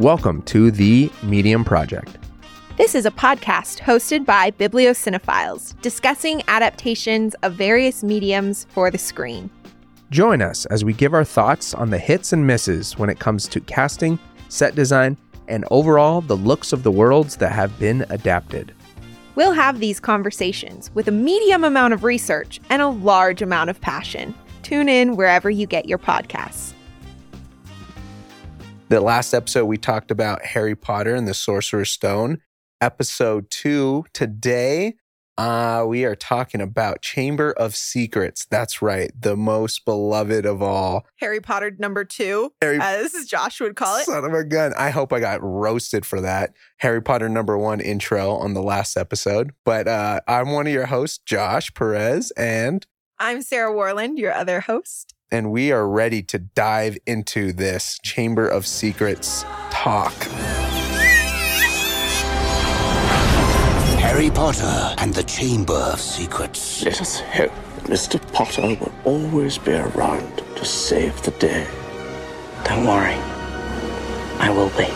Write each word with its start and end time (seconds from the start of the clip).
Welcome 0.00 0.40
to 0.44 0.70
the 0.70 1.12
Medium 1.22 1.62
Project. 1.62 2.16
This 2.78 2.94
is 2.94 3.04
a 3.04 3.10
podcast 3.10 3.80
hosted 3.80 4.24
by 4.24 4.50
Bibliocynophiles 4.52 5.78
discussing 5.82 6.42
adaptations 6.48 7.34
of 7.42 7.52
various 7.52 8.02
mediums 8.02 8.66
for 8.70 8.90
the 8.90 8.96
screen. 8.96 9.50
Join 10.10 10.40
us 10.40 10.64
as 10.64 10.86
we 10.86 10.94
give 10.94 11.12
our 11.12 11.22
thoughts 11.22 11.74
on 11.74 11.90
the 11.90 11.98
hits 11.98 12.32
and 12.32 12.46
misses 12.46 12.96
when 12.96 13.10
it 13.10 13.18
comes 13.18 13.46
to 13.48 13.60
casting, 13.60 14.18
set 14.48 14.74
design, 14.74 15.18
and 15.48 15.66
overall 15.70 16.22
the 16.22 16.34
looks 16.34 16.72
of 16.72 16.82
the 16.82 16.90
worlds 16.90 17.36
that 17.36 17.52
have 17.52 17.78
been 17.78 18.06
adapted. 18.08 18.72
We'll 19.34 19.52
have 19.52 19.80
these 19.80 20.00
conversations 20.00 20.90
with 20.94 21.08
a 21.08 21.12
medium 21.12 21.62
amount 21.62 21.92
of 21.92 22.04
research 22.04 22.58
and 22.70 22.80
a 22.80 22.88
large 22.88 23.42
amount 23.42 23.68
of 23.68 23.78
passion. 23.82 24.34
Tune 24.62 24.88
in 24.88 25.16
wherever 25.16 25.50
you 25.50 25.66
get 25.66 25.86
your 25.86 25.98
podcasts. 25.98 26.72
The 28.90 29.00
last 29.00 29.34
episode, 29.34 29.66
we 29.66 29.78
talked 29.78 30.10
about 30.10 30.44
Harry 30.44 30.74
Potter 30.74 31.14
and 31.14 31.28
the 31.28 31.32
Sorcerer's 31.32 31.90
Stone. 31.90 32.40
Episode 32.80 33.48
two, 33.48 34.04
today, 34.12 34.96
uh, 35.38 35.84
we 35.86 36.04
are 36.04 36.16
talking 36.16 36.60
about 36.60 37.00
Chamber 37.00 37.52
of 37.52 37.76
Secrets. 37.76 38.48
That's 38.50 38.82
right, 38.82 39.12
the 39.16 39.36
most 39.36 39.84
beloved 39.84 40.44
of 40.44 40.60
all. 40.60 41.06
Harry 41.20 41.40
Potter 41.40 41.70
number 41.78 42.04
two, 42.04 42.52
Harry, 42.60 42.78
as 42.80 43.12
Josh 43.28 43.60
would 43.60 43.76
call 43.76 43.96
it. 43.98 44.06
Son 44.06 44.24
of 44.24 44.34
a 44.34 44.42
gun. 44.42 44.74
I 44.76 44.90
hope 44.90 45.12
I 45.12 45.20
got 45.20 45.40
roasted 45.40 46.04
for 46.04 46.20
that. 46.22 46.52
Harry 46.78 47.00
Potter 47.00 47.28
number 47.28 47.56
one 47.56 47.78
intro 47.78 48.32
on 48.32 48.54
the 48.54 48.62
last 48.62 48.96
episode. 48.96 49.52
But 49.64 49.86
uh, 49.86 50.22
I'm 50.26 50.50
one 50.50 50.66
of 50.66 50.72
your 50.72 50.86
hosts, 50.86 51.20
Josh 51.24 51.72
Perez, 51.74 52.32
and 52.32 52.84
I'm 53.20 53.42
Sarah 53.42 53.72
Warland, 53.72 54.18
your 54.18 54.32
other 54.32 54.62
host. 54.62 55.14
And 55.32 55.52
we 55.52 55.70
are 55.70 55.88
ready 55.88 56.22
to 56.24 56.40
dive 56.40 56.98
into 57.06 57.52
this 57.52 58.00
Chamber 58.02 58.48
of 58.48 58.66
Secrets 58.66 59.44
talk. 59.70 60.12
Harry 64.00 64.28
Potter 64.28 64.96
and 64.98 65.14
the 65.14 65.22
Chamber 65.22 65.72
of 65.72 66.00
Secrets. 66.00 66.82
Let 66.84 67.00
us 67.00 67.20
hope 67.20 67.52
that 67.76 67.84
Mr. 67.84 68.20
Potter 68.32 68.74
will 68.74 68.92
always 69.04 69.56
be 69.56 69.72
around 69.72 70.38
to 70.56 70.64
save 70.64 71.22
the 71.22 71.30
day. 71.32 71.64
Don't 72.64 72.84
worry. 72.84 73.14
I 74.40 74.50
will 74.50 74.70
be. 74.70 74.88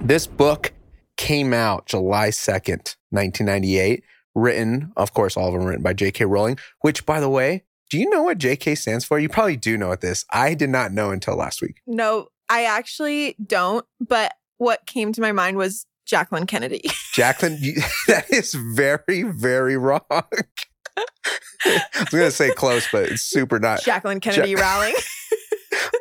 This 0.00 0.26
book 0.26 0.72
came 1.18 1.52
out 1.52 1.84
July 1.84 2.30
2nd, 2.30 2.96
1998, 3.10 4.02
written, 4.38 4.92
of 4.96 5.12
course, 5.14 5.36
all 5.36 5.48
of 5.48 5.54
them 5.54 5.64
written 5.64 5.82
by 5.82 5.92
J.K. 5.92 6.24
Rowling, 6.24 6.58
which, 6.80 7.04
by 7.04 7.20
the 7.20 7.28
way, 7.28 7.64
do 7.90 7.98
you 7.98 8.08
know 8.10 8.22
what 8.22 8.38
J.K. 8.38 8.74
stands 8.74 9.04
for? 9.04 9.18
You 9.18 9.28
probably 9.28 9.56
do 9.56 9.76
know 9.76 9.88
what 9.88 10.00
this. 10.00 10.24
I 10.32 10.54
did 10.54 10.70
not 10.70 10.92
know 10.92 11.10
until 11.10 11.36
last 11.36 11.62
week. 11.62 11.80
No, 11.86 12.28
I 12.48 12.64
actually 12.64 13.34
don't, 13.44 13.84
but 14.00 14.34
what 14.58 14.86
came 14.86 15.12
to 15.12 15.20
my 15.20 15.32
mind 15.32 15.56
was 15.56 15.86
Jacqueline 16.06 16.46
Kennedy. 16.46 16.82
Jacqueline, 17.12 17.58
you, 17.60 17.74
that 18.08 18.30
is 18.30 18.54
very, 18.54 19.22
very 19.22 19.76
wrong. 19.76 20.00
I 20.10 21.80
was 21.98 22.08
going 22.10 22.24
to 22.24 22.30
say 22.30 22.52
close, 22.52 22.86
but 22.90 23.04
it's 23.10 23.22
super 23.22 23.58
not. 23.58 23.82
Jacqueline 23.82 24.20
Kennedy 24.20 24.52
ja- 24.52 24.60
Rowling. 24.60 24.94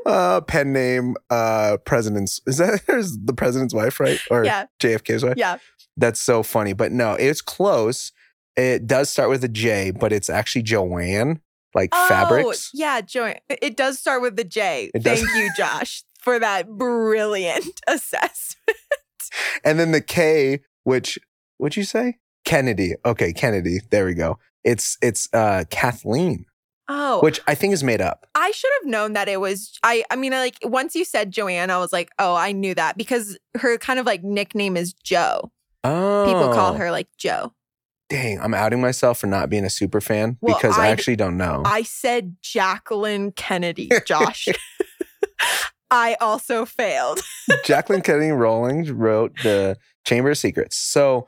uh, 0.05 0.41
pen 0.41 0.73
name, 0.73 1.15
uh, 1.29 1.77
president's. 1.85 2.41
Is 2.47 2.57
that 2.57 2.81
the 2.87 3.33
president's 3.33 3.73
wife, 3.73 3.99
right? 3.99 4.19
Or 4.29 4.43
yeah. 4.43 4.65
JFK's 4.79 5.23
wife? 5.23 5.35
Yeah. 5.37 5.57
That's 5.95 6.21
so 6.21 6.43
funny. 6.43 6.73
But 6.73 6.91
no, 6.91 7.13
it's 7.13 7.41
close. 7.41 8.11
It 8.57 8.87
does 8.87 9.09
start 9.09 9.29
with 9.29 9.43
a 9.43 9.47
J, 9.47 9.91
but 9.91 10.11
it's 10.11 10.29
actually 10.29 10.63
Joanne, 10.63 11.39
like 11.73 11.91
oh, 11.93 12.07
fabrics. 12.09 12.71
Yeah, 12.73 13.01
Joanne. 13.01 13.39
It 13.49 13.77
does 13.77 13.99
start 13.99 14.21
with 14.21 14.35
the 14.35 14.43
J. 14.43 14.89
It 14.93 15.03
Thank 15.03 15.19
does. 15.19 15.35
you, 15.35 15.49
Josh 15.55 16.03
for 16.27 16.39
that 16.39 16.67
brilliant 16.67 17.79
assessment. 17.87 18.77
and 19.63 19.79
then 19.79 19.91
the 19.93 20.01
K, 20.01 20.59
which 20.83 21.17
would 21.57 21.77
you 21.77 21.85
say? 21.85 22.17
Kennedy. 22.43 22.95
Okay, 23.05 23.31
Kennedy. 23.31 23.79
There 23.91 24.05
we 24.05 24.13
go. 24.13 24.37
It's 24.65 24.97
it's 25.01 25.29
uh 25.31 25.63
Kathleen. 25.69 26.45
Oh. 26.89 27.21
Which 27.21 27.39
I 27.47 27.55
think 27.55 27.73
is 27.73 27.83
made 27.83 28.01
up. 28.01 28.27
I 28.35 28.51
should 28.51 28.71
have 28.81 28.89
known 28.89 29.13
that 29.13 29.29
it 29.29 29.39
was 29.39 29.79
I 29.83 30.03
I 30.11 30.17
mean 30.17 30.33
like 30.33 30.57
once 30.63 30.95
you 30.95 31.05
said 31.05 31.31
Joanne, 31.31 31.69
I 31.69 31.77
was 31.77 31.93
like, 31.93 32.09
"Oh, 32.19 32.35
I 32.35 32.51
knew 32.51 32.75
that 32.75 32.97
because 32.97 33.37
her 33.55 33.77
kind 33.77 33.97
of 33.97 34.05
like 34.05 34.21
nickname 34.23 34.75
is 34.75 34.91
Joe." 34.91 35.51
Oh. 35.85 36.25
People 36.25 36.53
call 36.53 36.73
her 36.73 36.91
like 36.91 37.07
Joe. 37.17 37.53
Dang, 38.09 38.39
I'm 38.39 38.53
outing 38.53 38.79
myself 38.79 39.19
for 39.19 39.27
not 39.27 39.49
being 39.49 39.65
a 39.65 39.69
super 39.69 39.99
fan 39.99 40.37
well, 40.39 40.55
because 40.55 40.77
I, 40.77 40.85
I 40.85 40.87
actually 40.89 41.17
don't 41.17 41.37
know. 41.37 41.61
I 41.65 41.83
said 41.83 42.37
Jacqueline 42.41 43.33
Kennedy, 43.33 43.89
Josh. 44.05 44.47
I 45.91 46.15
also 46.19 46.65
failed. 46.65 47.21
Jacqueline 47.65 48.01
Kennedy 48.01 48.31
Rowling 48.31 48.97
wrote 48.97 49.33
The 49.43 49.77
Chamber 50.05 50.31
of 50.31 50.37
Secrets. 50.37 50.77
So 50.77 51.27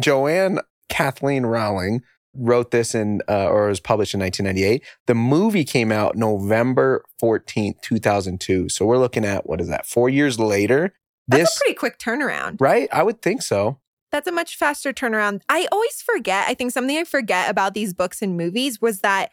Joanne 0.00 0.60
Kathleen 0.88 1.44
Rowling 1.44 2.02
wrote 2.34 2.70
this 2.70 2.94
in, 2.94 3.22
uh, 3.28 3.48
or 3.48 3.68
was 3.68 3.80
published 3.80 4.14
in 4.14 4.20
1998. 4.20 4.82
The 5.06 5.14
movie 5.14 5.64
came 5.64 5.92
out 5.92 6.16
November 6.16 7.04
14th, 7.22 7.80
2002. 7.82 8.68
So 8.68 8.84
we're 8.84 8.98
looking 8.98 9.24
at, 9.24 9.48
what 9.48 9.60
is 9.60 9.68
that, 9.68 9.86
four 9.86 10.08
years 10.08 10.38
later? 10.38 10.94
That's 11.28 11.44
this, 11.44 11.56
a 11.56 11.60
pretty 11.60 11.74
quick 11.74 11.98
turnaround. 11.98 12.60
Right? 12.60 12.88
I 12.92 13.02
would 13.02 13.22
think 13.22 13.42
so. 13.42 13.78
That's 14.14 14.28
a 14.28 14.32
much 14.32 14.54
faster 14.56 14.92
turnaround. 14.92 15.40
I 15.48 15.66
always 15.72 16.00
forget. 16.00 16.46
I 16.46 16.54
think 16.54 16.70
something 16.70 16.96
I 16.96 17.02
forget 17.02 17.50
about 17.50 17.74
these 17.74 17.92
books 17.92 18.22
and 18.22 18.36
movies 18.36 18.80
was 18.80 19.00
that 19.00 19.32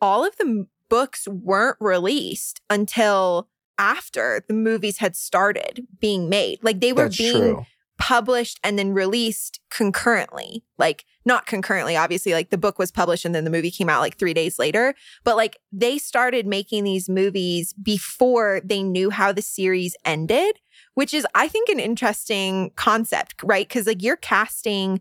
all 0.00 0.24
of 0.24 0.36
the 0.36 0.68
books 0.88 1.26
weren't 1.26 1.78
released 1.80 2.60
until 2.70 3.48
after 3.76 4.44
the 4.46 4.54
movies 4.54 4.98
had 4.98 5.16
started 5.16 5.84
being 5.98 6.28
made. 6.28 6.62
Like 6.62 6.80
they 6.80 6.92
were 6.92 7.06
That's 7.06 7.18
being 7.18 7.54
true. 7.54 7.66
published 7.98 8.60
and 8.62 8.78
then 8.78 8.92
released 8.92 9.58
concurrently. 9.68 10.62
Like 10.78 11.06
not 11.24 11.46
concurrently, 11.46 11.96
obviously, 11.96 12.32
like 12.32 12.50
the 12.50 12.56
book 12.56 12.78
was 12.78 12.92
published 12.92 13.24
and 13.24 13.34
then 13.34 13.42
the 13.42 13.50
movie 13.50 13.72
came 13.72 13.88
out 13.88 14.00
like 14.00 14.16
three 14.16 14.32
days 14.32 14.60
later. 14.60 14.94
But 15.24 15.34
like 15.34 15.56
they 15.72 15.98
started 15.98 16.46
making 16.46 16.84
these 16.84 17.08
movies 17.08 17.72
before 17.72 18.60
they 18.64 18.84
knew 18.84 19.10
how 19.10 19.32
the 19.32 19.42
series 19.42 19.96
ended, 20.04 20.60
which 20.94 21.14
is, 21.14 21.26
I 21.34 21.48
think, 21.48 21.68
an 21.68 21.80
interesting 21.80 22.72
concept, 22.76 23.42
right? 23.42 23.66
Because 23.66 23.86
like 23.86 24.02
you're 24.02 24.16
casting 24.16 25.00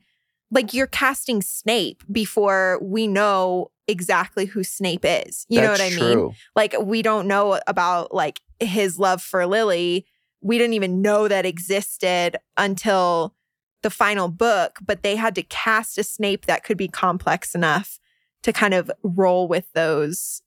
like 0.52 0.74
you're 0.74 0.88
casting 0.88 1.42
Snape 1.42 2.04
before 2.12 2.80
we 2.82 3.08
know 3.08 3.72
exactly 3.88 4.46
who 4.46 4.64
Snape 4.64 5.06
is. 5.06 5.46
You 5.50 5.62
That's 5.62 5.80
know 5.80 5.86
what 5.86 5.94
I 5.94 5.96
true. 5.96 6.26
mean? 6.28 6.36
Like 6.56 6.76
we 6.82 7.02
don't 7.02 7.28
know 7.28 7.60
about 7.68 8.14
like 8.14 8.42
his 8.60 9.00
love 9.00 9.22
for 9.22 9.46
Lily. 9.46 10.06
We 10.42 10.58
didn't 10.58 10.74
even 10.74 11.02
know 11.02 11.28
that 11.28 11.46
existed 11.46 12.38
until 12.58 13.36
the 13.82 13.90
final 13.90 14.28
book, 14.28 14.80
but 14.82 15.04
they 15.04 15.16
had 15.16 15.36
to 15.36 15.44
cast 15.44 15.98
a 15.98 16.04
Snape 16.04 16.46
that 16.46 16.64
could 16.64 16.78
be 16.78 16.88
complex 16.88 17.56
enough 17.56 18.00
to 18.44 18.54
kind 18.54 18.74
of 18.74 18.92
roll 19.04 19.48
with 19.48 19.72
those 19.74 20.42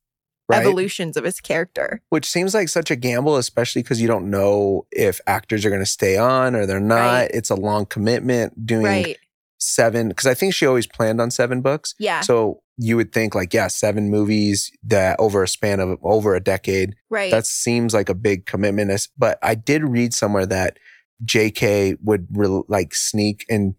right. 0.53 0.61
evolutions 0.61 1.17
of 1.17 1.25
his 1.25 1.41
character. 1.41 2.01
Which 2.11 2.27
seems 2.27 2.55
like 2.55 2.69
such 2.69 2.91
a 2.91 2.97
gamble, 2.97 3.37
especially 3.37 3.83
because 3.83 4.01
you 4.01 4.09
don't 4.09 4.31
know 4.31 4.87
if 4.91 5.21
actors 5.27 5.65
are 5.65 5.71
going 5.71 5.83
to 5.83 5.87
stay 5.87 6.17
on 6.17 6.55
or 6.55 6.67
they're 6.67 6.81
not. 6.81 6.97
Right. 6.97 7.31
It's 7.33 7.51
a 7.51 7.57
long 7.57 7.87
commitment 7.87 8.67
doing 8.67 8.85
right 8.85 9.19
seven 9.63 10.09
because 10.09 10.27
I 10.27 10.35
think 10.35 10.55
she 10.55 10.67
always 10.67 10.87
planned 10.87 11.21
on 11.21 11.31
seven 11.31 11.61
books. 11.61 11.95
Yeah. 11.99 12.21
So 12.21 12.63
you 12.77 12.97
would 12.97 13.13
think 13.13 13.35
like, 13.35 13.55
yeah, 13.55 13.69
seven 13.69 14.11
movies 14.11 14.71
that 14.83 15.19
over 15.19 15.43
a 15.43 15.49
span 15.49 15.81
of 15.81 15.99
over 16.03 16.35
a 16.35 16.41
decade. 16.41 16.97
Right. 17.09 17.31
That 17.31 17.47
seems 17.47 17.95
like 17.95 18.09
a 18.09 18.15
big 18.15 18.47
commitment. 18.47 19.09
But 19.17 19.39
I 19.43 19.55
did 19.55 19.85
read 19.85 20.15
somewhere 20.15 20.47
that 20.47 20.79
J.K. 21.25 21.97
would 22.03 22.27
re- 22.33 22.63
like 22.69 22.95
sneak 22.95 23.45
and 23.49 23.75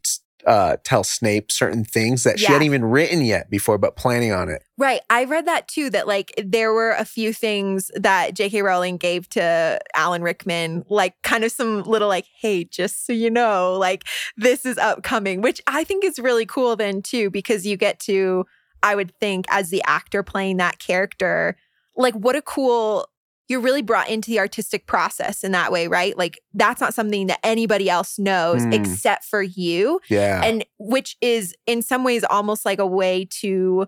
uh, 0.45 0.77
tell 0.83 1.03
Snape 1.03 1.51
certain 1.51 1.83
things 1.83 2.23
that 2.23 2.39
yeah. 2.39 2.47
she 2.47 2.53
hadn't 2.53 2.65
even 2.65 2.85
written 2.85 3.23
yet 3.23 3.49
before, 3.49 3.77
but 3.77 3.95
planning 3.95 4.31
on 4.31 4.49
it. 4.49 4.63
Right. 4.77 5.01
I 5.09 5.23
read 5.25 5.45
that 5.47 5.67
too, 5.67 5.89
that 5.91 6.07
like 6.07 6.33
there 6.43 6.73
were 6.73 6.91
a 6.91 7.05
few 7.05 7.33
things 7.33 7.91
that 7.95 8.33
J.K. 8.33 8.61
Rowling 8.61 8.97
gave 8.97 9.29
to 9.29 9.79
Alan 9.95 10.21
Rickman, 10.21 10.83
like 10.89 11.21
kind 11.21 11.43
of 11.43 11.51
some 11.51 11.83
little 11.83 12.07
like, 12.07 12.25
hey, 12.39 12.63
just 12.63 13.05
so 13.05 13.13
you 13.13 13.29
know, 13.29 13.73
like 13.73 14.03
this 14.35 14.65
is 14.65 14.77
upcoming, 14.77 15.41
which 15.41 15.61
I 15.67 15.83
think 15.83 16.03
is 16.03 16.19
really 16.19 16.45
cool 16.45 16.75
then 16.75 17.01
too, 17.01 17.29
because 17.29 17.65
you 17.65 17.77
get 17.77 17.99
to, 18.01 18.45
I 18.81 18.95
would 18.95 19.17
think, 19.19 19.45
as 19.49 19.69
the 19.69 19.83
actor 19.85 20.23
playing 20.23 20.57
that 20.57 20.79
character, 20.79 21.55
like 21.95 22.15
what 22.15 22.35
a 22.35 22.41
cool 22.41 23.07
you're 23.53 23.61
really 23.61 23.83
brought 23.83 24.09
into 24.09 24.31
the 24.31 24.39
artistic 24.39 24.87
process 24.87 25.43
in 25.43 25.51
that 25.51 25.71
way, 25.71 25.87
right? 25.87 26.17
Like 26.17 26.41
that's 26.55 26.81
not 26.81 26.95
something 26.95 27.27
that 27.27 27.39
anybody 27.43 27.87
else 27.87 28.17
knows 28.17 28.63
mm. 28.63 28.73
except 28.73 29.25
for 29.25 29.43
you. 29.43 30.01
Yeah. 30.09 30.41
And 30.43 30.65
which 30.79 31.15
is 31.21 31.53
in 31.67 31.83
some 31.83 32.03
ways 32.03 32.23
almost 32.23 32.65
like 32.65 32.79
a 32.79 32.87
way 32.87 33.27
to 33.41 33.85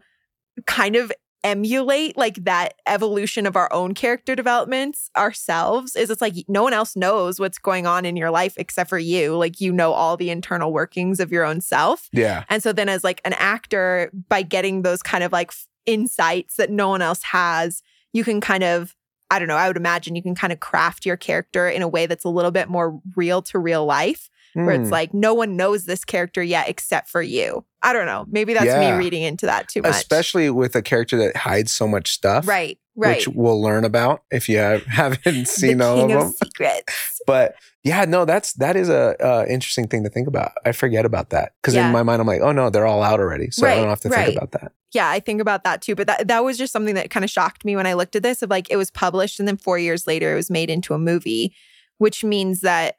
kind 0.67 0.95
of 0.95 1.11
emulate 1.43 2.15
like 2.15 2.43
that 2.43 2.75
evolution 2.85 3.47
of 3.47 3.55
our 3.55 3.71
own 3.73 3.95
character 3.95 4.35
developments 4.35 5.09
ourselves 5.17 5.95
is 5.95 6.11
it's 6.11 6.21
like 6.21 6.35
no 6.47 6.61
one 6.61 6.73
else 6.73 6.95
knows 6.95 7.39
what's 7.39 7.57
going 7.57 7.87
on 7.87 8.05
in 8.05 8.15
your 8.15 8.31
life 8.31 8.53
except 8.57 8.89
for 8.89 8.97
you 8.97 9.35
like 9.37 9.61
you 9.61 9.71
know 9.71 9.93
all 9.93 10.17
the 10.17 10.31
internal 10.31 10.73
workings 10.73 11.19
of 11.19 11.31
your 11.31 11.43
own 11.43 11.61
self 11.61 12.09
yeah 12.11 12.45
and 12.49 12.63
so 12.63 12.73
then 12.73 12.89
as 12.89 13.03
like 13.03 13.21
an 13.25 13.33
actor 13.33 14.11
by 14.27 14.41
getting 14.41 14.81
those 14.81 15.03
kind 15.03 15.23
of 15.23 15.31
like 15.31 15.51
insights 15.85 16.55
that 16.55 16.71
no 16.71 16.89
one 16.89 17.03
else 17.03 17.21
has 17.21 17.83
you 18.11 18.23
can 18.23 18.41
kind 18.41 18.63
of 18.63 18.95
I 19.31 19.39
don't 19.39 19.47
know, 19.47 19.55
I 19.57 19.67
would 19.67 19.77
imagine 19.77 20.15
you 20.15 20.21
can 20.23 20.35
kind 20.35 20.53
of 20.53 20.59
craft 20.59 21.05
your 21.05 21.17
character 21.17 21.67
in 21.67 21.81
a 21.81 21.87
way 21.87 22.05
that's 22.05 22.23
a 22.25 22.29
little 22.29 22.51
bit 22.51 22.69
more 22.69 22.99
real 23.15 23.41
to 23.43 23.59
real 23.59 23.85
life, 23.85 24.29
where 24.53 24.71
it's 24.71 24.87
Hmm. 24.87 24.93
like 24.93 25.13
no 25.13 25.33
one 25.33 25.57
knows 25.57 25.85
this 25.85 26.05
character 26.05 26.41
yet 26.43 26.69
except 26.69 27.09
for 27.09 27.21
you. 27.21 27.65
I 27.81 27.91
don't 27.93 28.05
know. 28.05 28.25
Maybe 28.29 28.53
that's 28.53 28.65
Yeah. 28.67 28.91
me 28.91 28.97
reading 28.97 29.21
into 29.23 29.45
that 29.47 29.67
too 29.67 29.81
much. 29.81 29.91
especially 29.91 30.49
with 30.49 30.75
a 30.75 30.81
character 30.81 31.17
that 31.17 31.35
hides 31.35 31.71
so 31.71 31.87
much 31.87 32.13
stuff, 32.13 32.47
right, 32.47 32.77
right. 32.95 33.17
Which 33.17 33.27
we'll 33.27 33.61
learn 33.61 33.83
about 33.83 34.23
if 34.31 34.47
you 34.47 34.57
have, 34.59 34.83
haven't 34.85 35.47
seen 35.47 35.79
the 35.79 35.85
all 35.85 35.99
of 35.99 36.03
of, 36.03 36.09
them. 36.09 36.33
secrets. 36.43 37.14
But 37.25 37.55
yeah, 37.83 38.05
no, 38.05 38.25
that's 38.25 38.53
that 38.53 38.75
is 38.75 38.89
a 38.89 39.15
uh, 39.25 39.45
interesting 39.47 39.87
thing 39.87 40.03
to 40.03 40.09
think 40.09 40.27
about. 40.27 40.51
I 40.65 40.71
forget 40.71 41.05
about 41.05 41.29
that 41.31 41.53
because 41.61 41.73
Yeah. 41.75 41.87
in 41.87 41.91
my 41.93 42.03
mind 42.03 42.21
I'm 42.21 42.27
like, 42.27 42.41
oh 42.41 42.51
no, 42.51 42.69
they're 42.69 42.85
all 42.85 43.03
out 43.03 43.19
already, 43.19 43.51
so 43.51 43.65
I 43.67 43.75
don't 43.75 43.89
have 43.89 43.99
to 44.01 44.09
right. 44.09 44.25
think 44.27 44.37
about 44.37 44.51
that. 44.59 44.71
Yeah, 44.93 45.09
I 45.09 45.19
think 45.19 45.41
about 45.41 45.63
that 45.63 45.81
too. 45.81 45.95
But 45.95 46.07
that 46.07 46.27
that 46.27 46.43
was 46.43 46.57
just 46.57 46.71
something 46.73 46.95
that 46.95 47.09
kind 47.09 47.23
of 47.23 47.29
shocked 47.29 47.65
me 47.65 47.75
when 47.75 47.87
I 47.87 47.93
looked 47.93 48.15
at 48.15 48.23
this. 48.23 48.41
Of 48.41 48.49
like 48.49 48.69
it 48.71 48.77
was 48.77 48.91
published 48.91 49.39
and 49.39 49.47
then 49.47 49.57
four 49.57 49.77
years 49.77 50.07
later 50.07 50.31
it 50.33 50.35
was 50.35 50.49
made 50.49 50.69
into 50.69 50.93
a 50.93 50.99
movie, 50.99 51.53
which 51.97 52.23
means 52.23 52.61
that 52.61 52.95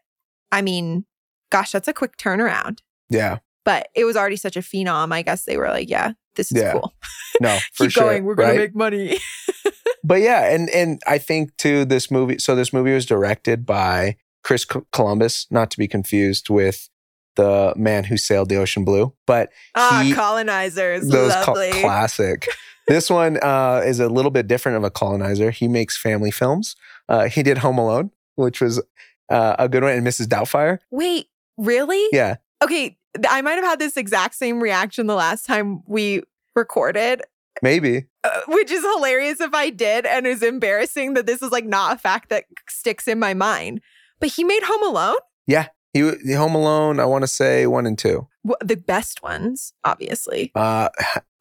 I 0.52 0.62
mean, 0.62 1.04
gosh, 1.50 1.72
that's 1.72 1.88
a 1.88 1.92
quick 1.92 2.16
turnaround. 2.16 2.80
Yeah, 3.10 3.38
But 3.64 3.88
it 3.94 4.04
was 4.04 4.16
already 4.16 4.36
such 4.36 4.56
a 4.56 4.60
phenom. 4.60 5.12
I 5.12 5.22
guess 5.22 5.44
they 5.44 5.56
were 5.56 5.68
like, 5.68 5.88
yeah, 5.88 6.12
this 6.34 6.50
is 6.52 6.58
Yeah, 6.60 6.72
cool. 6.72 6.92
no, 7.40 7.56
for 7.72 7.84
Keep 7.84 7.92
sure. 7.92 8.04
going. 8.04 8.24
We're 8.24 8.34
gonna 8.34 8.48
right? 8.50 8.58
make 8.58 8.74
money. 8.74 9.18
But 10.06 10.20
yeah, 10.20 10.52
and 10.54 10.70
and 10.70 11.00
I 11.06 11.18
think 11.18 11.56
too 11.56 11.84
this 11.84 12.10
movie. 12.10 12.38
So 12.38 12.54
this 12.54 12.72
movie 12.72 12.94
was 12.94 13.06
directed 13.06 13.66
by 13.66 14.16
Chris 14.44 14.64
Columbus, 14.92 15.46
not 15.50 15.70
to 15.72 15.78
be 15.78 15.88
confused 15.88 16.48
with 16.48 16.88
the 17.34 17.74
man 17.76 18.04
who 18.04 18.16
sailed 18.16 18.48
the 18.48 18.56
ocean 18.56 18.84
blue. 18.84 19.12
But 19.26 19.50
ah, 19.74 20.02
he- 20.04 20.12
colonizers. 20.12 21.08
those 21.08 21.32
cl- 21.32 21.46
Lovely. 21.56 21.80
classic. 21.80 22.48
this 22.88 23.10
one 23.10 23.38
uh, 23.42 23.82
is 23.84 23.98
a 23.98 24.08
little 24.08 24.30
bit 24.30 24.46
different 24.46 24.76
of 24.78 24.84
a 24.84 24.90
colonizer. 24.90 25.50
He 25.50 25.66
makes 25.66 25.98
family 25.98 26.30
films. 26.30 26.76
Uh, 27.08 27.28
he 27.28 27.42
did 27.42 27.58
Home 27.58 27.78
Alone, 27.78 28.10
which 28.36 28.60
was 28.60 28.80
uh, 29.28 29.56
a 29.58 29.68
good 29.68 29.82
one, 29.82 29.92
and 29.92 30.06
Mrs. 30.06 30.26
Doubtfire. 30.26 30.78
Wait, 30.90 31.26
really? 31.58 32.06
Yeah, 32.12 32.36
Okay. 32.62 32.96
I 33.28 33.40
might 33.42 33.54
have 33.54 33.64
had 33.64 33.78
this 33.78 33.96
exact 33.96 34.34
same 34.34 34.62
reaction 34.62 35.06
the 35.06 35.14
last 35.14 35.46
time 35.46 35.82
we 35.86 36.22
recorded. 36.54 37.22
Maybe. 37.62 38.06
uh, 38.24 38.40
which 38.48 38.70
is 38.70 38.84
hilarious 38.94 39.40
if 39.40 39.52
I 39.54 39.70
did, 39.70 40.06
and 40.06 40.26
is 40.26 40.42
embarrassing 40.42 41.14
that 41.14 41.26
this 41.26 41.42
is 41.42 41.50
like 41.50 41.64
not 41.66 41.96
a 41.96 41.98
fact 41.98 42.28
that 42.30 42.44
sticks 42.68 43.06
in 43.08 43.18
my 43.18 43.34
mind. 43.34 43.80
But 44.20 44.30
he 44.30 44.44
made 44.44 44.62
Home 44.64 44.82
Alone, 44.82 45.16
Yeah. 45.46 45.68
He 45.92 46.02
the 46.02 46.34
Home 46.34 46.54
Alone. 46.54 47.00
I 47.00 47.06
want 47.06 47.22
to 47.22 47.28
say 47.28 47.66
one 47.66 47.86
and 47.86 47.98
two. 47.98 48.28
Wh- 48.46 48.62
the 48.62 48.76
best 48.76 49.22
ones, 49.22 49.72
obviously. 49.82 50.52
Uh, 50.54 50.90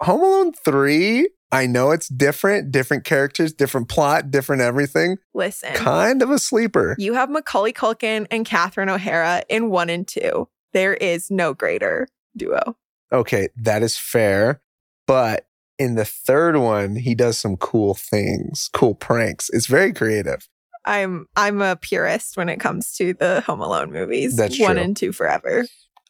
Home 0.01 0.21
Alone 0.21 0.53
three. 0.53 1.29
I 1.51 1.67
know 1.67 1.91
it's 1.91 2.07
different, 2.07 2.71
different 2.71 3.03
characters, 3.05 3.53
different 3.53 3.87
plot, 3.89 4.31
different 4.31 4.61
everything. 4.61 5.17
Listen, 5.33 5.73
Kind 5.73 6.21
of 6.21 6.29
a 6.31 6.39
sleeper. 6.39 6.95
you 6.97 7.13
have 7.13 7.29
Macaulay 7.29 7.71
Culkin 7.73 8.27
and 8.31 8.45
Catherine 8.45 8.89
O'Hara 8.89 9.43
in 9.49 9.69
one 9.69 9.89
and 9.89 10.07
two. 10.07 10.47
There 10.73 10.93
is 10.93 11.29
no 11.29 11.53
greater 11.53 12.07
duo. 12.37 12.77
Okay, 13.11 13.49
that 13.57 13.83
is 13.83 13.97
fair. 13.97 14.61
But 15.07 15.44
in 15.77 15.95
the 15.95 16.05
third 16.05 16.57
one, 16.57 16.95
he 16.95 17.15
does 17.15 17.37
some 17.37 17.57
cool 17.57 17.93
things, 17.93 18.69
cool 18.73 18.95
pranks. 18.95 19.49
It's 19.51 19.67
very 19.67 19.93
creative. 19.93 20.47
I'm 20.85 21.27
I'm 21.35 21.61
a 21.61 21.75
purist 21.75 22.37
when 22.37 22.47
it 22.49 22.59
comes 22.59 22.93
to 22.97 23.13
the 23.13 23.41
Home 23.41 23.61
Alone 23.61 23.91
movies. 23.91 24.35
That's 24.37 24.59
one 24.59 24.75
true. 24.75 24.83
and 24.83 24.95
two 24.97 25.11
forever. 25.11 25.65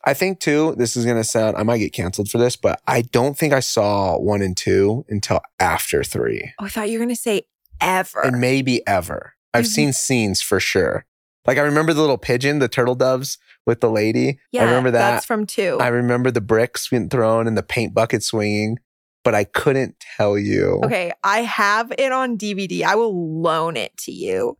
I 0.07 0.13
think 0.13 0.39
too, 0.39 0.75
this 0.77 0.95
is 0.95 1.05
gonna 1.05 1.23
sound 1.23 1.55
I 1.57 1.63
might 1.63 1.77
get 1.79 1.93
canceled 1.93 2.29
for 2.29 2.37
this, 2.37 2.55
but 2.55 2.81
I 2.85 3.01
don't 3.01 3.37
think 3.37 3.53
I 3.53 3.59
saw 3.61 4.17
one 4.19 4.41
and 4.41 4.55
two 4.55 5.05
until 5.09 5.39
after 5.59 6.03
three. 6.03 6.51
Oh, 6.59 6.65
I 6.65 6.69
thought 6.69 6.89
you 6.89 6.99
were 6.99 7.05
gonna 7.05 7.15
say 7.15 7.43
ever. 7.81 8.21
And 8.25 8.39
maybe 8.39 8.85
ever. 8.85 9.33
I've 9.53 9.63
Mhm. 9.65 9.67
seen 9.69 9.93
scenes 9.93 10.41
for 10.41 10.59
sure. 10.59 11.05
Like 11.47 11.57
I 11.57 11.61
remember 11.61 11.93
the 11.93 12.01
little 12.01 12.17
pigeon, 12.17 12.59
the 12.59 12.67
turtle 12.67 12.95
doves 12.95 13.37
with 13.65 13.79
the 13.79 13.89
lady. 13.89 14.39
yeah, 14.51 14.61
I 14.63 14.65
remember 14.65 14.91
that. 14.91 15.11
That's 15.11 15.25
from 15.25 15.45
two. 15.45 15.77
I 15.79 15.87
remember 15.87 16.29
the 16.31 16.41
bricks 16.41 16.89
being 16.89 17.07
thrown 17.09 17.47
and 17.47 17.57
the 17.57 17.63
paint 17.63 17.93
bucket 17.93 18.23
swinging, 18.23 18.77
but 19.25 19.35
I 19.35 19.43
couldn't 19.43 19.95
tell 20.15 20.37
you. 20.37 20.79
Okay, 20.85 21.11
I 21.23 21.39
have 21.41 21.91
it 21.97 22.13
on 22.13 22.37
DVD. 22.37 22.83
I 22.83 22.95
will 22.95 23.41
loan 23.41 23.75
it 23.75 23.97
to 24.05 24.11
you. 24.13 24.57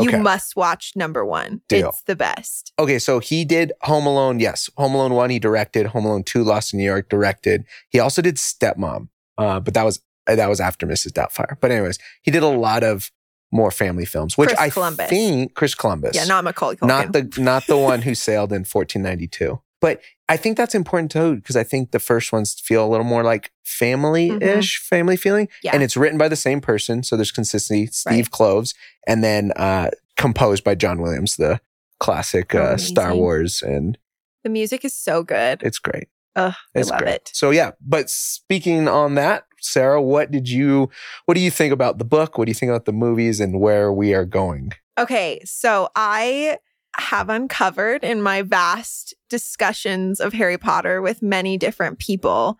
You 0.00 0.10
Okay. 0.10 0.20
must 0.20 0.54
watch 0.54 0.92
number 0.94 1.24
one. 1.24 1.62
Deal. 1.68 1.88
It's 1.88 2.02
the 2.02 2.14
best. 2.14 2.72
Okay, 2.78 2.98
so 3.00 3.18
he 3.18 3.44
did 3.44 3.72
Home 3.82 4.06
Alone. 4.06 4.38
Yes, 4.38 4.68
Home 4.76 4.94
Alone 4.94 5.14
one 5.14 5.30
he 5.30 5.38
directed. 5.40 5.86
Home 5.86 6.04
Alone 6.04 6.22
two, 6.22 6.44
Lost 6.44 6.72
in 6.74 6.78
New 6.78 6.84
York 6.84 7.08
directed. 7.08 7.64
He 7.88 7.98
also 7.98 8.20
did 8.22 8.36
Stepmom, 8.36 9.08
uh, 9.38 9.58
but 9.60 9.72
that 9.74 9.84
was 9.84 10.00
that 10.26 10.48
was 10.48 10.60
after 10.60 10.86
Mrs. 10.86 11.12
Doubtfire. 11.12 11.56
But 11.60 11.70
anyways, 11.72 11.98
he 12.22 12.30
did 12.30 12.42
a 12.42 12.48
lot 12.48 12.84
of 12.84 13.10
more 13.50 13.70
family 13.70 14.04
films, 14.04 14.36
which 14.36 14.48
Chris 14.50 14.60
I 14.60 14.68
Columbus. 14.70 15.08
think 15.08 15.54
Chris 15.54 15.74
Columbus. 15.74 16.14
Yeah, 16.14 16.24
not 16.26 16.44
Macaulay 16.44 16.76
Culkin. 16.76 16.86
not 16.86 17.12
the 17.12 17.32
not 17.40 17.66
the 17.66 17.78
one 17.78 18.02
who 18.06 18.14
sailed 18.14 18.52
in 18.52 18.60
1492. 18.64 19.60
But 19.80 20.00
I 20.28 20.36
think 20.36 20.56
that's 20.56 20.74
important 20.74 21.10
too 21.10 21.36
because 21.36 21.56
I 21.56 21.62
think 21.64 21.90
the 21.92 21.98
first 22.00 22.32
ones 22.32 22.54
feel 22.54 22.84
a 22.84 22.88
little 22.88 23.04
more 23.06 23.22
like 23.22 23.52
family-ish, 23.64 24.78
family 24.78 25.16
feeling, 25.16 25.46
Mm-hmm. 25.46 25.54
Yeah. 25.66 25.74
and 25.74 25.82
it's 25.82 25.96
written 25.96 26.18
by 26.18 26.28
the 26.28 26.36
same 26.36 26.60
person, 26.60 27.02
so 27.02 27.16
there's 27.16 27.30
consistency. 27.32 27.86
Steve 27.86 28.26
Right. 28.26 28.30
Kloves, 28.30 28.74
and 29.06 29.22
then 29.22 29.52
uh, 29.56 29.90
composed 30.16 30.64
by 30.64 30.74
John 30.74 31.00
Williams, 31.00 31.36
the 31.36 31.60
classic 32.00 32.54
uh, 32.54 32.76
Star 32.76 33.14
Wars, 33.14 33.62
and 33.62 33.98
the 34.44 34.50
music 34.50 34.84
is 34.84 34.94
so 34.94 35.22
good. 35.22 35.62
it's 35.62 35.78
great. 35.78 36.08
Ugh, 36.36 36.54
I 36.76 36.80
love 36.82 37.00
great. 37.00 37.14
it. 37.14 37.30
So 37.32 37.50
yeah, 37.50 37.72
but 37.80 38.08
speaking 38.10 38.86
on 38.88 39.14
that, 39.16 39.44
Sarah, 39.60 40.00
what 40.02 40.30
did 40.30 40.48
you 40.48 40.90
what 41.24 41.34
do 41.34 41.40
you 41.40 41.50
think 41.50 41.72
about 41.72 41.98
the 41.98 42.04
book? 42.04 42.38
What 42.38 42.44
do 42.46 42.50
you 42.50 42.54
think 42.54 42.70
about 42.70 42.84
the 42.84 42.92
movies 42.92 43.40
and 43.40 43.60
where 43.60 43.92
we 43.92 44.14
are 44.14 44.24
going? 44.24 44.72
Okay, 44.98 45.40
so 45.44 45.88
I 45.96 46.58
have 46.98 47.28
uncovered 47.28 48.04
in 48.04 48.22
my 48.22 48.42
vast 48.42 49.14
discussions 49.28 50.20
of 50.20 50.32
Harry 50.32 50.58
Potter 50.58 51.00
with 51.00 51.22
many 51.22 51.56
different 51.56 51.98
people 51.98 52.58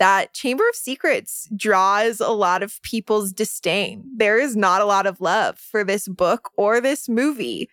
that 0.00 0.32
Chamber 0.32 0.66
of 0.68 0.74
Secrets 0.74 1.46
draws 1.54 2.20
a 2.20 2.30
lot 2.30 2.62
of 2.62 2.80
people's 2.82 3.32
disdain. 3.32 4.02
There 4.16 4.38
is 4.38 4.56
not 4.56 4.80
a 4.80 4.86
lot 4.86 5.06
of 5.06 5.20
love 5.20 5.58
for 5.58 5.84
this 5.84 6.08
book 6.08 6.50
or 6.56 6.80
this 6.80 7.08
movie. 7.08 7.68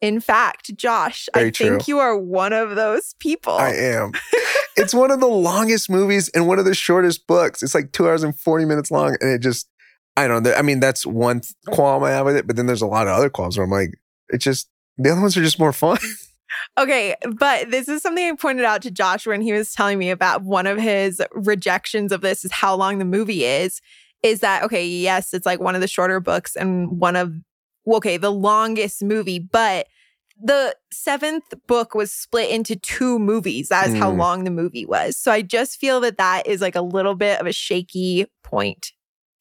In 0.00 0.20
fact, 0.20 0.76
Josh, 0.76 1.28
I 1.34 1.38
Very 1.38 1.50
think 1.52 1.88
you 1.88 2.00
are 2.00 2.18
one 2.18 2.52
of 2.52 2.74
those 2.74 3.14
people. 3.20 3.54
I 3.54 3.70
am. 3.70 4.12
it's 4.76 4.92
one 4.92 5.12
of 5.12 5.20
the 5.20 5.28
longest 5.28 5.88
movies 5.88 6.28
and 6.30 6.48
one 6.48 6.58
of 6.58 6.64
the 6.64 6.74
shortest 6.74 7.26
books. 7.28 7.62
It's 7.62 7.74
like 7.74 7.92
two 7.92 8.08
hours 8.08 8.24
and 8.24 8.36
40 8.38 8.64
minutes 8.64 8.90
long. 8.90 9.16
And 9.20 9.30
it 9.30 9.40
just, 9.40 9.68
I 10.16 10.26
don't 10.26 10.42
know. 10.42 10.54
I 10.54 10.62
mean, 10.62 10.80
that's 10.80 11.06
one 11.06 11.42
qualm 11.68 12.02
I 12.02 12.10
have 12.10 12.26
with 12.26 12.36
it. 12.36 12.46
But 12.46 12.56
then 12.56 12.66
there's 12.66 12.82
a 12.82 12.86
lot 12.86 13.06
of 13.06 13.14
other 13.14 13.30
qualms 13.30 13.56
where 13.56 13.64
I'm 13.64 13.70
like, 13.70 13.94
it 14.30 14.38
just, 14.38 14.68
the 14.98 15.10
other 15.10 15.20
ones 15.20 15.36
are 15.36 15.42
just 15.42 15.58
more 15.58 15.72
fun. 15.72 15.98
Okay, 16.78 17.14
but 17.36 17.70
this 17.70 17.88
is 17.88 18.02
something 18.02 18.24
I 18.24 18.34
pointed 18.36 18.64
out 18.64 18.82
to 18.82 18.90
Josh 18.90 19.26
when 19.26 19.40
he 19.42 19.52
was 19.52 19.72
telling 19.72 19.98
me 19.98 20.10
about 20.10 20.42
one 20.42 20.66
of 20.66 20.78
his 20.78 21.20
rejections 21.32 22.10
of 22.12 22.20
this 22.20 22.44
is 22.44 22.52
how 22.52 22.74
long 22.74 22.98
the 22.98 23.04
movie 23.04 23.44
is. 23.44 23.80
Is 24.22 24.40
that 24.40 24.62
okay? 24.62 24.86
Yes, 24.86 25.34
it's 25.34 25.44
like 25.44 25.60
one 25.60 25.74
of 25.74 25.80
the 25.80 25.88
shorter 25.88 26.20
books 26.20 26.56
and 26.56 27.00
one 27.00 27.16
of 27.16 27.34
okay, 27.86 28.16
the 28.16 28.30
longest 28.32 29.02
movie, 29.02 29.38
but 29.40 29.88
the 30.40 30.74
seventh 30.92 31.52
book 31.66 31.94
was 31.94 32.12
split 32.12 32.48
into 32.50 32.76
two 32.76 33.18
movies. 33.18 33.68
That 33.68 33.88
is 33.90 33.94
how 33.96 34.10
Mm. 34.12 34.18
long 34.18 34.44
the 34.44 34.50
movie 34.50 34.86
was. 34.86 35.16
So 35.18 35.30
I 35.32 35.42
just 35.42 35.78
feel 35.78 36.00
that 36.00 36.16
that 36.18 36.46
is 36.46 36.60
like 36.60 36.76
a 36.76 36.82
little 36.82 37.14
bit 37.14 37.40
of 37.40 37.46
a 37.46 37.52
shaky 37.52 38.26
point 38.44 38.92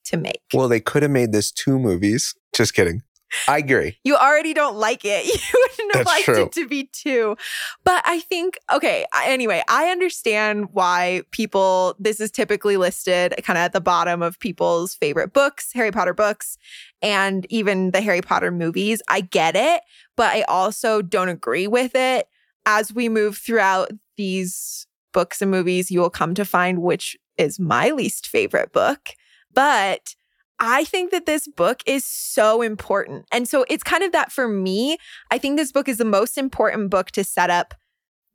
to 0.05 0.17
make. 0.17 0.41
well, 0.53 0.67
they 0.67 0.79
could 0.79 1.03
have 1.03 1.11
made 1.11 1.31
this 1.31 1.51
two 1.51 1.77
movies. 1.79 2.33
Just 2.53 2.73
kidding. 2.73 3.01
I 3.47 3.57
agree. 3.57 3.97
You 4.03 4.15
already 4.15 4.53
don't 4.53 4.77
like 4.77 5.01
it. 5.03 5.25
You 5.53 5.67
wouldn't 5.69 5.95
have 5.95 6.05
That's 6.05 6.15
liked 6.15 6.25
true. 6.25 6.43
it 6.43 6.51
to 6.53 6.67
be 6.67 6.89
two. 6.91 7.37
But 7.83 8.03
I 8.05 8.19
think, 8.21 8.57
okay, 8.71 9.05
anyway, 9.23 9.61
I 9.69 9.89
understand 9.89 10.67
why 10.73 11.21
people, 11.31 11.95
this 11.99 12.19
is 12.19 12.31
typically 12.31 12.77
listed 12.77 13.33
kind 13.43 13.57
of 13.57 13.61
at 13.61 13.73
the 13.73 13.81
bottom 13.81 14.21
of 14.21 14.39
people's 14.39 14.95
favorite 14.95 15.33
books, 15.33 15.71
Harry 15.73 15.91
Potter 15.91 16.13
books, 16.13 16.57
and 17.01 17.45
even 17.49 17.91
the 17.91 18.01
Harry 18.01 18.21
Potter 18.21 18.51
movies. 18.51 19.01
I 19.07 19.21
get 19.21 19.55
it, 19.55 19.81
but 20.15 20.33
I 20.35 20.41
also 20.43 21.01
don't 21.01 21.29
agree 21.29 21.67
with 21.67 21.95
it. 21.95 22.27
As 22.65 22.93
we 22.93 23.07
move 23.07 23.37
throughout 23.37 23.91
these 24.17 24.87
books 25.13 25.41
and 25.41 25.51
movies, 25.51 25.89
you 25.89 25.99
will 25.99 26.09
come 26.09 26.33
to 26.35 26.43
find 26.45 26.81
which 26.81 27.15
is 27.37 27.59
my 27.59 27.91
least 27.91 28.27
favorite 28.27 28.73
book. 28.73 29.09
But 29.53 30.15
I 30.59 30.85
think 30.85 31.11
that 31.11 31.25
this 31.25 31.47
book 31.47 31.81
is 31.85 32.03
so 32.03 32.61
important. 32.61 33.25
And 33.31 33.47
so 33.47 33.65
it's 33.69 33.83
kind 33.83 34.03
of 34.03 34.11
that 34.11 34.31
for 34.31 34.47
me. 34.47 34.97
I 35.29 35.37
think 35.37 35.57
this 35.57 35.71
book 35.71 35.87
is 35.87 35.97
the 35.97 36.05
most 36.05 36.37
important 36.37 36.89
book 36.89 37.11
to 37.11 37.23
set 37.23 37.49
up 37.49 37.75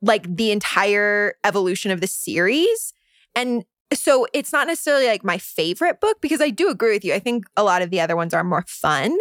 like 0.00 0.37
the 0.37 0.50
entire 0.50 1.35
evolution 1.45 1.91
of 1.91 2.00
the 2.00 2.07
series. 2.07 2.93
And 3.35 3.64
so 3.93 4.26
it's 4.33 4.52
not 4.52 4.67
necessarily 4.67 5.07
like 5.07 5.25
my 5.25 5.38
favorite 5.38 6.00
book 6.00 6.21
because 6.21 6.41
I 6.41 6.50
do 6.50 6.69
agree 6.69 6.93
with 6.93 7.05
you. 7.05 7.14
I 7.14 7.19
think 7.19 7.45
a 7.57 7.64
lot 7.64 7.83
of 7.83 7.91
the 7.91 8.00
other 8.00 8.17
ones 8.17 8.35
are 8.35 8.45
more 8.45 8.64
fun, 8.67 9.17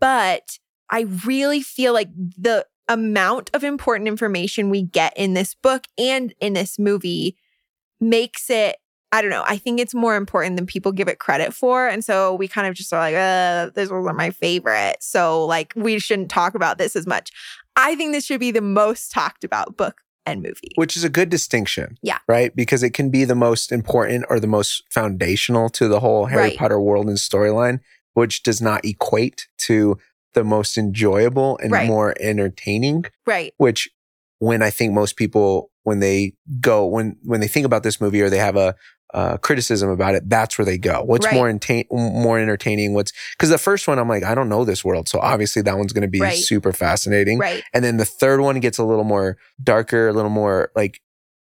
but 0.00 0.58
I 0.90 1.06
really 1.26 1.62
feel 1.62 1.92
like 1.92 2.10
the 2.14 2.66
amount 2.88 3.50
of 3.54 3.64
important 3.64 4.08
information 4.08 4.68
we 4.68 4.82
get 4.82 5.12
in 5.16 5.34
this 5.34 5.54
book 5.54 5.86
and 5.96 6.34
in 6.40 6.52
this 6.52 6.78
movie 6.78 7.36
makes 8.00 8.50
it 8.50 8.76
I 9.12 9.20
don't 9.20 9.30
know. 9.30 9.44
I 9.46 9.58
think 9.58 9.78
it's 9.78 9.94
more 9.94 10.16
important 10.16 10.56
than 10.56 10.64
people 10.66 10.90
give 10.90 11.06
it 11.06 11.18
credit 11.18 11.52
for. 11.54 11.86
And 11.86 12.02
so 12.04 12.34
we 12.34 12.48
kind 12.48 12.66
of 12.66 12.74
just 12.74 12.92
are 12.94 12.98
like, 13.00 13.14
uh, 13.14 13.70
this 13.74 13.90
wasn't 13.90 14.16
my 14.16 14.30
favorite. 14.30 14.96
So 15.00 15.44
like 15.44 15.72
we 15.76 15.98
shouldn't 15.98 16.30
talk 16.30 16.54
about 16.54 16.78
this 16.78 16.96
as 16.96 17.06
much. 17.06 17.30
I 17.76 17.94
think 17.94 18.12
this 18.12 18.24
should 18.24 18.40
be 18.40 18.50
the 18.50 18.62
most 18.62 19.10
talked 19.12 19.44
about 19.44 19.76
book 19.76 20.00
and 20.24 20.40
movie. 20.40 20.70
which 20.76 20.96
is 20.96 21.02
a 21.04 21.08
good 21.08 21.28
distinction. 21.30 21.98
Yeah. 22.00 22.18
Right? 22.28 22.54
Because 22.54 22.82
it 22.82 22.94
can 22.94 23.10
be 23.10 23.24
the 23.24 23.34
most 23.34 23.72
important 23.72 24.24
or 24.30 24.38
the 24.40 24.46
most 24.46 24.82
foundational 24.90 25.68
to 25.70 25.88
the 25.88 26.00
whole 26.00 26.26
Harry 26.26 26.42
Right. 26.42 26.56
Potter 26.56 26.80
world 26.80 27.08
and 27.08 27.18
storyline, 27.18 27.80
which 28.14 28.42
does 28.44 28.62
not 28.62 28.84
equate 28.84 29.48
to 29.58 29.98
the 30.34 30.44
most 30.44 30.78
enjoyable 30.78 31.58
and 31.62 31.72
Right. 31.72 31.86
more 31.88 32.14
entertaining, 32.20 33.04
Right. 33.26 33.52
which 33.58 33.90
when 34.38 34.62
I 34.62 34.70
think 34.70 34.92
most 34.94 35.16
people 35.16 35.70
when 35.84 35.98
they 35.98 36.34
go 36.60 36.86
when 36.86 37.16
when 37.24 37.40
they 37.40 37.48
think 37.48 37.66
about 37.66 37.82
this 37.82 38.00
movie 38.00 38.22
or 38.22 38.30
they 38.30 38.38
have 38.38 38.56
a 38.56 38.76
uh, 39.14 39.36
criticism 39.38 39.90
about 39.90 40.14
it, 40.14 40.28
that's 40.28 40.56
where 40.58 40.64
they 40.64 40.78
go. 40.78 41.02
What's 41.02 41.26
Right. 41.26 41.34
more 41.34 41.48
entertain, 41.48 41.84
more 41.90 42.38
entertaining? 42.38 42.94
What's 42.94 43.12
because 43.36 43.50
the 43.50 43.58
first 43.58 43.86
one 43.88 43.98
I'm 43.98 44.08
like 44.08 44.22
I 44.24 44.34
don't 44.34 44.48
know 44.48 44.64
this 44.64 44.84
world, 44.84 45.08
so 45.08 45.18
obviously 45.20 45.62
that 45.62 45.76
one's 45.76 45.92
going 45.92 46.02
to 46.02 46.08
be 46.08 46.20
Right. 46.20 46.38
super 46.38 46.72
fascinating. 46.72 47.38
Right. 47.38 47.62
And 47.74 47.84
then 47.84 47.96
the 47.98 48.04
third 48.04 48.40
one 48.40 48.58
gets 48.60 48.78
a 48.78 48.84
little 48.84 49.04
more 49.04 49.36
darker, 49.62 50.08
a 50.08 50.12
little 50.12 50.30
more 50.30 50.70
like 50.74 51.00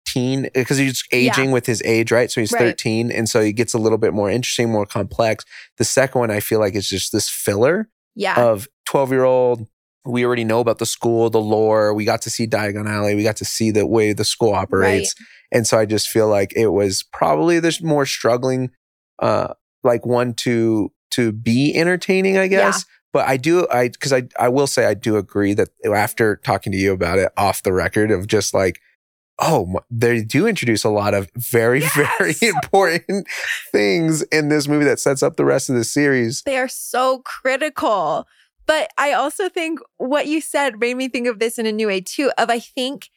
teen 0.07 0.50
because 0.53 0.77
he's 0.77 1.03
aging 1.12 1.51
with 1.51 1.65
his 1.65 1.81
age, 1.83 2.12
right? 2.13 2.31
So 2.31 2.39
he's 2.39 2.53
Right. 2.53 2.59
13. 2.62 3.12
And 3.12 3.27
so 3.27 3.41
he 3.41 3.51
gets 3.51 3.74
a 3.74 3.77
little 3.77 3.97
bit 3.97 4.13
more 4.13 4.29
interesting, 4.31 4.71
more 4.71 4.86
complex. 4.86 5.43
The 5.77 5.83
second 5.83 6.19
one, 6.19 6.31
I 6.31 6.39
feel 6.39 6.59
like 6.59 6.75
is 6.75 6.88
just 6.89 7.12
this 7.12 7.27
filler 7.29 7.89
Yeah. 8.15 8.41
of 8.41 8.69
12 8.86 9.12
year 9.12 9.25
old. 9.25 9.67
We 10.08 10.26
already 10.26 10.44
know 10.44 10.60
about 10.60 10.80
the 10.80 10.86
school, 10.86 11.30
the 11.30 11.42
lore. 11.42 11.94
We 11.94 12.06
got 12.06 12.22
to 12.24 12.30
see 12.30 12.48
Diagon 12.48 12.88
Alley. 12.88 13.16
We 13.16 13.24
got 13.24 13.38
to 13.38 13.46
see 13.46 13.72
the 13.72 13.86
way 13.86 14.14
the 14.14 14.26
school 14.26 14.54
operates. 14.54 15.14
And 15.52 15.68
so 15.68 15.78
I 15.78 15.86
just 15.86 16.10
feel 16.10 16.28
like 16.28 16.54
it 16.56 16.68
was 16.68 17.04
probably 17.04 17.60
the 17.60 17.78
more 17.84 18.06
struggling, 18.06 18.72
uh, 19.20 19.54
like 19.84 20.06
one 20.06 20.34
to, 20.36 20.92
to 21.12 21.32
be 21.32 21.76
entertaining, 21.76 22.38
I 22.38 22.48
guess. 22.48 22.86
But 23.14 23.28
I 23.28 23.38
do, 23.38 23.68
I, 23.72 23.90
cause 23.90 24.14
I, 24.14 24.24
I 24.38 24.50
will 24.50 24.68
say 24.68 24.86
I 24.86 24.94
do 24.94 25.16
agree 25.18 25.54
that 25.54 25.70
after 25.86 26.36
talking 26.38 26.72
to 26.72 26.78
you 26.78 26.92
about 26.94 27.20
it 27.20 27.32
off 27.38 27.64
the 27.64 27.74
record 27.74 28.12
of 28.12 28.28
just 28.28 28.54
like, 28.54 28.80
oh, 29.40 29.80
they 29.90 30.24
do 30.24 30.48
introduce 30.48 30.84
a 30.84 30.90
lot 30.90 31.14
of 31.14 31.30
very, 31.36 31.80
very 31.96 32.36
important 32.42 33.28
things 33.72 34.24
in 34.24 34.50
this 34.50 34.68
movie 34.68 34.86
that 34.86 35.00
sets 35.00 35.24
up 35.24 35.38
the 35.38 35.46
rest 35.46 35.70
of 35.70 35.76
the 35.76 35.84
series. 35.84 36.42
They 36.44 36.58
are 36.58 36.68
so 36.68 37.20
critical. 37.20 38.28
But 38.67 38.91
I 38.97 39.13
also 39.13 39.50
think 39.50 39.79
what 39.97 40.27
you 40.27 40.41
said 40.41 40.79
made 40.79 40.97
me 40.97 41.07
think 41.07 41.27
of 41.27 41.39
this 41.39 41.57
in 41.57 41.65
a 41.65 41.71
new 41.71 41.88
way 41.88 42.01
too. 42.01 42.31
Of 42.38 42.50
I 42.50 42.59
think 42.59 43.09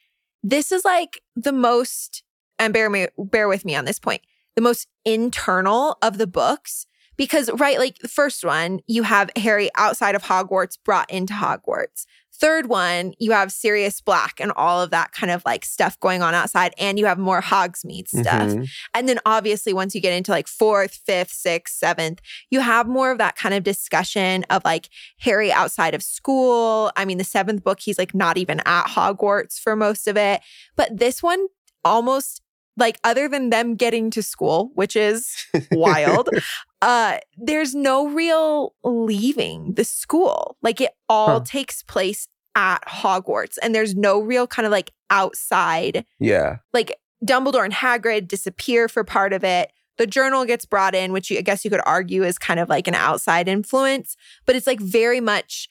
this 0.43 0.73
is 0.73 0.85
like 0.85 1.23
the 1.37 1.53
most, 1.53 2.23
and 2.59 2.73
bear 2.73 2.89
me 2.89 3.09
bear 3.19 3.49
with 3.49 3.65
me 3.65 3.75
on 3.75 3.85
this 3.85 3.99
point, 3.99 4.23
the 4.57 4.63
most 4.63 4.87
internal 5.05 5.99
of 6.01 6.17
the 6.19 6.27
books. 6.27 6.87
Because 7.17 7.51
right, 7.53 7.79
like 7.79 7.99
the 7.99 8.09
first 8.09 8.45
one, 8.45 8.81
you 8.87 9.03
have 9.03 9.29
Harry 9.37 9.69
outside 9.77 10.15
of 10.15 10.23
Hogwarts 10.23 10.79
brought 10.83 11.11
into 11.11 11.35
Hogwarts. 11.35 12.07
Third 12.41 12.69
one, 12.69 13.13
you 13.19 13.33
have 13.33 13.53
Sirius 13.53 14.01
Black 14.01 14.41
and 14.41 14.51
all 14.57 14.81
of 14.81 14.91
that 14.91 15.13
kind 15.13 15.31
of 15.31 15.43
like 15.45 15.65
stuff 15.65 16.01
going 16.01 16.23
on 16.23 16.35
outside, 16.35 16.73
and 16.79 16.99
you 16.99 17.05
have 17.05 17.19
more 17.19 17.43
Hogsmeade 17.43 18.09
stuff. 18.09 18.49
Mhm. 18.51 18.69
And 18.95 19.09
then 19.09 19.21
obviously, 19.27 19.73
once 19.75 19.95
you 19.95 20.01
get 20.01 20.15
into 20.15 20.31
like 20.31 20.49
fourth, 20.49 21.01
fifth, 21.05 21.33
sixth, 21.33 21.77
seventh, 21.77 22.21
you 22.51 22.61
have 22.61 22.89
more 22.89 23.11
of 23.11 23.19
that 23.19 23.37
kind 23.37 23.55
of 23.55 23.63
discussion 23.63 24.45
of 24.49 24.65
like 24.65 24.89
Harry 25.21 25.53
outside 25.53 25.95
of 25.95 26.03
school. 26.03 26.91
I 26.97 27.05
mean, 27.05 27.19
the 27.19 27.25
seventh 27.25 27.63
book, 27.63 27.81
he's 27.81 27.99
like 27.99 28.15
not 28.15 28.39
even 28.39 28.61
at 28.65 28.87
Hogwarts 28.87 29.59
for 29.61 29.77
most 29.77 30.09
of 30.09 30.17
it. 30.17 30.41
But 30.77 30.99
this 30.99 31.23
one 31.23 31.47
almost 31.85 32.41
like 32.81 32.99
other 33.05 33.29
than 33.29 33.51
them 33.51 33.77
getting 33.77 34.11
to 34.11 34.23
school, 34.23 34.71
which 34.75 34.97
is 34.97 35.37
wild, 35.71 36.29
uh, 36.83 37.19
there's 37.39 37.75
no 37.75 38.09
real 38.09 38.75
leaving 38.83 39.75
the 39.75 39.85
school. 39.85 40.57
Like 40.63 40.81
it 40.81 40.91
all 41.09 41.39
Huh. 41.39 41.45
takes 41.45 41.83
place 41.85 42.27
at 42.57 42.81
Hogwarts, 42.89 43.59
and 43.63 43.73
there's 43.75 43.95
no 43.95 44.19
real 44.21 44.47
kind 44.49 44.67
of 44.67 44.73
like 44.73 44.91
outside 45.11 46.05
Yeah. 46.19 46.57
like 46.73 46.97
Dumbledore 47.25 47.65
and 47.65 47.75
Hagrid 47.75 48.27
disappear 48.29 48.89
for 48.89 49.05
part 49.05 49.33
of 49.33 49.45
it. 49.45 49.71
The 49.99 50.07
journal 50.07 50.45
gets 50.47 50.65
brought 50.65 50.95
in, 50.95 51.13
which 51.13 51.31
you, 51.31 51.39
I 51.39 51.43
guess 51.43 51.65
you 51.65 51.71
could 51.71 51.83
argue 51.85 52.25
is 52.25 52.39
kind 52.39 52.59
of 52.59 52.69
like 52.71 52.89
an 52.89 52.95
outside 52.95 53.47
influence, 53.49 54.17
but 54.47 54.57
it's 54.57 54.67
like 54.67 54.81
very 54.81 55.21
much, 55.21 55.69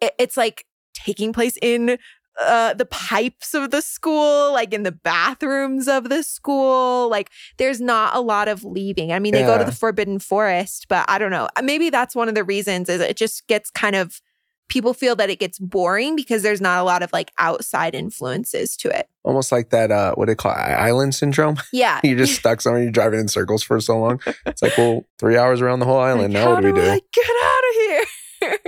it- 0.00 0.14
it's 0.18 0.36
like 0.36 0.66
taking 0.94 1.32
place 1.32 1.56
in 1.62 1.96
uh, 2.40 2.74
the 2.74 2.86
pipes 2.86 3.54
of 3.54 3.70
the 3.70 3.80
school, 3.82 4.52
like 4.52 4.72
in 4.72 4.82
the 4.82 4.92
bathrooms 4.92 5.88
of 5.88 6.08
the 6.08 6.22
school. 6.22 7.08
Like 7.08 7.30
there's 7.56 7.80
not 7.80 8.14
a 8.14 8.20
lot 8.20 8.48
of 8.48 8.64
leaving. 8.64 9.12
I 9.12 9.18
mean, 9.18 9.32
they 9.32 9.42
go 9.42 9.58
to 9.58 9.64
the 9.64 9.72
Forbidden 9.72 10.18
Forest, 10.18 10.86
but 10.88 11.04
I 11.08 11.18
don't 11.18 11.30
know. 11.30 11.48
Maybe 11.62 11.90
that's 11.90 12.14
one 12.14 12.28
of 12.28 12.34
the 12.34 12.44
reasons 12.44 12.88
is 12.88 13.00
it 13.00 13.16
just 13.16 13.46
gets 13.46 13.70
kind 13.70 13.96
of 13.96 14.20
people 14.68 14.92
feel 14.92 15.16
that 15.16 15.30
it 15.30 15.38
gets 15.38 15.58
boring 15.58 16.14
because 16.14 16.42
there's 16.42 16.60
not 16.60 16.78
a 16.78 16.82
lot 16.82 17.02
of 17.02 17.10
like 17.12 17.32
outside 17.38 17.94
influences 17.94 18.76
to 18.76 18.88
it. 18.96 19.08
Almost 19.24 19.50
like 19.50 19.70
that, 19.70 19.90
uh, 19.90 20.14
what 20.14 20.26
do 20.26 20.32
they 20.32 20.36
call 20.36 20.52
it? 20.52 20.56
Island 20.56 21.14
syndrome? 21.14 21.56
Yeah. 21.72 22.00
you're 22.04 22.18
just 22.18 22.34
stuck 22.34 22.60
somewhere, 22.60 22.82
you're 22.82 22.92
driving 22.92 23.20
in 23.20 23.28
circles 23.28 23.62
for 23.62 23.80
so 23.80 23.98
long. 23.98 24.20
It's 24.46 24.62
like, 24.62 24.76
well, 24.76 25.04
three 25.18 25.36
hours 25.36 25.60
around 25.60 25.80
the 25.80 25.86
whole 25.86 25.98
island. 26.12 26.34
Now 26.34 26.52
what 26.52 26.60
do 26.60 26.72
we 26.72 26.80
do? 26.80 26.86
I 26.86 27.00
get 27.12 27.26
out 27.42 27.62
of 27.70 27.74
here? 27.74 27.97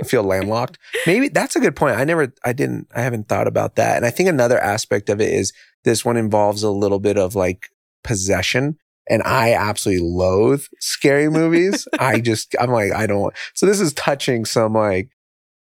I 0.01 0.03
feel 0.03 0.23
landlocked. 0.23 0.77
Maybe 1.05 1.27
that's 1.29 1.55
a 1.55 1.59
good 1.59 1.75
point. 1.75 1.97
I 1.97 2.03
never, 2.03 2.33
I 2.43 2.53
didn't, 2.53 2.87
I 2.95 3.01
haven't 3.01 3.27
thought 3.27 3.47
about 3.47 3.75
that. 3.75 3.97
And 3.97 4.05
I 4.05 4.09
think 4.09 4.29
another 4.29 4.59
aspect 4.59 5.09
of 5.09 5.21
it 5.21 5.31
is 5.31 5.53
this 5.83 6.03
one 6.03 6.17
involves 6.17 6.63
a 6.63 6.69
little 6.71 6.99
bit 6.99 7.17
of 7.17 7.35
like 7.35 7.69
possession. 8.03 8.77
And 9.09 9.23
I 9.23 9.53
absolutely 9.53 10.07
loathe 10.07 10.63
scary 10.79 11.29
movies. 11.39 11.87
I 11.99 12.19
just, 12.19 12.55
I'm 12.59 12.71
like, 12.71 12.91
I 12.93 13.07
don't. 13.07 13.33
So 13.53 13.65
this 13.65 13.79
is 13.79 13.93
touching 13.93 14.45
some 14.45 14.73
like 14.73 15.09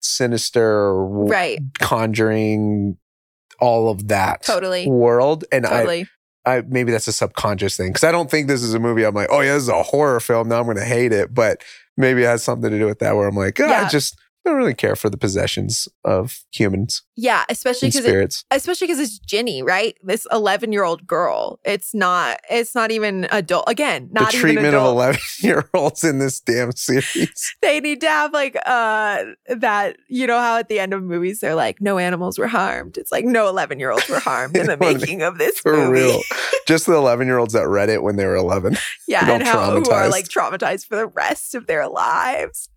sinister, 0.01 0.93
right. 1.03 1.59
conjuring, 1.79 2.97
all 3.59 3.89
of 3.89 4.07
that 4.09 4.43
Totally. 4.43 4.87
world. 4.87 5.45
And 5.51 5.65
I, 5.65 5.69
Totally. 5.69 6.07
I 6.45 6.61
maybe 6.61 6.91
that's 6.91 7.07
a 7.07 7.11
subconscious 7.13 7.75
thing 7.75 7.87
because 7.89 8.03
I 8.03 8.11
don't 8.11 8.29
think 8.29 8.47
this 8.47 8.61
is 8.61 8.73
a 8.73 8.79
movie. 8.79 9.03
I'm 9.03 9.15
like, 9.15 9.29
oh 9.31 9.41
yeah, 9.41 9.53
this 9.53 9.63
is 9.63 9.69
a 9.69 9.81
horror 9.81 10.19
film. 10.19 10.47
Now 10.49 10.59
I'm 10.59 10.65
going 10.65 10.77
to 10.77 10.85
hate 10.85 11.11
it, 11.11 11.33
but 11.33 11.63
maybe 11.97 12.21
it 12.21 12.27
has 12.27 12.43
something 12.43 12.69
to 12.69 12.77
do 12.77 12.85
with 12.85 12.99
that. 12.99 13.15
Where 13.15 13.27
I'm 13.27 13.35
like, 13.35 13.59
ah, 13.59 13.65
Yeah. 13.65 13.85
I 13.85 13.89
just 13.89 14.15
don't 14.45 14.57
really 14.57 14.73
care 14.73 14.95
for 14.95 15.09
the 15.09 15.17
possessions 15.17 15.87
of 16.03 16.43
humans 16.51 17.03
yeah. 17.15 17.43
Especially 17.49 17.89
because 17.89 18.05
it, 18.05 18.43
especially 18.51 18.87
because 18.87 18.99
it's 18.99 19.19
Ginny, 19.19 19.61
right? 19.63 19.97
This 20.03 20.27
11 20.31 20.71
year 20.71 20.83
old 20.83 21.07
girl. 21.07 21.59
It's 21.63 21.93
not, 21.93 22.39
it's 22.49 22.75
not 22.75 22.91
even 22.91 23.27
adult. 23.31 23.65
Again, 23.67 24.09
not 24.11 24.31
the 24.31 24.37
even 24.37 24.41
treatment 24.41 24.75
of 24.75 24.83
11 24.85 25.19
year 25.39 25.69
olds 25.73 26.03
in 26.03 26.19
this 26.19 26.39
damn 26.39 26.71
series. 26.73 27.55
They 27.61 27.79
need 27.79 28.01
to 28.01 28.07
have 28.07 28.33
like, 28.33 28.55
uh, 28.65 29.23
that, 29.47 29.97
you 30.07 30.27
know, 30.27 30.39
how 30.39 30.57
at 30.57 30.67
the 30.69 30.79
end 30.79 30.93
of 30.93 31.01
movies, 31.03 31.39
they're 31.39 31.55
like, 31.55 31.81
no 31.81 31.97
animals 31.97 32.37
were 32.37 32.47
harmed. 32.47 32.97
It's 32.97 33.11
like, 33.11 33.25
no 33.25 33.47
11 33.47 33.79
year 33.79 33.91
olds 33.91 34.07
were 34.07 34.19
harmed 34.19 34.55
in 34.55 34.67
the 34.67 34.77
making 34.77 35.21
of 35.21 35.37
this 35.37 35.59
For 35.59 35.75
movie. 35.75 35.91
real. 35.91 36.21
Just 36.67 36.85
the 36.85 36.93
11 36.93 37.27
year 37.27 37.37
olds 37.37 37.53
that 37.53 37.67
read 37.67 37.89
it 37.89 38.03
when 38.03 38.15
they 38.15 38.25
were 38.25 38.35
11. 38.35 38.77
Yeah, 39.07 39.29
and 39.31 39.43
how 39.43 39.71
who 39.71 39.89
are 39.91 40.09
like 40.09 40.27
traumatized 40.27 40.87
for 40.87 40.95
the 40.95 41.07
rest 41.07 41.53
of 41.55 41.67
their 41.67 41.87
lives. 41.87 42.69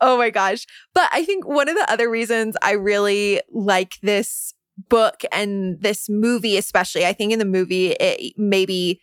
Oh 0.00 0.18
my 0.18 0.30
gosh. 0.30 0.66
But 0.94 1.08
I 1.12 1.24
think 1.24 1.46
one 1.46 1.68
of 1.68 1.76
the 1.76 1.90
other 1.90 2.10
reasons 2.10 2.56
I 2.62 2.72
really 2.72 3.40
like 3.50 3.85
this 4.02 4.52
book 4.88 5.22
and 5.32 5.80
this 5.80 6.08
movie, 6.08 6.56
especially, 6.56 7.06
I 7.06 7.12
think 7.12 7.32
in 7.32 7.38
the 7.38 7.44
movie, 7.44 7.92
it 7.92 8.34
maybe 8.36 9.00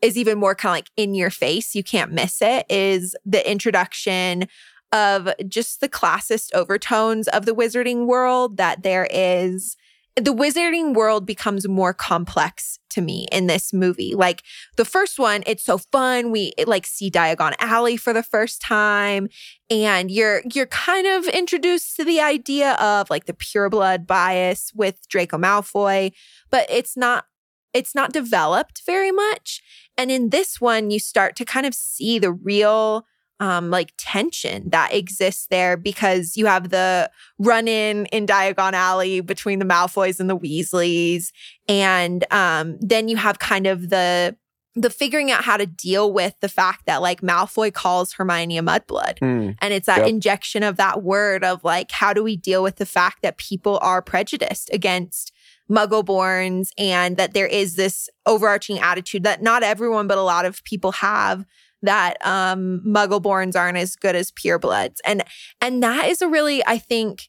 is 0.00 0.18
even 0.18 0.38
more 0.38 0.54
kind 0.54 0.72
of 0.72 0.76
like 0.76 0.90
in 0.96 1.14
your 1.14 1.30
face. 1.30 1.74
You 1.74 1.84
can't 1.84 2.12
miss 2.12 2.42
it, 2.42 2.66
is 2.68 3.14
the 3.24 3.48
introduction 3.48 4.48
of 4.90 5.28
just 5.48 5.80
the 5.80 5.88
classist 5.88 6.52
overtones 6.54 7.28
of 7.28 7.46
the 7.46 7.54
wizarding 7.54 8.06
world 8.06 8.56
that 8.56 8.82
there 8.82 9.08
is. 9.10 9.76
The 10.16 10.34
wizarding 10.34 10.94
world 10.94 11.24
becomes 11.24 11.66
more 11.66 11.94
complex 11.94 12.78
to 12.90 13.00
me 13.00 13.26
in 13.32 13.46
this 13.46 13.72
movie. 13.72 14.14
Like, 14.14 14.42
the 14.76 14.84
first 14.84 15.18
one, 15.18 15.42
it's 15.46 15.64
so 15.64 15.78
fun. 15.78 16.30
We 16.30 16.52
like 16.66 16.86
see 16.86 17.10
Diagon 17.10 17.54
Alley 17.58 17.96
for 17.96 18.12
the 18.12 18.22
first 18.22 18.60
time, 18.60 19.28
and 19.70 20.10
you're 20.10 20.42
you're 20.52 20.66
kind 20.66 21.06
of 21.06 21.26
introduced 21.28 21.96
to 21.96 22.04
the 22.04 22.20
idea 22.20 22.72
of 22.74 23.08
like 23.08 23.24
the 23.24 23.34
pure 23.34 23.70
blood 23.70 24.06
bias 24.06 24.70
with 24.74 25.08
Draco 25.08 25.38
Malfoy, 25.38 26.12
but 26.50 26.66
it's 26.68 26.96
not 26.96 27.24
it's 27.72 27.94
not 27.94 28.12
developed 28.12 28.82
very 28.84 29.10
much. 29.10 29.62
And 29.96 30.10
in 30.10 30.30
this 30.30 30.60
one, 30.60 30.90
you 30.90 30.98
start 30.98 31.36
to 31.36 31.44
kind 31.44 31.66
of 31.66 31.74
see 31.74 32.18
the 32.18 32.32
real 32.32 33.06
um 33.42 33.70
like 33.70 33.92
tension 33.98 34.70
that 34.70 34.94
exists 34.94 35.48
there 35.50 35.76
because 35.76 36.36
you 36.36 36.46
have 36.46 36.70
the 36.70 37.10
run 37.38 37.66
in 37.66 38.06
in 38.06 38.24
Diagon 38.24 38.72
Alley 38.72 39.20
between 39.20 39.58
the 39.58 39.64
Malfoys 39.64 40.20
and 40.20 40.30
the 40.30 40.38
Weasleys 40.38 41.32
and 41.68 42.24
um, 42.32 42.78
then 42.80 43.08
you 43.08 43.16
have 43.16 43.40
kind 43.40 43.66
of 43.66 43.90
the 43.90 44.36
the 44.74 44.88
figuring 44.88 45.30
out 45.30 45.44
how 45.44 45.58
to 45.58 45.66
deal 45.66 46.12
with 46.12 46.34
the 46.40 46.48
fact 46.48 46.86
that 46.86 47.02
like 47.02 47.20
Malfoy 47.20 47.74
calls 47.74 48.14
Hermione 48.14 48.56
a 48.56 48.62
mudblood. 48.62 49.18
Hmm. 49.18 49.50
And 49.60 49.74
it's 49.74 49.86
that 49.86 49.98
Yep. 49.98 50.08
injection 50.08 50.62
of 50.62 50.76
that 50.78 51.02
word 51.02 51.44
of 51.44 51.62
like, 51.62 51.90
how 51.90 52.14
do 52.14 52.22
we 52.22 52.38
deal 52.38 52.62
with 52.62 52.76
the 52.76 52.86
fact 52.86 53.20
that 53.20 53.36
people 53.36 53.78
are 53.82 54.00
prejudiced 54.00 54.70
against 54.72 55.30
muggle-borns 55.70 56.68
and 56.78 57.18
that 57.18 57.34
there 57.34 57.46
is 57.46 57.76
this 57.76 58.08
overarching 58.24 58.78
attitude 58.78 59.24
that 59.24 59.42
not 59.42 59.62
everyone 59.62 60.06
but 60.06 60.18
a 60.18 60.22
lot 60.22 60.44
of 60.44 60.64
people 60.64 60.92
have 60.92 61.44
that 61.82 62.24
um 62.24 62.80
muggle-borns 62.86 63.56
aren't 63.56 63.78
as 63.78 63.96
good 63.96 64.16
as 64.16 64.30
purebloods 64.30 64.96
and 65.04 65.22
and 65.60 65.82
that 65.82 66.06
is 66.08 66.22
a 66.22 66.28
really 66.28 66.64
i 66.66 66.78
think 66.78 67.28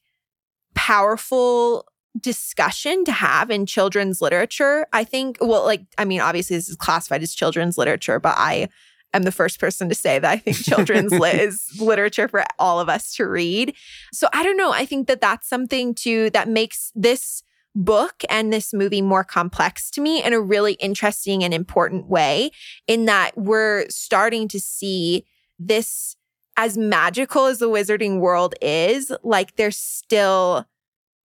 powerful 0.75 1.86
discussion 2.19 3.03
to 3.05 3.12
have 3.12 3.50
in 3.50 3.65
children's 3.65 4.22
literature. 4.22 4.86
I 4.93 5.03
think 5.03 5.38
well 5.41 5.65
like 5.65 5.81
i 5.98 6.05
mean 6.05 6.22
obviously 6.22 6.55
this 6.55 6.69
is 6.69 6.75
classified 6.75 7.24
as 7.24 7.33
children's 7.33 7.77
literature 7.77 8.19
but 8.19 8.36
i 8.38 8.69
am 9.13 9.24
the 9.24 9.31
first 9.31 9.60
person 9.60 9.89
to 9.89 9.95
say 9.95 10.19
that 10.19 10.29
i 10.29 10.38
think 10.38 10.57
children's 10.57 11.12
lit 11.19 11.36
is 11.36 11.67
literature 11.79 12.27
for 12.27 12.43
all 12.60 12.79
of 12.79 12.89
us 12.89 13.15
to 13.15 13.25
read. 13.25 13.75
So 14.12 14.27
i 14.33 14.43
don't 14.43 14.57
know. 14.57 14.72
I 14.72 14.86
think 14.86 15.07
that 15.07 15.22
that's 15.22 15.50
something 15.50 15.95
too 15.95 16.29
that 16.31 16.48
makes 16.48 16.91
this 16.95 17.43
book 17.75 18.24
and 18.30 18.53
this 18.53 18.74
movie 18.74 19.01
more 19.01 19.24
complex 19.24 19.89
to 19.92 20.01
me 20.01 20.24
in 20.24 20.34
a 20.34 20.39
really 20.39 20.74
interesting 20.74 21.44
and 21.44 21.53
important 21.53 22.08
way 22.08 22.51
in 22.88 23.06
that 23.06 23.32
we're 23.38 23.86
starting 23.89 24.48
to 24.48 24.60
see 24.60 25.25
this 25.58 26.15
as 26.56 26.77
magical 26.77 27.46
as 27.48 27.58
the 27.60 27.70
wizarding 27.70 28.20
world 28.20 28.53
is 28.62 29.12
like 29.24 29.56
there's 29.56 29.77
still 29.77 30.65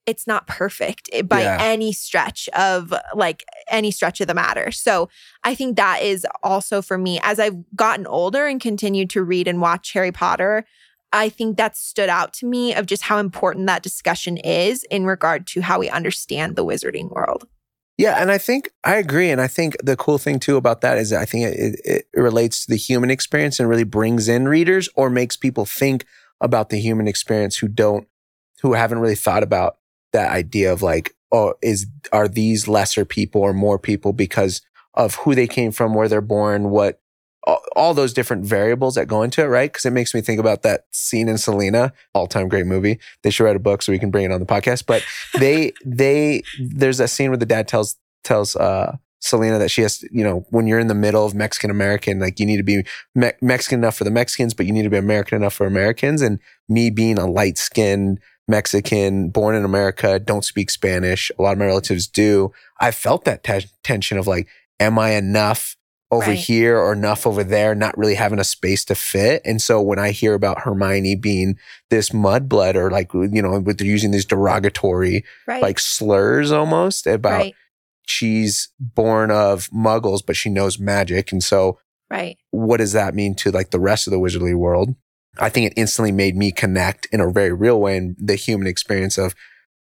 it's 0.06 0.26
not 0.26 0.46
perfect 0.46 1.08
eh, 1.14 1.22
by 1.22 1.40
Yeah. 1.40 1.56
any 1.60 1.90
stretch 1.92 2.46
of 2.50 2.92
like 3.14 3.42
any 3.70 3.90
stretch 3.90 4.20
of 4.20 4.26
the 4.26 4.34
matter. 4.34 4.70
So 4.70 5.08
I 5.44 5.54
think 5.54 5.76
that 5.78 6.02
is 6.02 6.26
also 6.42 6.82
for 6.82 6.98
me 6.98 7.18
as 7.22 7.40
I've 7.40 7.56
gotten 7.74 8.06
older 8.06 8.46
and 8.46 8.60
continued 8.60 9.08
to 9.10 9.22
read 9.22 9.48
and 9.48 9.62
watch 9.62 9.92
Harry 9.94 10.12
Potter. 10.12 10.66
I 11.14 11.28
think 11.28 11.56
that 11.56 11.76
stood 11.76 12.08
out 12.08 12.32
to 12.34 12.46
me 12.46 12.74
of 12.74 12.86
just 12.86 13.04
how 13.04 13.18
important 13.18 13.68
that 13.68 13.84
discussion 13.84 14.36
is 14.36 14.82
in 14.90 15.06
regard 15.06 15.46
to 15.48 15.60
how 15.60 15.78
we 15.78 15.88
understand 15.88 16.56
the 16.56 16.64
wizarding 16.64 17.08
world. 17.10 17.46
Yeah, 17.96 18.20
and 18.20 18.32
I 18.32 18.38
think 18.38 18.70
I 18.82 18.96
agree, 18.96 19.30
and 19.30 19.40
I 19.40 19.46
think 19.46 19.76
the 19.80 19.96
cool 19.96 20.18
thing 20.18 20.40
too 20.40 20.56
about 20.56 20.80
that 20.80 20.98
is 20.98 21.12
I 21.12 21.24
think 21.24 21.54
it, 21.54 21.80
it 21.84 22.06
relates 22.14 22.64
to 22.64 22.72
the 22.72 22.76
human 22.76 23.10
experience 23.10 23.60
and 23.60 23.68
really 23.68 23.84
brings 23.84 24.26
in 24.26 24.48
readers 24.48 24.88
or 24.96 25.08
makes 25.08 25.36
people 25.36 25.64
think 25.64 26.04
about 26.40 26.70
the 26.70 26.80
human 26.80 27.06
experience 27.06 27.58
who 27.58 27.68
don't, 27.68 28.08
who 28.62 28.72
haven't 28.72 28.98
really 28.98 29.14
thought 29.14 29.44
about 29.44 29.76
that 30.12 30.32
idea 30.32 30.72
of 30.72 30.82
like, 30.82 31.14
oh, 31.30 31.54
is 31.62 31.86
are 32.12 32.26
these 32.26 32.66
lesser 32.66 33.04
people 33.04 33.40
or 33.40 33.52
more 33.52 33.78
people 33.78 34.12
because 34.12 34.62
of 34.94 35.14
who 35.16 35.36
they 35.36 35.46
came 35.46 35.70
from, 35.70 35.94
where 35.94 36.08
they're 36.08 36.20
born, 36.20 36.70
what 36.70 37.00
all, 37.44 37.60
all 37.76 37.94
those 37.94 38.12
different 38.12 38.44
variables 38.44 38.94
that 38.94 39.06
go 39.06 39.22
into 39.22 39.42
it, 39.42 39.46
right? 39.46 39.72
Because 39.72 39.84
it 39.84 39.92
makes 39.92 40.14
me 40.14 40.20
think 40.20 40.40
about 40.40 40.62
that 40.62 40.86
scene 40.90 41.28
in 41.28 41.38
Selena, 41.38 41.92
all 42.14 42.26
time 42.26 42.48
great 42.48 42.66
movie. 42.66 42.98
They 43.22 43.30
should 43.30 43.44
write 43.44 43.56
a 43.56 43.60
book 43.60 43.82
so 43.82 43.92
we 43.92 43.98
can 43.98 44.10
bring 44.10 44.24
it 44.24 44.32
on 44.32 44.40
the 44.40 44.46
podcast. 44.46 44.86
But 44.86 45.02
they 45.38 45.72
they 45.84 46.42
there's 46.60 47.00
a 47.00 47.08
scene 47.08 47.30
where 47.30 47.36
the 47.38 47.46
dad 47.46 47.68
tells 47.68 47.96
tells 48.22 48.56
uh 48.56 48.96
Selena 49.20 49.58
that 49.58 49.70
she 49.70 49.80
has, 49.80 49.98
to- 49.98 50.08
you 50.12 50.22
know, 50.22 50.44
when 50.50 50.66
you're 50.66 50.78
in 50.78 50.88
the 50.88 50.94
middle 50.94 51.24
of 51.24 51.34
Mexican 51.34 51.70
American, 51.70 52.18
like 52.20 52.38
you 52.38 52.44
need 52.44 52.58
to 52.58 52.62
be 52.62 52.84
Me- 53.14 53.32
Mexican 53.40 53.78
enough 53.78 53.96
for 53.96 54.04
the 54.04 54.10
Mexicans, 54.10 54.52
but 54.52 54.66
you 54.66 54.72
need 54.72 54.82
to 54.82 54.90
be 54.90 54.98
American 54.98 55.36
enough 55.36 55.54
for 55.54 55.66
Americans. 55.66 56.20
And 56.20 56.38
me 56.68 56.90
being 56.90 57.18
a 57.18 57.26
light 57.26 57.56
skinned 57.56 58.20
Mexican, 58.48 59.30
born 59.30 59.54
in 59.54 59.64
America, 59.64 60.18
don't 60.18 60.44
speak 60.44 60.68
Spanish. 60.70 61.30
A 61.38 61.42
lot 61.42 61.52
of 61.52 61.58
my 61.58 61.64
relatives 61.64 62.06
do. 62.06 62.52
I 62.80 62.90
felt 62.90 63.24
that 63.24 63.42
te- 63.42 63.70
tension 63.82 64.18
of 64.18 64.26
like, 64.26 64.46
am 64.78 64.98
I 64.98 65.12
enough 65.12 65.74
over 66.10 66.28
Right. 66.30 66.38
here 66.38 66.78
or 66.78 66.92
enough 66.92 67.26
over 67.26 67.42
there, 67.42 67.74
not 67.74 67.96
really 67.98 68.14
having 68.14 68.38
a 68.38 68.44
space 68.44 68.84
to 68.86 68.94
fit? 68.94 69.42
And 69.44 69.60
so 69.60 69.80
when 69.80 69.98
I 69.98 70.10
hear 70.10 70.34
about 70.34 70.60
Hermione 70.60 71.16
being 71.16 71.58
this 71.90 72.10
mudblood 72.10 72.74
or 72.76 72.90
like, 72.90 73.12
you 73.14 73.42
know, 73.42 73.58
with 73.58 73.78
they're 73.78 73.86
using 73.86 74.10
these 74.12 74.24
derogatory 74.24 75.24
Right. 75.46 75.62
like 75.62 75.78
slurs 75.78 76.52
almost 76.52 77.06
about 77.06 77.32
right. 77.40 77.54
she's 78.06 78.68
born 78.78 79.30
of 79.30 79.68
muggles, 79.70 80.20
but 80.24 80.36
she 80.36 80.50
knows 80.50 80.78
magic. 80.78 81.32
And 81.32 81.42
so 81.42 81.78
Right. 82.10 82.36
what 82.50 82.76
does 82.76 82.92
that 82.92 83.14
mean 83.14 83.34
to 83.36 83.50
like 83.50 83.70
the 83.70 83.80
rest 83.80 84.06
of 84.06 84.12
the 84.12 84.20
wizardly 84.20 84.54
world? 84.54 84.94
I 85.38 85.48
think 85.48 85.66
it 85.72 85.74
instantly 85.76 86.12
made 86.12 86.36
me 86.36 86.52
connect 86.52 87.06
in 87.06 87.20
a 87.20 87.30
very 87.30 87.52
real 87.52 87.80
way 87.80 87.96
in 87.96 88.14
the 88.20 88.36
human 88.36 88.68
experience 88.68 89.18
of 89.18 89.34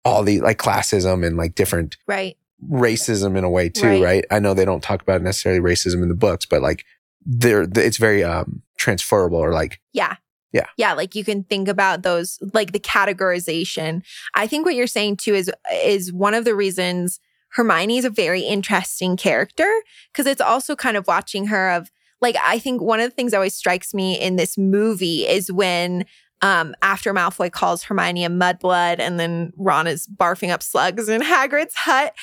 all 0.05 0.23
the 0.23 0.39
like 0.39 0.57
classism 0.57 1.25
and 1.25 1.35
like 1.37 1.55
different 1.55 1.97
Right. 2.07 2.37
Racism 2.69 3.37
in 3.37 3.43
a 3.43 3.49
way 3.49 3.69
too, 3.69 3.87
Right. 3.87 4.01
right? 4.03 4.25
I 4.31 4.39
know 4.39 4.53
they 4.53 4.65
don't 4.65 4.83
talk 4.83 5.01
about 5.01 5.21
necessarily 5.21 5.61
racism 5.61 6.01
in 6.03 6.09
the 6.09 6.15
books, 6.15 6.45
but 6.45 6.61
like 6.61 6.85
they're, 7.25 7.67
it's 7.75 7.97
very 7.97 8.23
um 8.23 8.61
transferable 8.77 9.37
or 9.37 9.51
like 9.53 9.79
Yeah. 9.93 10.15
Yeah. 10.51 10.67
Yeah. 10.77 10.93
Like 10.93 11.15
you 11.15 11.23
can 11.23 11.43
think 11.45 11.67
about 11.67 12.03
those, 12.03 12.37
like 12.53 12.73
the 12.73 12.79
categorization. 12.79 14.03
I 14.35 14.47
think 14.47 14.65
what 14.65 14.75
you're 14.75 14.87
saying 14.87 15.17
too 15.17 15.33
is 15.33 15.51
is 15.83 16.11
one 16.13 16.33
of 16.33 16.45
the 16.45 16.55
reasons 16.55 17.19
Hermione 17.49 17.97
is 17.97 18.05
a 18.05 18.09
very 18.09 18.41
interesting 18.41 19.15
character 19.17 19.71
because 20.11 20.25
it's 20.25 20.41
also 20.41 20.75
kind 20.75 20.97
of 20.97 21.07
watching 21.07 21.47
her 21.47 21.71
of 21.71 21.91
like 22.21 22.35
I 22.43 22.59
think 22.59 22.81
one 22.81 22.99
of 22.99 23.09
the 23.09 23.15
things 23.15 23.31
that 23.31 23.37
always 23.37 23.55
strikes 23.55 23.93
me 23.93 24.19
in 24.19 24.35
this 24.35 24.57
movie 24.57 25.27
is 25.27 25.51
when 25.51 26.05
um 26.41 26.75
after 26.81 27.13
Malfoy 27.13 27.51
calls 27.51 27.83
Hermione 27.83 28.25
a 28.25 28.29
mudblood 28.29 28.99
and 28.99 29.19
then 29.19 29.53
Ron 29.57 29.87
is 29.87 30.07
barfing 30.07 30.49
up 30.51 30.61
slugs 30.63 31.09
in 31.09 31.21
Hagrid's 31.21 31.75
hut 31.75 32.13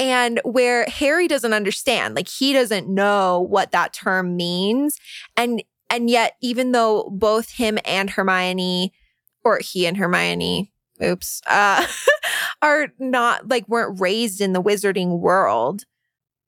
and 0.00 0.40
where 0.44 0.84
Harry 0.86 1.28
doesn't 1.28 1.52
understand 1.52 2.16
like 2.16 2.28
he 2.28 2.52
doesn't 2.52 2.88
know 2.88 3.40
what 3.40 3.70
that 3.72 3.92
term 3.92 4.36
means 4.36 4.98
and 5.36 5.62
and 5.90 6.08
yet, 6.08 6.36
even 6.40 6.70
though 6.72 7.10
both 7.12 7.50
him 7.50 7.76
and 7.84 8.08
Hermione, 8.10 8.92
or 9.44 9.58
he 9.58 9.86
and 9.86 9.96
Hermione, 9.96 10.72
oops, 11.02 11.42
uh, 11.48 11.84
are 12.62 12.92
not 13.00 13.48
like 13.48 13.68
weren't 13.68 14.00
raised 14.00 14.40
in 14.40 14.52
the 14.52 14.62
wizarding 14.62 15.18
world, 15.18 15.84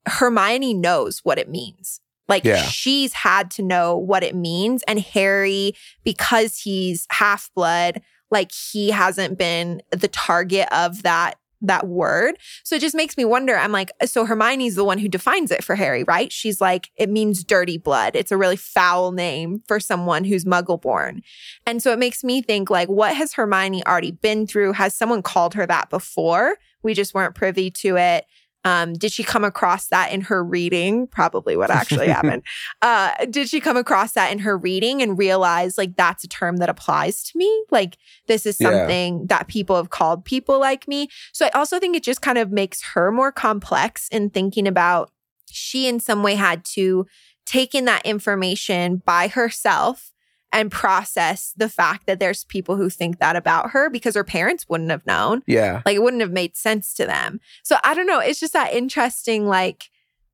Hermione 0.07 0.75
knows 0.75 1.21
what 1.25 1.39
it 1.39 1.49
means. 1.49 2.01
Like 2.29 2.45
Yeah. 2.45 2.63
she's 2.63 3.13
had 3.13 3.51
to 3.53 3.63
know 3.63 3.97
what 3.97 4.23
it 4.23 4.37
means. 4.37 4.85
And 4.87 5.01
Harry, 5.01 5.75
because 6.05 6.59
he's 6.59 7.07
half 7.11 7.51
blood, 7.57 8.01
like 8.31 8.53
he 8.53 8.91
hasn't 8.91 9.37
been 9.39 9.83
the 9.91 10.09
target 10.09 10.69
of 10.73 11.03
that 11.03 11.35
that 11.63 11.87
word. 11.87 12.37
So 12.65 12.77
it 12.77 12.81
just 12.81 12.95
makes 12.95 13.17
me 13.17 13.25
wonder. 13.25 13.57
I'm 13.57 13.73
like, 13.73 13.91
so 14.05 14.25
Hermione's 14.25 14.75
the 14.75 14.85
one 14.85 14.99
who 14.99 15.09
defines 15.09 15.51
it 15.51 15.65
for 15.65 15.75
Harry, 15.75 16.05
right? 16.05 16.33
She's 16.33 16.61
like, 16.61 16.91
it 16.97 17.09
means 17.09 17.45
dirty 17.45 17.79
blood. 17.79 18.17
It's 18.17 18.33
a 18.33 18.37
really 18.37 18.57
foul 18.57 19.13
name 19.13 19.63
for 19.67 19.81
someone 19.81 20.25
who's 20.25 20.45
muggle 20.45 20.81
born. 20.81 21.23
And 21.67 21.83
so 21.83 21.93
it 21.93 21.99
makes 21.99 22.23
me 22.23 22.43
think 22.43 22.71
like, 22.71 22.89
what 22.89 23.17
has 23.17 23.35
Hermione 23.35 23.85
already 23.87 24.13
been 24.13 24.47
through? 24.47 24.73
Has 24.73 24.95
someone 24.95 25.23
called 25.23 25.55
her 25.55 25.67
that 25.67 25.91
before? 25.91 26.57
We 26.83 26.95
just 26.95 27.15
weren't 27.15 27.35
privy 27.35 27.71
to 27.71 27.97
it. 27.97 28.27
Um, 28.65 28.93
did 28.93 29.13
she 29.13 29.25
come 29.25 29.45
across 29.45 29.89
that 29.89 30.13
in 30.13 30.21
her 30.23 30.43
reading? 30.45 31.07
Probably 31.09 31.57
what 31.57 31.71
actually 31.71 32.09
happened. 32.19 32.43
Uh, 32.81 33.13
did 33.29 33.49
she 33.49 33.61
come 33.61 33.77
across 33.77 34.13
that 34.13 34.31
in 34.31 34.39
her 34.41 34.57
reading 34.57 35.03
and 35.03 35.19
realize 35.19 35.77
like 35.77 35.97
that's 35.97 36.23
a 36.25 36.29
term 36.29 36.59
that 36.59 36.69
applies 36.69 37.23
to 37.25 37.39
me? 37.39 37.65
Like 37.71 37.97
this 38.29 38.47
is 38.47 38.57
Yeah. 38.61 38.71
something 38.71 39.27
that 39.27 39.49
people 39.49 39.77
have 39.77 39.91
called 39.91 40.25
people 40.25 40.61
like 40.61 40.87
me. 40.87 41.09
So 41.33 41.47
I 41.47 41.51
also 41.51 41.81
think 41.81 41.97
it 41.97 42.05
just 42.05 42.23
kind 42.23 42.39
of 42.39 42.53
makes 42.53 42.83
her 42.95 43.11
more 43.11 43.33
complex 43.33 44.09
in 44.13 44.31
thinking 44.31 44.69
about 44.69 45.11
she 45.51 45.89
in 45.89 45.99
some 46.01 46.23
way 46.23 46.35
had 46.37 46.65
to 46.77 47.07
take 47.45 47.75
in 47.75 47.85
that 47.87 48.07
information 48.07 49.03
by 49.05 49.27
herself 49.29 50.12
and 50.53 50.71
process 50.71 51.55
the 51.57 51.69
fact 51.69 52.07
that 52.07 52.21
there's 52.21 52.45
people 52.45 52.77
who 52.77 52.91
think 52.91 53.19
that 53.19 53.37
about 53.37 53.71
her 53.71 53.89
because 53.89 54.15
her 54.15 54.25
parents 54.25 54.69
wouldn't 54.69 54.91
have 54.91 55.07
known. 55.07 55.43
yeah. 55.47 55.83
Like 55.87 55.97
it 55.97 56.03
wouldn't 56.03 56.21
have 56.21 56.31
made 56.31 56.57
sense 56.57 56.93
to 56.95 57.07
them. 57.07 57.41
So 57.65 57.79
I 57.83 57.95
don't 57.95 58.07
know. 58.07 58.21
It's 58.21 58.39
just 58.39 58.53
that 58.53 58.75
interesting. 58.75 59.47
Like, 59.47 59.85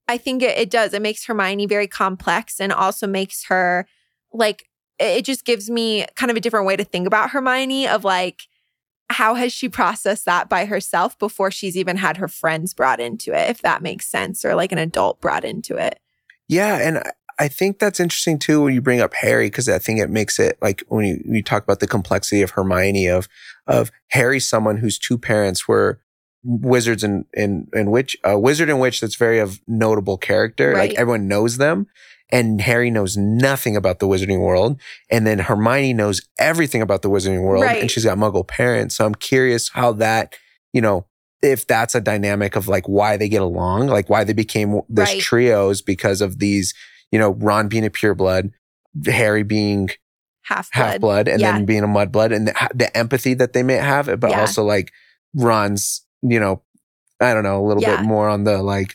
I 0.08 0.18
think 0.18 0.42
it, 0.42 0.58
it 0.58 0.70
does. 0.70 0.92
It 0.92 1.02
makes 1.02 1.24
Hermione 1.26 1.66
very 1.66 1.86
complex 1.86 2.60
and 2.60 2.72
also 2.72 3.06
makes 3.06 3.44
her 3.44 3.86
like, 4.32 4.68
it 4.98 5.18
it 5.18 5.24
just 5.24 5.44
gives 5.44 5.70
me 5.70 6.04
kind 6.16 6.30
of 6.30 6.36
a 6.36 6.40
different 6.40 6.66
way 6.66 6.76
to 6.76 6.84
think 6.84 7.06
about 7.06 7.30
Hermione 7.30 7.86
of 7.86 8.02
like, 8.02 8.42
how 9.10 9.34
has 9.34 9.52
she 9.52 9.68
processed 9.68 10.24
that 10.26 10.48
by 10.48 10.66
herself 10.66 11.18
before 11.18 11.50
she's 11.50 11.76
even 11.76 11.96
had 11.96 12.16
her 12.18 12.28
friends 12.28 12.74
brought 12.74 13.00
into 13.00 13.32
it, 13.32 13.48
if 13.48 13.62
that 13.62 13.82
makes 13.82 14.06
sense, 14.06 14.44
or 14.44 14.54
like 14.54 14.72
an 14.72 14.78
adult 14.78 15.20
brought 15.20 15.44
into 15.44 15.76
it? 15.76 16.00
Yeah, 16.48 16.76
and 16.76 17.02
I- 17.38 17.48
think 17.48 17.78
that's 17.78 18.00
interesting 18.00 18.38
too 18.38 18.62
when 18.64 18.74
you 18.74 18.80
bring 18.80 19.00
up 19.00 19.14
Harry 19.14 19.46
because 19.46 19.68
I 19.68 19.78
think 19.78 20.00
it 20.00 20.10
makes 20.10 20.38
it 20.38 20.58
like 20.60 20.82
when 20.88 21.04
you, 21.04 21.22
you 21.24 21.42
talk 21.42 21.62
about 21.62 21.80
the 21.80 21.86
complexity 21.86 22.42
of 22.42 22.50
Hermione 22.50 23.06
of 23.06 23.28
of 23.66 23.90
Harry, 24.08 24.40
someone 24.40 24.78
whose 24.78 24.98
two 24.98 25.18
parents 25.18 25.68
were 25.68 26.00
wizards 26.44 27.02
and 27.04 27.24
and 27.34 27.68
and 27.72 27.90
witch 27.90 28.16
a 28.24 28.38
wizard 28.38 28.70
and 28.70 28.80
witch 28.80 29.00
that's 29.00 29.16
very 29.16 29.38
of 29.38 29.60
notable 29.66 30.16
character. 30.18 30.70
Right. 30.72 30.90
Like 30.90 30.98
everyone 30.98 31.28
knows 31.28 31.56
them. 31.58 31.86
And 32.30 32.60
Harry 32.60 32.90
knows 32.90 33.16
nothing 33.16 33.74
about 33.74 34.00
the 34.00 34.06
wizarding 34.06 34.40
world. 34.40 34.78
And 35.10 35.26
then 35.26 35.38
Hermione 35.38 35.94
knows 35.94 36.20
everything 36.38 36.82
about 36.82 37.00
the 37.00 37.08
wizarding 37.08 37.42
world. 37.42 37.62
Right. 37.64 37.80
And 37.80 37.90
she's 37.90 38.04
got 38.04 38.18
muggle 38.18 38.46
parents. 38.46 38.96
So 38.96 39.06
I'm 39.06 39.14
curious 39.14 39.70
how 39.70 39.92
that, 39.94 40.34
you 40.74 40.82
know, 40.82 41.06
if 41.40 41.66
that's 41.66 41.94
a 41.94 42.02
dynamic 42.02 42.54
of 42.54 42.68
like 42.68 42.86
why 42.86 43.16
they 43.16 43.30
get 43.30 43.40
along, 43.40 43.86
like 43.86 44.10
why 44.10 44.24
they 44.24 44.34
became 44.34 44.82
this 44.90 45.08
Right. 45.08 45.20
trios 45.22 45.80
because 45.80 46.20
of 46.20 46.38
these, 46.38 46.74
you 47.12 47.18
know, 47.18 47.30
Ron 47.30 47.68
being 47.68 47.84
a 47.86 47.90
pureblood, 47.90 48.52
Harry 49.06 49.42
being 49.42 49.90
Half 50.42 50.68
half 50.72 51.00
blood. 51.00 51.28
and 51.28 51.40
Yeah. 51.40 51.52
then 51.52 51.64
being 51.66 51.84
a 51.84 51.88
mudblood, 51.88 52.34
and 52.34 52.48
the, 52.48 52.70
the 52.74 52.96
empathy 52.96 53.34
that 53.34 53.52
they 53.52 53.62
may 53.62 53.74
have, 53.76 54.06
but 54.20 54.30
Yeah. 54.30 54.40
also 54.40 54.62
like 54.64 54.92
Ron's, 55.34 56.04
you 56.22 56.40
know, 56.40 56.62
I 57.20 57.34
don't 57.34 57.42
know, 57.42 57.60
a 57.62 57.66
little 57.66 57.82
Yeah. 57.82 57.96
bit 57.96 58.06
more 58.06 58.28
on 58.28 58.44
the 58.44 58.62
like, 58.62 58.94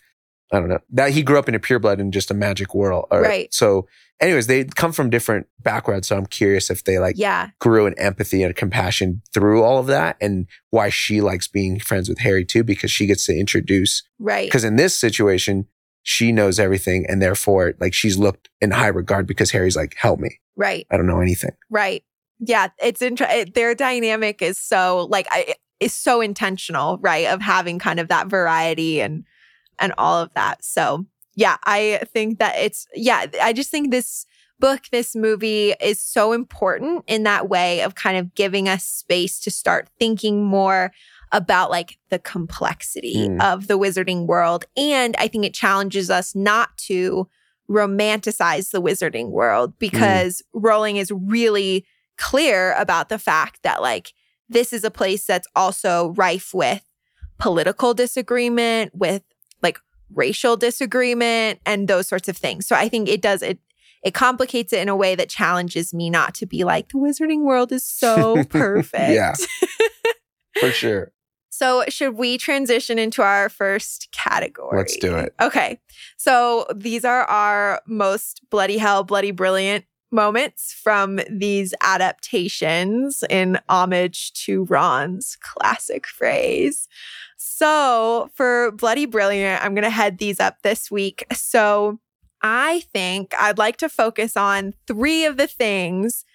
I 0.52 0.60
don't 0.60 0.70
know, 0.70 0.80
that 0.92 1.12
he 1.12 1.24
grew 1.24 1.38
up 1.40 1.48
in 1.50 1.56
a 1.56 1.60
pureblood 1.60 2.00
in 2.00 2.12
just 2.12 2.32
a 2.32 2.34
magic 2.34 2.74
world. 2.76 3.06
Or- 3.12 3.22
Right. 3.22 3.54
So, 3.54 3.88
anyways, 4.20 4.48
they 4.48 4.64
come 4.66 4.92
from 4.94 5.10
different 5.10 5.48
backgrounds. 5.62 6.08
So 6.08 6.16
I'm 6.18 6.26
curious 6.28 6.70
if 6.70 6.84
they 6.84 7.00
like 7.00 7.16
yeah. 7.18 7.50
grew 7.60 7.86
in 7.88 7.98
empathy 8.00 8.44
and 8.44 8.56
compassion 8.56 9.22
through 9.34 9.64
all 9.64 9.78
of 9.80 9.88
that 9.88 10.16
and 10.22 10.48
why 10.70 10.90
she 10.90 11.22
likes 11.22 11.48
being 11.48 11.80
friends 11.80 12.08
with 12.10 12.20
Harry 12.20 12.46
too, 12.46 12.64
because 12.64 12.92
she 12.92 13.06
gets 13.08 13.26
to 13.26 13.36
introduce, 13.38 14.04
Right. 14.20 14.48
because 14.48 14.64
in 14.64 14.76
this 14.76 14.98
situation, 14.98 15.68
she 16.04 16.32
knows 16.32 16.60
everything 16.60 17.06
and 17.08 17.22
therefore 17.22 17.74
like 17.80 17.94
she's 17.94 18.18
looked 18.18 18.50
in 18.62 18.72
high 18.72 18.88
regard 18.88 19.26
because 19.26 19.52
Harry's 19.52 19.76
like, 19.76 19.96
help 19.96 20.20
me. 20.20 20.40
Right. 20.56 20.86
I 20.92 20.98
don't 20.98 21.08
know 21.08 21.22
anything. 21.22 21.52
Right. 21.70 22.04
Yeah. 22.40 22.68
It's 22.82 23.02
interesting. 23.02 23.52
Their 23.56 23.74
dynamic 23.74 24.42
is 24.42 24.60
so 24.60 25.08
like 25.10 25.28
I 25.32 25.56
is 25.80 25.94
so 25.94 26.22
intentional, 26.22 26.98
right? 27.00 27.28
Of 27.28 27.42
having 27.42 27.80
kind 27.80 28.00
of 28.00 28.10
that 28.10 28.28
variety 28.28 29.02
and 29.02 29.24
and 29.80 29.94
all 29.98 30.22
of 30.22 30.34
that. 30.36 30.64
So 30.64 31.06
yeah, 31.36 31.58
I 31.64 32.02
think 32.14 32.40
that 32.40 32.56
it's 32.58 32.86
yeah. 32.94 33.26
I 33.42 33.54
just 33.54 33.72
think 33.72 33.92
this 33.92 34.26
book, 34.60 34.84
this 34.92 35.16
movie 35.16 35.74
is 35.82 36.00
so 36.00 36.32
important 36.32 37.04
in 37.08 37.24
that 37.24 37.50
way 37.50 37.82
of 37.82 37.96
kind 37.96 38.18
of 38.18 38.36
giving 38.36 38.70
us 38.70 38.86
space 38.86 39.40
to 39.40 39.52
start 39.52 39.90
thinking 40.00 40.44
more 40.44 40.92
about 41.34 41.70
like 41.70 41.98
the 42.10 42.20
complexity 42.20 43.28
Mm. 43.28 43.42
of 43.44 43.68
the 43.68 43.78
wizarding 43.78 44.26
world. 44.28 44.64
And 44.78 45.16
I 45.18 45.28
think 45.28 45.44
it 45.46 45.54
challenges 45.54 46.10
us 46.10 46.34
not 46.34 46.78
to 46.90 47.28
romanticize 47.70 48.72
the 48.72 48.82
wizarding 48.82 49.30
world 49.30 49.78
because 49.80 50.42
Rowling 50.54 50.98
is 50.98 51.12
really 51.12 51.86
clear 52.18 52.74
about 52.74 53.10
the 53.10 53.20
fact 53.20 53.64
that 53.64 53.82
like 53.82 54.14
this 54.48 54.72
is 54.72 54.84
a 54.84 54.92
place 54.92 55.26
that's 55.26 55.48
also 55.56 56.14
rife 56.16 56.54
with 56.54 56.84
political 57.40 57.94
disagreement, 57.94 58.92
with 58.94 59.24
like 59.62 59.80
racial 60.14 60.56
disagreement 60.56 61.60
and 61.66 61.88
those 61.88 62.08
sorts 62.08 62.30
of 62.30 62.38
things. 62.38 62.68
So 62.68 62.76
I 62.76 62.88
think 62.90 63.10
it 63.10 63.22
does 63.22 63.42
it 63.42 63.60
it 64.04 64.14
complicates 64.14 64.74
it 64.74 64.82
in 64.82 64.90
a 64.90 64.96
way 64.96 65.16
that 65.16 65.30
challenges 65.30 65.94
me 65.94 66.10
not 66.10 66.36
to 66.36 66.46
be 66.46 66.64
like 66.66 66.90
the 66.90 66.98
wizarding 66.98 67.42
world 67.44 67.72
is 67.72 67.86
so 67.86 68.44
perfect. 68.50 69.10
Yeah. 69.14 69.34
For 70.60 70.72
sure. 70.72 71.12
So, 71.56 71.84
should 71.88 72.16
we 72.16 72.40
transition 72.40 72.98
into 72.98 73.22
our 73.22 73.48
first 73.48 74.08
category? 74.12 74.76
Let's 74.76 74.98
do 74.98 75.16
it. 75.16 75.36
Okay. 75.40 75.80
So, 76.18 76.66
these 76.74 77.06
are 77.06 77.26
our 77.26 77.80
most 77.86 78.42
bloody 78.50 78.80
hell, 78.80 79.04
bloody 79.04 79.30
brilliant 79.30 79.86
moments 80.12 80.74
from 80.74 81.20
these 81.30 81.76
adaptations 81.82 83.24
in 83.30 83.60
homage 83.70 84.34
to 84.46 84.64
Ron's 84.64 85.38
classic 85.44 86.08
phrase. 86.08 86.88
So, 87.38 88.32
for 88.34 88.72
bloody 88.72 89.06
brilliant, 89.06 89.64
I'm 89.64 89.76
going 89.76 89.84
to 89.84 89.92
head 89.92 90.18
these 90.18 90.40
up 90.40 90.58
this 90.64 90.90
week. 90.90 91.24
So, 91.34 92.00
I 92.42 92.80
think 92.92 93.36
I'd 93.40 93.60
like 93.60 93.78
to 93.78 93.90
focus 93.90 94.36
on 94.36 94.74
three 94.88 95.24
of 95.26 95.38
the 95.38 95.48
things 95.48 96.26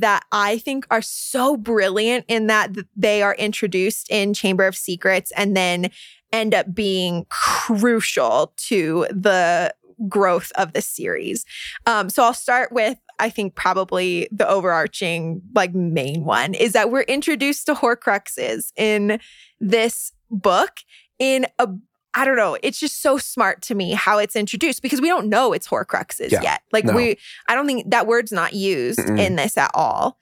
that 0.00 0.24
I 0.32 0.58
think 0.58 0.86
are 0.90 1.02
so 1.02 1.56
brilliant 1.56 2.24
in 2.28 2.46
that 2.48 2.70
they 2.96 3.22
are 3.22 3.34
introduced 3.34 4.10
in 4.10 4.34
Chamber 4.34 4.66
of 4.66 4.76
Secrets 4.76 5.32
and 5.36 5.56
then 5.56 5.90
end 6.32 6.54
up 6.54 6.74
being 6.74 7.26
crucial 7.28 8.52
to 8.56 9.06
the 9.10 9.74
growth 10.08 10.50
of 10.56 10.72
the 10.72 10.82
series. 10.82 11.44
Um, 11.86 12.08
so 12.10 12.24
I'll 12.24 12.34
start 12.34 12.72
with 12.72 12.98
I 13.18 13.30
think 13.30 13.54
probably 13.54 14.28
the 14.32 14.48
overarching 14.48 15.42
like 15.54 15.74
main 15.74 16.24
one 16.24 16.54
is 16.54 16.72
that 16.72 16.90
we're 16.90 17.02
introduced 17.02 17.66
to 17.66 17.74
Horcruxes 17.74 18.72
in 18.76 19.20
this 19.60 20.12
book 20.28 20.78
in 21.20 21.46
a 21.60 21.68
I 22.14 22.24
don't 22.24 22.36
know. 22.36 22.56
It's 22.62 22.78
just 22.78 23.00
so 23.00 23.16
smart 23.18 23.62
to 23.62 23.74
me 23.74 23.92
how 23.92 24.18
it's 24.18 24.36
introduced 24.36 24.82
because 24.82 25.00
we 25.00 25.08
don't 25.08 25.28
know 25.28 25.52
it's 25.52 25.66
Horcruxes 25.68 26.30
Yeah. 26.30 26.42
yet. 26.42 26.62
Like 26.72 26.84
No. 26.84 26.94
we, 26.94 27.16
I 27.48 27.54
don't 27.54 27.66
think 27.66 27.90
that 27.90 28.06
word's 28.06 28.32
not 28.32 28.52
used 28.52 28.98
Mm-mm. 28.98 29.18
in 29.18 29.36
this 29.36 29.56
at 29.56 29.70
all. 29.74 30.18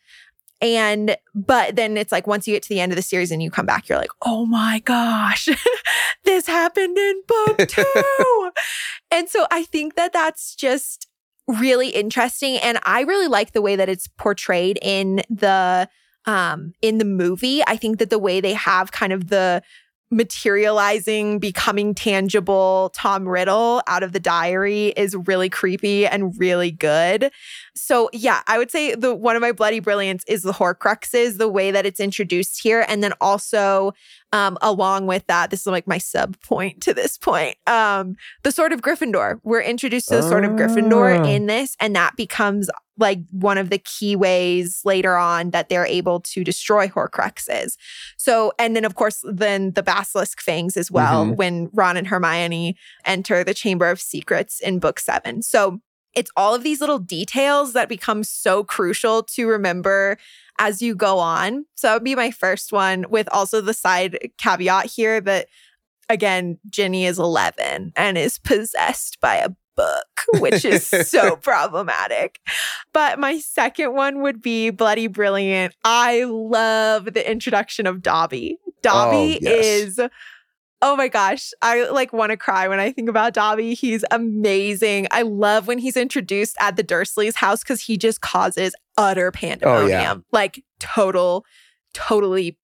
And 0.63 1.17
but 1.35 1.75
then 1.77 1.97
it's 1.97 2.13
like 2.13 2.27
once 2.27 2.47
you 2.47 2.55
get 2.55 2.63
to 2.65 2.69
the 2.69 2.81
end 2.81 2.93
of 2.93 2.97
the 2.97 3.03
series 3.03 3.31
and 3.31 3.43
you 3.43 3.51
come 3.51 3.65
back, 3.67 3.89
you're 3.89 3.97
like, 3.99 4.11
oh 4.23 4.45
my 4.45 4.81
gosh, 4.85 5.49
this 6.25 6.47
happened 6.47 6.99
in 6.99 7.23
book 7.27 7.59
two. 7.69 8.51
and 9.11 9.29
so 9.29 9.47
I 9.51 9.65
think 9.65 9.95
that 9.97 10.13
that's 10.13 10.55
just 10.55 11.07
really 11.49 11.89
interesting, 11.89 12.59
and 12.59 12.79
I 12.85 13.01
really 13.01 13.27
like 13.27 13.53
the 13.53 13.63
way 13.63 13.75
that 13.75 13.89
it's 13.89 14.07
portrayed 14.07 14.79
in 14.83 15.23
the 15.31 15.89
um 16.27 16.75
in 16.83 16.99
the 16.99 17.07
movie. 17.07 17.63
I 17.67 17.77
think 17.79 17.99
that 17.99 18.11
the 18.11 18.19
way 18.19 18.43
they 18.43 18.53
have 18.53 18.93
kind 18.93 19.15
of 19.15 19.29
the 19.31 19.63
materializing, 20.11 21.39
becoming 21.39 21.95
tangible 21.95 22.91
Tom 22.95 23.29
Riddle 23.29 23.83
out 23.87 24.03
of 24.03 24.13
the 24.13 24.21
diary 24.21 24.89
is 24.97 25.15
really 25.27 25.49
creepy 25.49 26.07
and 26.07 26.39
really 26.39 26.71
good. 26.73 27.31
So 27.75 28.11
yeah, 28.13 28.43
I 28.47 28.59
would 28.59 28.71
say 28.71 28.95
the 28.95 29.15
one 29.15 29.37
of 29.37 29.43
my 29.43 29.53
bloody 29.53 29.81
brilliance 29.81 30.25
is 30.27 30.43
the 30.43 30.53
Horcruxes, 30.53 31.39
the 31.39 31.49
way 31.49 31.71
that 31.71 31.87
it's 31.87 32.01
introduced 32.01 32.61
here, 32.63 32.85
and 32.89 33.03
then 33.03 33.13
also 33.21 33.93
um, 34.33 34.57
along 34.63 35.07
with 35.07 35.27
that, 35.27 35.51
this 35.51 35.61
is 35.61 35.67
like 35.67 35.87
my 35.87 35.99
sub 35.99 36.41
point 36.43 36.81
to 36.83 36.95
this 36.95 37.19
point. 37.19 37.57
Um, 37.67 38.17
the 38.43 38.53
Sword 38.53 38.73
of 38.73 38.81
Gryffindor. 38.81 39.41
We're 39.43 39.61
introduced 39.63 40.09
to 40.09 40.17
the 40.17 40.23
Sword 40.23 40.45
of 40.45 40.53
Gryffindor 40.53 41.21
Ah. 41.21 41.25
in 41.29 41.47
this, 41.47 41.77
and 41.81 41.97
that 41.97 42.17
becomes 42.17 42.71
like 42.97 43.21
one 43.31 43.57
of 43.59 43.71
the 43.71 43.79
key 43.79 44.15
ways 44.15 44.83
later 44.85 45.17
on 45.17 45.51
that 45.51 45.69
they're 45.71 45.87
able 45.87 46.21
to 46.21 46.45
destroy 46.45 46.87
Horcruxes. 46.87 47.77
So, 48.19 48.53
and 48.59 48.77
then 48.77 48.85
of 48.85 48.95
course, 48.95 49.25
then 49.25 49.73
the 49.73 49.83
Basilisk 49.83 50.41
Fangs 50.43 50.77
as 50.77 50.91
well 50.91 51.25
Mhm. 51.27 51.37
when 51.37 51.71
Ron 51.73 51.97
and 51.97 52.07
Hermione 52.07 52.77
enter 53.07 53.43
the 53.43 53.55
Chamber 53.55 53.89
of 53.89 54.01
Secrets 54.01 54.61
in 54.61 54.79
book 54.81 55.01
seven. 55.01 55.41
So 55.43 55.81
it's 56.15 56.31
all 56.37 56.55
of 56.55 56.63
these 56.63 56.81
little 56.81 56.99
details 56.99 57.73
that 57.73 57.89
become 57.89 58.25
so 58.25 58.65
crucial 58.65 59.23
to 59.23 59.47
remember 59.49 60.19
as 60.59 60.83
you 60.83 60.95
go 60.95 61.19
on. 61.19 61.65
So 61.75 61.87
that 61.89 61.95
would 61.95 62.05
be 62.05 62.15
my 62.15 62.31
first 62.31 62.73
one, 62.73 63.07
with 63.09 63.29
also 63.33 63.61
the 63.61 63.75
side 63.75 64.19
caveat 64.39 64.87
here 64.87 65.21
that 65.23 65.47
again, 66.09 66.59
Ginny 66.69 67.07
is 67.07 67.19
11 67.19 67.93
and 67.97 68.19
is 68.19 68.39
possessed 68.39 69.21
by 69.21 69.37
a 69.37 69.51
book, 69.77 70.41
which 70.41 70.65
is 70.65 70.87
so 70.87 71.37
problematic. 71.43 72.41
But 72.93 73.19
my 73.19 73.39
second 73.39 73.95
one 73.95 74.21
would 74.23 74.43
be 74.43 74.71
Bloody 74.71 75.07
Brilliant. 75.07 75.75
I 75.85 76.25
love 76.25 77.05
the 77.07 77.31
introduction 77.31 77.87
of 77.87 78.03
Dobby. 78.03 78.59
Dobby 78.83 79.37
Oh, 79.37 79.39
yes. 79.43 79.65
is 79.65 80.01
Oh 80.83 80.97
my 80.97 81.09
gosh, 81.09 81.53
I 81.61 81.91
like 81.91 82.13
want 82.13 82.31
to 82.31 82.37
cry 82.37 82.67
when 82.67 82.81
I 82.81 82.91
think 82.91 83.09
about 83.09 83.35
Dobby. 83.35 83.75
He's 83.75 84.05
amazing. 84.11 85.09
I 85.11 85.23
love 85.23 85.67
when 85.67 85.79
he's 85.79 85.97
introduced 85.97 86.57
at 86.59 86.77
the 86.77 86.85
Dursleys' 86.85 87.35
house 87.35 87.63
because 87.63 87.83
he 87.83 87.99
just 87.99 88.23
causes 88.23 88.75
utter 88.97 89.29
oh, 89.29 89.31
pandemonium. 89.31 90.25
Like 90.33 90.65
total, 90.79 91.45
totally 91.93 92.59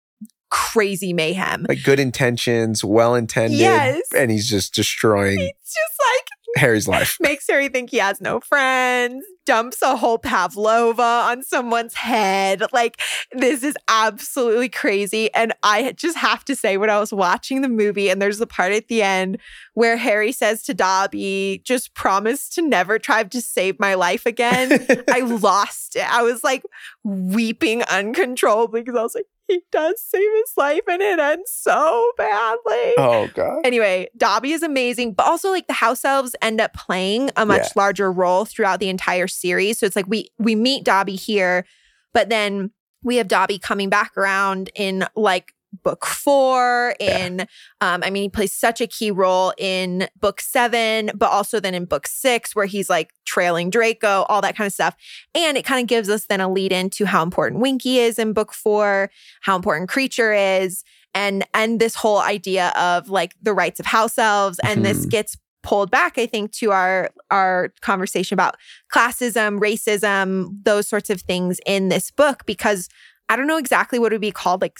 crazy 0.50 1.14
mayhem. 1.14 1.64
Like 1.66 1.82
good 1.82 1.98
intentions, 1.98 2.84
well 2.84 3.14
intended. 3.14 3.58
Yes. 3.58 4.02
And 4.14 4.30
he's 4.30 4.48
just 4.48 4.74
destroying 4.74 5.40
It's 5.40 5.74
just 5.74 6.00
like 6.10 6.28
Harry's 6.56 6.88
life. 6.88 7.16
makes 7.20 7.46
Harry 7.48 7.68
think 7.68 7.90
he 7.90 7.98
has 7.98 8.20
no 8.20 8.40
friends, 8.40 9.24
dumps 9.46 9.82
a 9.82 9.96
whole 9.96 10.18
pavlova 10.18 11.02
on 11.02 11.42
someone's 11.42 11.94
head. 11.94 12.62
Like, 12.72 13.00
this 13.32 13.62
is 13.62 13.74
absolutely 13.88 14.68
crazy. 14.68 15.32
And 15.34 15.52
I 15.62 15.92
just 15.92 16.16
have 16.16 16.44
to 16.46 16.56
say, 16.56 16.76
when 16.76 16.90
I 16.90 16.98
was 16.98 17.12
watching 17.12 17.62
the 17.62 17.68
movie, 17.68 18.08
and 18.08 18.20
there's 18.20 18.38
the 18.38 18.46
part 18.46 18.72
at 18.72 18.88
the 18.88 19.02
end 19.02 19.38
where 19.74 19.96
Harry 19.96 20.32
says 20.32 20.62
to 20.64 20.74
Dobby, 20.74 21.62
just 21.64 21.94
promise 21.94 22.48
to 22.50 22.62
never 22.62 22.98
try 22.98 23.24
to 23.24 23.40
save 23.40 23.80
my 23.80 23.94
life 23.94 24.26
again. 24.26 24.86
I 25.10 25.20
lost 25.20 25.96
it. 25.96 26.10
I 26.12 26.22
was 26.22 26.44
like 26.44 26.62
weeping 27.02 27.82
uncontrollably 27.84 28.82
because 28.82 28.98
I 28.98 29.02
was 29.02 29.14
like, 29.14 29.26
he 29.52 29.62
does 29.70 30.02
save 30.02 30.28
his 30.40 30.52
life 30.56 30.82
and 30.88 31.02
it 31.02 31.18
ends 31.18 31.50
so 31.50 32.10
badly. 32.16 32.92
oh 32.98 33.28
god. 33.34 33.60
Anyway, 33.64 34.08
Dobby 34.16 34.52
is 34.52 34.62
amazing, 34.62 35.14
but 35.14 35.26
also 35.26 35.50
like 35.50 35.66
the 35.66 35.72
house 35.72 36.04
elves 36.04 36.34
end 36.42 36.60
up 36.60 36.72
playing 36.74 37.30
a 37.36 37.44
much 37.46 37.62
Yeah. 37.62 37.72
larger 37.76 38.10
role 38.12 38.44
throughout 38.44 38.80
the 38.80 38.88
entire 38.88 39.28
series. 39.28 39.78
So 39.78 39.86
it's 39.86 39.96
like 39.96 40.06
we 40.08 40.30
we 40.38 40.54
meet 40.54 40.84
Dobby 40.84 41.16
here, 41.16 41.64
but 42.12 42.28
then 42.28 42.70
we 43.02 43.16
have 43.16 43.28
Dobby 43.28 43.58
coming 43.58 43.88
back 43.90 44.16
around 44.16 44.70
in 44.74 45.06
like 45.16 45.52
book 45.82 46.06
four 46.06 46.94
in 47.00 47.40
um 47.80 48.02
i 48.04 48.10
mean 48.10 48.24
he 48.24 48.28
plays 48.28 48.52
such 48.52 48.80
a 48.80 48.86
key 48.86 49.10
role 49.10 49.52
in 49.58 50.08
book 50.20 50.40
seven 50.40 51.10
but 51.14 51.30
also 51.30 51.58
then 51.60 51.74
in 51.74 51.84
book 51.84 52.06
six 52.06 52.54
where 52.54 52.66
he's 52.66 52.88
like 52.90 53.12
trailing 53.24 53.70
draco 53.70 54.24
all 54.28 54.40
that 54.40 54.56
kind 54.56 54.66
of 54.66 54.72
stuff. 54.72 54.94
And 55.34 55.56
it 55.56 55.64
kind 55.64 55.80
of 55.80 55.86
gives 55.88 56.08
us 56.08 56.26
then 56.26 56.40
a 56.40 56.50
lead 56.50 56.70
into 56.72 57.04
how 57.06 57.22
important 57.22 57.60
winky 57.60 57.98
is 57.98 58.18
in 58.18 58.32
book 58.32 58.52
four 58.52 59.10
how 59.40 59.56
important 59.56 59.88
Kreacher 59.90 60.62
is 60.62 60.84
and 61.14 61.44
and 61.54 61.80
this 61.80 61.94
whole 61.94 62.18
idea 62.20 62.68
of 62.76 63.08
like 63.08 63.34
the 63.42 63.52
rights 63.52 63.80
of 63.80 63.86
house 63.86 64.18
elves. 64.18 64.58
And 64.60 64.84
this 64.84 65.06
Mhm. 65.06 65.10
gets 65.10 65.36
pulled 65.62 65.92
back 65.92 66.18
i 66.18 66.26
think 66.26 66.50
to 66.50 66.72
our 66.72 67.10
our 67.30 67.72
conversation 67.82 68.34
about 68.34 68.56
classism 68.92 69.60
racism 69.60 70.48
those 70.64 70.88
sorts 70.88 71.08
of 71.08 71.20
things 71.20 71.60
in 71.66 71.88
this 71.88 72.10
book 72.10 72.44
because 72.46 72.88
I 73.28 73.36
don't 73.36 73.46
know 73.46 73.56
exactly 73.56 73.98
what 73.98 74.12
it 74.12 74.16
would 74.16 74.20
be 74.20 74.30
called, 74.32 74.60
like 74.60 74.78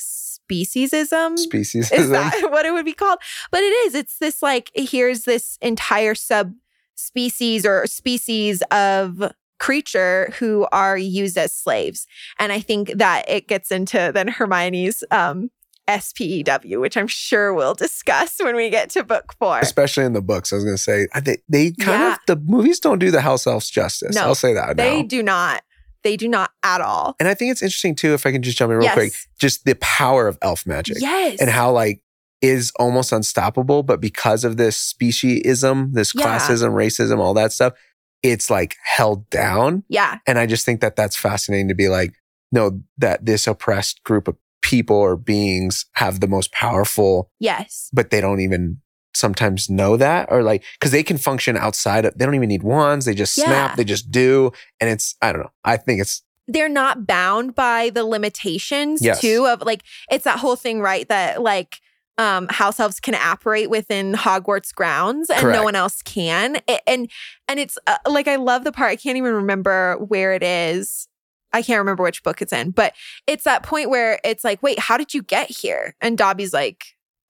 speciesism. 0.50 1.38
Species. 1.38 1.90
is 1.92 2.10
that 2.10 2.46
what 2.50 2.64
it 2.66 2.72
would 2.72 2.84
be 2.84 2.92
called? 2.92 3.18
But 3.50 3.60
it 3.62 3.72
is. 3.86 3.94
It's 3.94 4.18
this 4.18 4.42
like 4.42 4.70
here's 4.74 5.24
this 5.24 5.58
entire 5.62 6.14
subspecies 6.14 7.64
or 7.66 7.86
species 7.86 8.62
of 8.70 9.32
creature 9.58 10.32
who 10.38 10.66
are 10.72 10.98
used 10.98 11.38
as 11.38 11.52
slaves. 11.52 12.06
And 12.38 12.50
I 12.52 12.60
think 12.60 12.92
that 12.96 13.28
it 13.28 13.46
gets 13.48 13.70
into 13.70 14.10
then 14.12 14.28
Hermione's 14.28 15.04
um 15.10 15.50
SPEW, 15.88 16.80
which 16.80 16.96
I'm 16.96 17.08
sure 17.08 17.52
we'll 17.52 17.74
discuss 17.74 18.38
when 18.40 18.54
we 18.54 18.70
get 18.70 18.88
to 18.90 19.02
book 19.02 19.34
four. 19.38 19.58
Especially 19.58 20.04
in 20.04 20.12
the 20.12 20.22
books, 20.22 20.52
I 20.52 20.56
was 20.56 20.64
going 20.64 20.76
to 20.76 20.82
say 20.82 21.08
I 21.12 21.20
think 21.20 21.40
they 21.48 21.72
kind 21.72 22.00
Yeah. 22.00 22.12
of 22.12 22.18
the 22.28 22.36
movies 22.36 22.78
don't 22.80 22.98
do 23.00 23.10
the 23.10 23.20
house 23.20 23.46
elves 23.46 23.68
justice. 23.68 24.14
No, 24.14 24.22
I'll 24.22 24.34
say 24.36 24.54
that. 24.54 24.76
They 24.76 25.02
now. 25.02 25.08
do 25.08 25.22
not. 25.22 25.62
They 26.04 26.16
do 26.16 26.28
not 26.28 26.50
at 26.62 26.80
all. 26.80 27.14
And 27.20 27.28
I 27.28 27.34
think 27.34 27.52
it's 27.52 27.62
interesting 27.62 27.94
too, 27.94 28.14
if 28.14 28.26
I 28.26 28.32
can 28.32 28.42
just 28.42 28.56
jump 28.58 28.70
in 28.70 28.78
real 28.78 28.84
yes. 28.84 28.94
quick, 28.94 29.12
just 29.38 29.64
the 29.64 29.74
power 29.76 30.26
of 30.28 30.38
elf 30.42 30.66
magic 30.66 30.96
Yes. 31.00 31.40
and 31.40 31.48
how 31.50 31.70
like 31.72 32.02
is 32.40 32.72
almost 32.78 33.12
unstoppable, 33.12 33.82
but 33.84 34.00
because 34.00 34.44
of 34.44 34.56
this 34.56 34.76
speciesism, 34.92 35.92
this 35.92 36.12
Yeah. 36.14 36.24
classism, 36.38 36.72
racism, 36.72 37.18
all 37.18 37.34
that 37.34 37.52
stuff, 37.52 37.74
it's 38.22 38.50
like 38.50 38.76
held 38.84 39.28
down. 39.30 39.84
Yeah. 39.88 40.18
And 40.26 40.38
I 40.38 40.46
just 40.46 40.64
think 40.64 40.80
that 40.80 40.96
that's 40.96 41.16
fascinating 41.16 41.68
to 41.68 41.74
be 41.74 41.88
like, 41.88 42.14
no, 42.50 42.82
that 42.98 43.24
this 43.26 43.46
oppressed 43.46 44.02
group 44.04 44.28
of 44.28 44.36
people 44.60 44.96
or 44.96 45.16
beings 45.16 45.86
have 45.94 46.20
the 46.20 46.28
most 46.28 46.52
powerful, 46.52 47.30
Yes. 47.40 47.88
but 47.92 48.10
they 48.10 48.20
don't 48.20 48.40
even 48.40 48.80
sometimes 49.14 49.68
know 49.70 49.96
that 49.96 50.28
or 50.30 50.42
like, 50.42 50.64
cause 50.80 50.90
they 50.90 51.02
can 51.02 51.18
function 51.18 51.56
outside 51.56 52.04
of, 52.04 52.16
they 52.16 52.24
don't 52.24 52.34
even 52.34 52.48
need 52.48 52.62
wands. 52.62 53.04
They 53.06 53.14
just 53.14 53.36
Yeah. 53.36 53.44
snap, 53.46 53.76
they 53.76 53.84
just 53.84 54.10
do. 54.10 54.52
And 54.80 54.88
it's, 54.90 55.16
I 55.22 55.32
don't 55.32 55.42
know. 55.42 55.52
I 55.64 55.76
think 55.76 56.00
it's, 56.00 56.22
they're 56.48 56.68
not 56.68 57.06
bound 57.06 57.54
by 57.54 57.90
the 57.90 58.04
limitations 58.04 59.00
Yes. 59.02 59.20
too 59.20 59.46
of 59.46 59.62
like 59.62 59.82
it's 60.10 60.24
that 60.24 60.38
whole 60.40 60.56
thing 60.56 60.80
right 60.80 61.08
that 61.08 61.40
like 61.40 61.76
um 62.18 62.48
house 62.50 62.80
elves 62.80 62.98
can 62.98 63.14
operate 63.14 63.70
within 63.70 64.12
hogwarts 64.12 64.74
grounds 64.74 65.30
and 65.30 65.38
Correct. 65.40 65.56
no 65.56 65.62
one 65.62 65.76
else 65.76 66.02
can 66.02 66.56
A- 66.68 66.86
and 66.90 67.08
and 67.48 67.60
it's 67.60 67.78
uh, 67.86 67.96
like 68.10 68.26
i 68.26 68.36
love 68.36 68.64
the 68.64 68.72
part 68.72 68.90
i 68.90 68.96
can't 68.96 69.16
even 69.16 69.32
remember 69.34 69.96
where 70.08 70.32
it 70.34 70.42
is 70.42 71.06
i 71.52 71.62
can't 71.62 71.78
remember 71.78 72.02
which 72.02 72.22
book 72.24 72.42
it's 72.42 72.52
in 72.52 72.70
but 72.72 72.92
it's 73.28 73.44
that 73.44 73.62
point 73.62 73.88
where 73.88 74.18
it's 74.24 74.42
like 74.44 74.62
wait 74.64 74.78
how 74.80 74.96
did 74.98 75.14
you 75.14 75.22
get 75.22 75.48
here 75.48 75.94
and 76.00 76.18
dobby's 76.18 76.52
like 76.52 76.84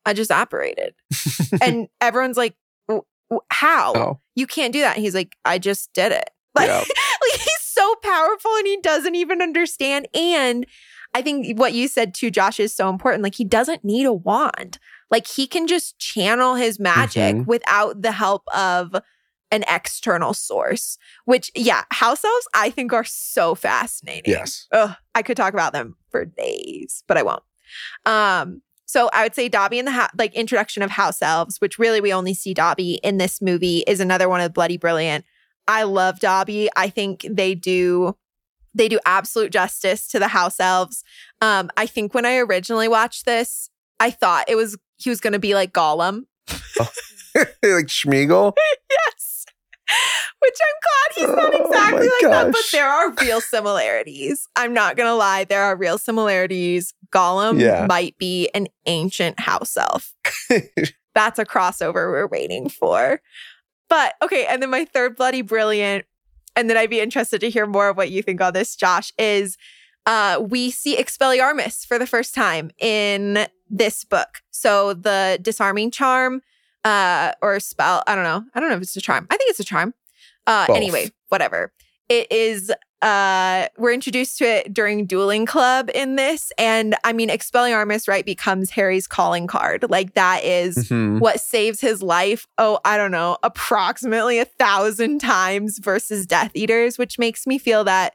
i 0.07 0.13
just 0.13 0.31
apparated. 0.31 0.95
and 1.63 1.89
everyone's 2.01 2.37
like 2.37 2.55
"W- 2.89 3.05
w- 3.31 3.41
how 3.51 3.93
oh, 3.95 4.21
you 4.35 4.47
can't 4.47 4.73
do 4.73 4.81
that 4.81 4.97
and 4.97 5.05
he's 5.05 5.15
like 5.15 5.37
i 5.45 5.59
just 5.59 5.93
did 5.93 6.13
it 6.13 6.31
like, 6.55 6.69
Yeah. 6.69 6.79
like 6.79 7.41
he's 7.41 7.59
so 7.63 7.95
powerful 8.03 8.51
and 8.57 8.67
he 8.67 8.79
doesn't 8.83 9.15
even 9.15 9.41
understand. 9.41 10.07
And 10.15 10.67
I 11.15 11.23
think 11.23 11.59
what 11.59 11.73
you 11.73 11.89
said 11.89 12.13
too, 12.15 12.31
Josh, 12.31 12.61
is 12.61 12.75
so 12.75 12.89
important. 12.91 13.23
Like 13.23 13.35
he 13.35 13.45
doesn't 13.45 13.83
need 13.85 14.05
a 14.05 14.13
wand. 14.13 14.79
Like 15.11 15.27
he 15.27 15.47
can 15.47 15.67
just 15.67 15.99
channel 15.99 16.55
his 16.55 16.79
magic 16.79 17.35
Mhm. 17.37 17.47
without 17.47 18.03
the 18.03 18.13
help 18.13 18.43
of 18.55 18.95
an 19.51 19.65
external 19.69 20.33
source. 20.35 20.99
Which, 21.25 21.51
yeah, 21.55 21.85
house 21.91 22.23
elves 22.25 22.49
I 22.55 22.69
think 22.71 22.93
are 22.93 23.05
so 23.05 23.55
fascinating. 23.55 24.33
yes. 24.33 24.67
Ugh, 24.73 24.95
I 25.15 25.23
could 25.23 25.37
talk 25.39 25.55
about 25.55 25.73
them 25.73 25.97
for 26.11 26.25
days, 26.27 27.03
but 27.09 27.17
I 27.19 27.23
won't. 27.23 27.43
Um, 28.05 28.61
so 28.93 29.09
I 29.15 29.23
would 29.23 29.35
say 29.35 29.49
Dobby 29.49 29.79
and 29.79 29.89
the 29.89 30.11
like 30.19 30.35
introduction 30.35 30.83
of 30.83 30.91
house 30.91 31.23
elves, 31.23 31.63
which 31.63 31.79
really 31.79 32.03
we 32.03 32.13
only 32.13 32.35
see 32.35 32.53
Dobby 32.53 33.01
in 33.03 33.17
this 33.17 33.41
movie, 33.41 33.85
is 33.87 34.01
another 34.01 34.29
one 34.29 34.43
of 34.43 34.53
Bloody 34.53 34.77
Brilliant. 34.77 35.25
I 35.67 35.85
love 35.85 36.21
Dobby. 36.21 36.69
I 36.77 36.91
think 36.91 37.27
they 37.27 37.55
do 37.55 38.15
they 38.75 38.91
do 38.91 39.01
absolute 39.07 39.51
justice 39.51 40.07
to 40.09 40.19
the 40.19 40.29
house 40.29 40.61
elves. 40.61 41.05
Um, 41.41 41.71
I 41.75 41.87
think 41.87 42.13
when 42.13 42.27
I 42.27 42.37
originally 42.37 42.87
watched 42.87 43.25
this, 43.25 43.71
I 43.99 44.11
thought 44.11 44.45
it 44.47 44.57
was 44.57 44.77
he 44.99 45.09
was 45.09 45.21
going 45.21 45.33
to 45.33 45.39
be 45.39 45.55
like 45.55 45.73
Gollum. 45.73 46.27
like 47.35 47.87
Smeagol. 47.87 48.53
yes. 48.91 49.32
Which 50.43 50.59
I'm 50.61 50.79
glad 50.83 51.29
he's 51.29 51.37
not 51.37 51.55
Oh 51.55 51.65
exactly 51.67 52.09
my 52.09 52.19
like 52.23 52.33
that, 52.33 52.53
but 52.53 52.63
there 52.73 52.89
are 52.89 53.13
real 53.21 53.41
similarities. 53.41 54.49
I'm 54.57 54.75
not 54.75 54.97
gonna 54.97 55.15
lie, 55.15 55.45
there 55.45 55.63
are 55.63 55.77
real 55.77 55.99
similarities. 55.99 56.95
Gollum 57.11 57.61
Yeah. 57.61 57.87
might 57.89 58.19
be 58.19 58.49
an 58.55 58.67
ancient 58.87 59.39
house 59.39 59.77
elf. 59.77 60.13
That's 61.15 61.39
a 61.39 61.45
crossover 61.45 61.95
we're 62.11 62.27
waiting 62.27 62.69
for. 62.69 63.21
But 63.89 64.15
okay, 64.23 64.47
and 64.47 64.63
then 64.63 64.71
my 64.71 64.85
third 64.87 65.17
bloody 65.17 65.43
brilliant, 65.43 66.07
and 66.57 66.69
then 66.69 66.77
I'd 66.77 66.91
be 66.91 67.01
interested 67.01 67.41
to 67.43 67.51
hear 67.51 67.67
more 67.67 67.89
of 67.91 67.97
what 67.97 68.11
you 68.11 68.23
think 68.23 68.41
on 68.41 68.53
this, 68.55 68.75
Josh, 68.75 69.13
is 69.19 69.57
uh 70.07 70.43
we 70.45 70.71
see 70.73 70.97
Expelliarmus 70.97 71.87
for 71.87 71.99
the 71.99 72.07
first 72.07 72.35
time 72.35 72.71
in 72.81 73.47
this 73.71 74.05
book. 74.05 74.41
So 74.51 74.95
the 74.95 75.39
disarming 75.41 75.91
charm 75.93 76.43
uh 76.85 77.31
or 77.41 77.61
spell 77.61 78.03
i 78.09 78.15
don't 78.17 78.25
know 78.25 78.43
i 78.57 78.59
don't 78.59 78.69
know 78.69 78.75
if 78.75 78.83
it's 78.83 78.97
a 78.97 79.01
charm 79.01 79.25
i 79.31 79.37
think 79.37 79.49
it's 79.49 79.61
a 79.61 79.65
charm 79.65 79.95
uh 80.47 80.67
Both. 80.67 80.77
anyway 80.77 81.11
whatever 81.29 81.73
it 82.09 82.31
is 82.33 82.73
uh 83.01 83.67
we're 83.79 83.93
introduced 83.93 84.39
to 84.39 84.45
it 84.45 84.73
during 84.73 85.07
dueling 85.07 85.45
club 85.47 85.91
in 85.95 86.15
this 86.17 86.53
and 86.59 86.95
i 87.05 87.13
mean 87.13 87.29
expelliarmus 87.31 88.07
right 88.09 88.25
becomes 88.25 88.71
harry's 88.71 89.07
calling 89.09 89.47
card 89.47 89.85
like 89.91 90.15
that 90.15 90.45
is 90.45 90.77
Mhm. 90.89 91.19
what 91.21 91.41
saves 91.41 91.81
his 91.81 92.03
life 92.03 92.47
oh 92.59 92.79
i 92.85 92.97
don't 92.97 93.11
know 93.11 93.39
approximately 93.43 94.39
a 94.39 94.45
thousand 94.45 95.21
times 95.21 95.79
versus 95.79 96.27
death 96.27 96.53
eaters 96.55 96.97
which 96.99 97.19
makes 97.19 97.47
me 97.47 97.59
feel 97.59 97.83
that 97.85 98.15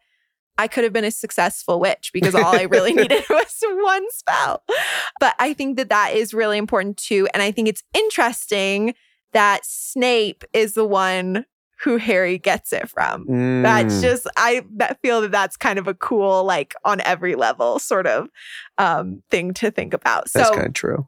i 0.58 0.68
could 0.68 0.84
have 0.86 0.94
been 0.94 1.04
a 1.06 1.12
successful 1.12 1.80
witch 1.82 2.12
because 2.14 2.34
all 2.36 2.56
i 2.56 2.62
really 2.64 2.94
needed 3.02 3.24
was 3.30 3.62
one 3.82 4.06
spell 4.12 4.64
but 5.20 5.36
i 5.40 5.54
think 5.54 5.76
that 5.78 5.90
that 5.90 6.14
is 6.14 6.34
really 6.34 6.58
important 6.58 6.96
too 6.98 7.28
and 7.34 7.44
i 7.44 7.52
think 7.52 7.68
it's 7.68 7.84
interesting 7.94 8.94
that 9.34 9.66
snape 9.66 10.44
is 10.54 10.74
the 10.76 10.86
one 10.86 11.46
who 11.84 11.98
harry 11.98 12.38
gets 12.38 12.74
it 12.74 12.90
from 12.90 13.26
that's 13.64 13.96
Mm. 13.96 14.02
just 14.02 14.28
i 14.38 14.64
that 14.78 15.00
feel 15.02 15.22
that 15.22 15.32
that's 15.32 15.58
kind 15.58 15.78
of 15.80 15.88
a 15.88 15.94
cool 15.94 16.44
like 16.44 16.74
on 16.84 17.02
every 17.02 17.36
level 17.36 17.80
sort 17.80 18.08
of 18.08 18.28
um 18.78 19.22
thing 19.30 19.54
to 19.56 19.72
think 19.72 19.94
about 19.94 20.30
so 20.30 20.40
That's 20.40 20.52
kind 20.56 20.68
of 20.68 20.74
true. 20.74 21.08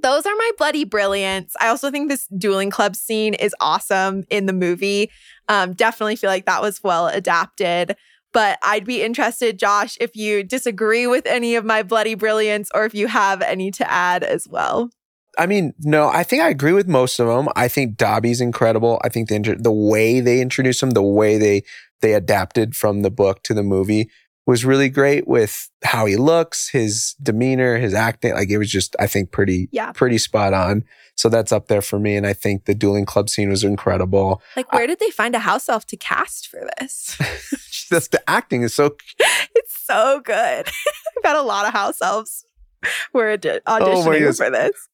those 0.00 0.26
are 0.26 0.34
my 0.36 0.50
bloody 0.58 0.84
brilliance. 0.84 1.54
I 1.60 1.66
also 1.68 1.90
think 1.90 2.08
this 2.08 2.26
dueling 2.38 2.70
club 2.70 2.94
scene 2.94 3.34
is 3.34 3.52
awesome 3.60 4.22
in 4.30 4.46
the 4.46 4.52
movie. 4.52 5.10
Um, 5.48 5.72
definitely 5.72 6.14
feel 6.14 6.30
like 6.30 6.46
that 6.46 6.62
was 6.62 6.80
well 6.84 7.08
adapted. 7.08 7.96
But 8.32 8.58
I'd 8.62 8.84
be 8.84 9.02
interested, 9.02 9.58
Josh, 9.58 9.96
if 10.00 10.14
you 10.14 10.44
disagree 10.44 11.06
with 11.08 11.26
any 11.26 11.56
of 11.56 11.64
my 11.64 11.82
bloody 11.82 12.14
brilliance 12.14 12.70
or 12.74 12.84
if 12.84 12.94
you 12.94 13.08
have 13.08 13.42
any 13.42 13.72
to 13.72 13.90
add 13.90 14.22
as 14.22 14.46
well. 14.48 14.90
I 15.38 15.46
mean, 15.46 15.72
no, 15.80 16.08
I 16.08 16.24
think 16.24 16.42
I 16.42 16.48
agree 16.48 16.72
with 16.72 16.88
most 16.88 17.18
of 17.20 17.26
them. 17.28 17.48
I 17.56 17.68
think 17.68 17.96
Dobby's 17.96 18.40
incredible. 18.40 19.00
I 19.04 19.08
think 19.08 19.28
the 19.28 19.36
intro- 19.36 19.56
the 19.58 19.72
way 19.72 20.20
they 20.20 20.40
introduced 20.40 20.82
him, 20.82 20.90
the 20.90 21.02
way 21.02 21.38
they 21.38 21.62
they 22.00 22.14
adapted 22.14 22.76
from 22.76 23.02
the 23.02 23.10
book 23.10 23.42
to 23.44 23.54
the 23.54 23.62
movie 23.62 24.10
was 24.46 24.64
really 24.64 24.88
great 24.88 25.28
with 25.28 25.68
how 25.84 26.06
he 26.06 26.16
looks, 26.16 26.70
his 26.70 27.14
demeanor, 27.22 27.76
his 27.76 27.92
acting. 27.92 28.32
Like 28.34 28.48
it 28.50 28.56
was 28.58 28.70
just, 28.70 28.96
I 28.98 29.06
think, 29.06 29.30
pretty 29.30 29.68
Yeah. 29.72 29.92
pretty 29.92 30.16
spot 30.18 30.54
on. 30.54 30.84
So 31.16 31.28
that's 31.28 31.52
up 31.52 31.66
there 31.68 31.82
for 31.82 31.98
me. 31.98 32.16
And 32.16 32.26
I 32.26 32.32
think 32.32 32.64
the 32.64 32.74
dueling 32.74 33.04
club 33.04 33.28
scene 33.28 33.50
was 33.50 33.62
incredible. 33.64 34.40
Like, 34.56 34.72
where 34.72 34.86
did 34.86 35.00
they 35.00 35.10
find 35.10 35.34
a 35.34 35.40
house 35.40 35.68
elf 35.68 35.84
to 35.88 35.96
cast 35.96 36.46
for 36.48 36.60
this? 36.80 37.16
Just 37.90 38.12
the 38.12 38.22
acting 38.30 38.62
is 38.62 38.74
so 38.74 38.96
it's 39.54 39.78
so 39.84 40.20
good. 40.24 40.66
I've 41.18 41.24
had 41.24 41.36
a 41.36 41.42
lot 41.42 41.66
of 41.66 41.72
house 41.72 42.00
elves 42.00 42.44
were 43.12 43.30
audi- 43.32 43.60
Oh 43.66 43.78
auditioning 43.80 44.12
goodness. 44.12 44.38
for 44.38 44.50
this. 44.50 44.88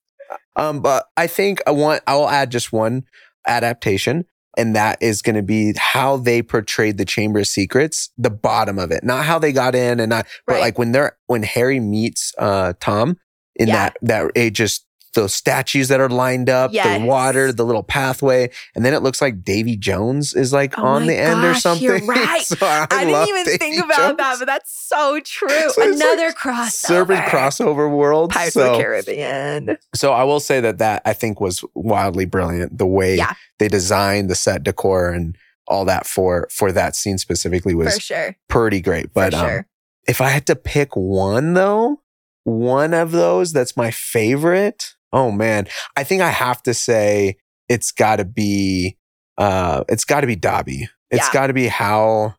Um, 0.57 0.81
but 0.81 1.07
I 1.17 1.27
think 1.27 1.61
I 1.67 1.71
want 1.73 2.03
I 2.07 2.15
will 2.15 2.29
add 2.29 2.51
just 2.51 2.73
one 2.73 3.05
adaptation, 3.47 4.25
and 4.57 4.75
that 4.77 4.99
is 5.03 5.23
going 5.23 5.37
to 5.37 5.43
be 5.43 5.75
how 5.77 6.17
they 6.17 6.43
portrayed 6.43 6.99
the 6.99 7.05
Chamber 7.05 7.41
of 7.41 7.47
Secrets, 7.47 8.11
the 8.17 8.31
bottom 8.31 8.79
of 8.79 8.91
it, 8.91 9.05
not 9.05 9.25
how 9.25 9.39
they 9.39 9.53
got 9.53 9.75
in, 9.75 10.01
and 10.01 10.11
not, 10.11 10.27
but 10.47 10.61
like 10.61 10.79
when 10.79 10.93
they're 10.93 11.17
when 11.27 11.43
Harry 11.43 11.81
meets 11.81 12.33
uh 12.39 12.73
Tom 12.81 13.17
in 13.57 13.69
Yeah. 13.69 13.75
that 13.75 13.97
that 14.03 14.31
it 14.35 14.51
just 14.51 14.87
those 15.15 15.35
statues 15.35 15.89
that 15.89 16.01
are 16.01 16.09
lined 16.09 16.51
up, 16.51 16.73
Yes. 16.73 17.01
the 17.01 17.07
water, 17.07 17.53
the 17.53 17.65
little 17.65 17.83
pathway, 17.83 18.51
and 18.75 18.85
then 18.85 18.93
it 18.95 19.03
looks 19.03 19.23
like 19.23 19.43
Davy 19.43 19.77
Jones 19.77 20.35
is 20.35 20.53
like 20.53 20.79
Oh 20.79 20.85
on 20.85 21.07
the 21.07 21.17
end 21.17 21.45
or 21.45 21.55
something. 21.55 21.83
you're 21.85 21.99
right. 22.05 22.43
so 22.43 22.57
I, 22.61 22.87
I, 22.91 23.05
didn't 23.05 23.29
even 23.29 23.45
Davy 23.45 23.59
think 23.59 23.85
about 23.85 24.17
that, 24.19 24.37
but 24.39 24.45
that's 24.47 24.71
so 24.89 25.21
true. 25.25 25.71
So 25.71 25.83
Another 25.83 26.27
like 26.27 26.37
crossover. 26.37 26.71
Serpent 26.71 27.21
crossover 27.27 27.91
world. 27.91 28.31
Pirates 28.31 28.55
so, 28.55 28.73
of 28.73 28.77
the 28.77 28.83
Caribbean. 28.83 29.77
so 29.95 30.13
I 30.13 30.25
will 30.25 30.41
say 30.41 30.61
that 30.61 30.79
that 30.79 31.03
I 31.05 31.13
think 31.13 31.41
was 31.41 31.65
wildly 31.75 32.27
brilliant. 32.27 32.79
The 32.79 32.87
way 32.87 33.17
Yeah. 33.17 33.35
they 33.59 33.69
designed 33.69 34.29
the 34.29 34.35
set 34.35 34.63
decor 34.63 35.11
and 35.11 35.37
all 35.67 35.85
that 35.87 36.07
for 36.07 36.47
for 36.51 36.73
that 36.73 36.95
scene 36.95 37.19
specifically 37.19 37.75
was 37.75 37.99
sure. 37.99 38.37
pretty 38.49 38.81
great. 38.81 39.15
But 39.15 39.33
for 39.33 39.59
um, 39.59 39.65
if 40.07 40.21
I 40.21 40.29
had 40.29 40.47
to 40.47 40.57
pick 40.57 40.95
one 40.95 41.55
though, 41.55 42.01
one 42.45 42.93
of 42.95 43.13
those 43.13 43.53
that's 43.53 43.77
my 43.77 43.91
favorite. 43.91 44.95
Oh 45.15 45.31
man, 45.31 45.67
I 45.97 46.05
think 46.05 46.21
I 46.21 46.31
have 46.31 46.63
to 46.65 46.75
say 46.75 47.37
it's 47.69 47.93
got 47.93 48.17
to 48.17 48.25
be 48.25 48.99
uh 49.39 49.85
it's 49.89 50.05
got 50.05 50.21
to 50.21 50.27
be 50.27 50.37
Dobby. 50.37 50.89
It's 51.11 51.27
Yeah. 51.29 51.33
got 51.33 51.47
to 51.47 51.53
be 51.55 51.69
how 51.69 52.35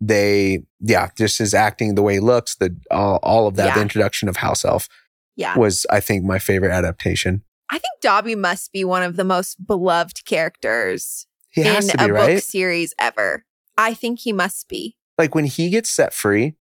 they 0.00 0.60
yeah, 0.80 1.10
just 1.18 1.38
his 1.38 1.52
acting, 1.52 1.94
the 1.94 2.02
way 2.02 2.14
he 2.14 2.20
looks, 2.20 2.54
the 2.54 2.74
all, 2.90 3.18
all 3.22 3.46
of 3.46 3.56
that, 3.56 3.74
the 3.74 3.82
introduction 3.82 4.28
of 4.28 4.36
House 4.36 4.64
Elf 4.64 4.88
Yeah. 5.36 5.58
was, 5.58 5.84
I 5.90 6.00
think, 6.00 6.24
my 6.24 6.38
favorite 6.38 6.70
adaptation. 6.72 7.42
I 7.70 7.74
think 7.78 8.00
Dobby 8.00 8.34
must 8.34 8.72
be 8.72 8.84
one 8.84 9.02
of 9.02 9.16
the 9.16 9.24
most 9.24 9.66
beloved 9.66 10.24
characters 10.24 11.26
He 11.50 11.62
in 11.68 11.82
to 11.82 12.02
a 12.04 12.06
be 12.08 12.12
book 12.12 12.42
series 12.42 12.94
ever. 12.98 13.44
I 13.76 13.92
think 13.94 14.20
he 14.20 14.32
must 14.32 14.68
be. 14.68 14.96
Like 15.18 15.34
when 15.34 15.44
he 15.44 15.68
gets 15.68 15.90
set 15.90 16.14
free, 16.14 16.54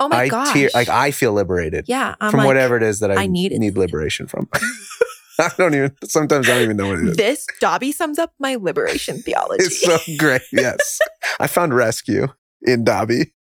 Oh 0.00 0.08
my 0.08 0.22
I 0.24 0.28
gosh. 0.28 0.52
tear, 0.52 0.70
like 0.74 0.88
I 0.88 1.10
feel 1.10 1.32
liberated 1.32 1.84
yeah, 1.86 2.14
I'm 2.20 2.30
from 2.30 2.38
like, 2.38 2.46
whatever 2.46 2.76
it 2.76 2.82
is 2.82 3.00
that 3.00 3.10
I, 3.10 3.22
I 3.22 3.26
need 3.26 3.52
liberation 3.76 4.26
from. 4.26 4.48
I 5.46 5.50
don't 5.56 5.74
even. 5.74 5.96
Sometimes 6.04 6.48
I 6.48 6.54
don't 6.54 6.62
even 6.62 6.76
know 6.76 6.88
what 6.88 6.98
it 6.98 7.08
is. 7.08 7.16
This 7.16 7.46
Dobby 7.60 7.92
sums 7.92 8.18
up 8.18 8.32
my 8.38 8.56
liberation 8.56 9.22
theology. 9.22 9.64
It's 9.64 9.80
so 9.82 9.98
great. 10.18 10.42
Yes, 10.52 10.98
I 11.38 11.46
found 11.46 11.74
rescue 11.74 12.28
in 12.62 12.84
Dobby. 12.84 13.32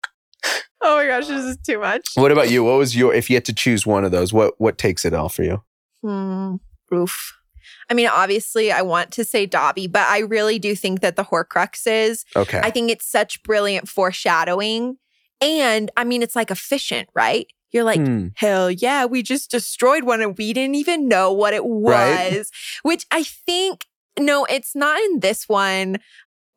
oh 0.81 0.97
my 0.97 1.07
gosh, 1.07 1.27
this 1.27 1.45
is 1.45 1.59
too 1.67 1.81
much. 1.81 2.11
What 2.15 2.33
about 2.33 2.51
you? 2.51 2.65
What 2.65 2.79
was 2.79 2.97
your? 2.97 3.13
If 3.15 3.29
you 3.29 3.37
had 3.37 3.45
to 3.47 3.55
choose 3.55 3.87
one 3.87 4.05
of 4.05 4.13
those, 4.13 4.33
what 4.33 4.55
what 4.59 4.79
takes 4.79 5.05
it 5.05 5.13
all 5.15 5.29
for 5.29 5.43
you? 5.43 5.63
Hmm. 6.03 6.57
Oof. 6.95 7.35
I 7.91 7.95
mean, 7.95 8.09
obviously, 8.09 8.71
I 8.71 8.83
want 8.83 9.13
to 9.13 9.25
say 9.25 9.47
Dobby, 9.47 9.87
but 9.87 10.07
I 10.09 10.21
really 10.21 10.59
do 10.59 10.75
think 10.77 11.01
that 11.01 11.17
the 11.17 11.25
Horcruxes, 11.25 12.25
Okay. 12.37 12.61
I 12.63 12.71
think 12.71 12.91
it's 12.91 13.07
such 13.07 13.43
brilliant 13.43 13.89
foreshadowing. 13.89 14.97
And 15.41 15.91
I 15.97 16.05
mean, 16.05 16.23
it's 16.23 16.37
like 16.37 16.51
efficient, 16.51 17.09
right? 17.15 17.47
You're 17.71 17.85
like, 17.85 18.01
Hmm. 18.01 18.29
hell 18.35 18.71
yeah, 18.71 19.05
we 19.05 19.23
just 19.23 19.51
destroyed 19.51 20.05
one 20.05 20.21
and 20.23 20.37
we 20.39 20.53
didn't 20.53 20.77
even 20.77 21.09
know 21.09 21.33
what 21.33 21.53
it 21.55 21.65
was. 21.65 21.93
Right. 21.93 22.45
Which 22.83 23.07
I 23.11 23.23
think, 23.23 23.87
no, 24.19 24.45
it's 24.47 24.75
not 24.75 24.99
in 25.01 25.21
this 25.21 25.49
one. 25.49 25.99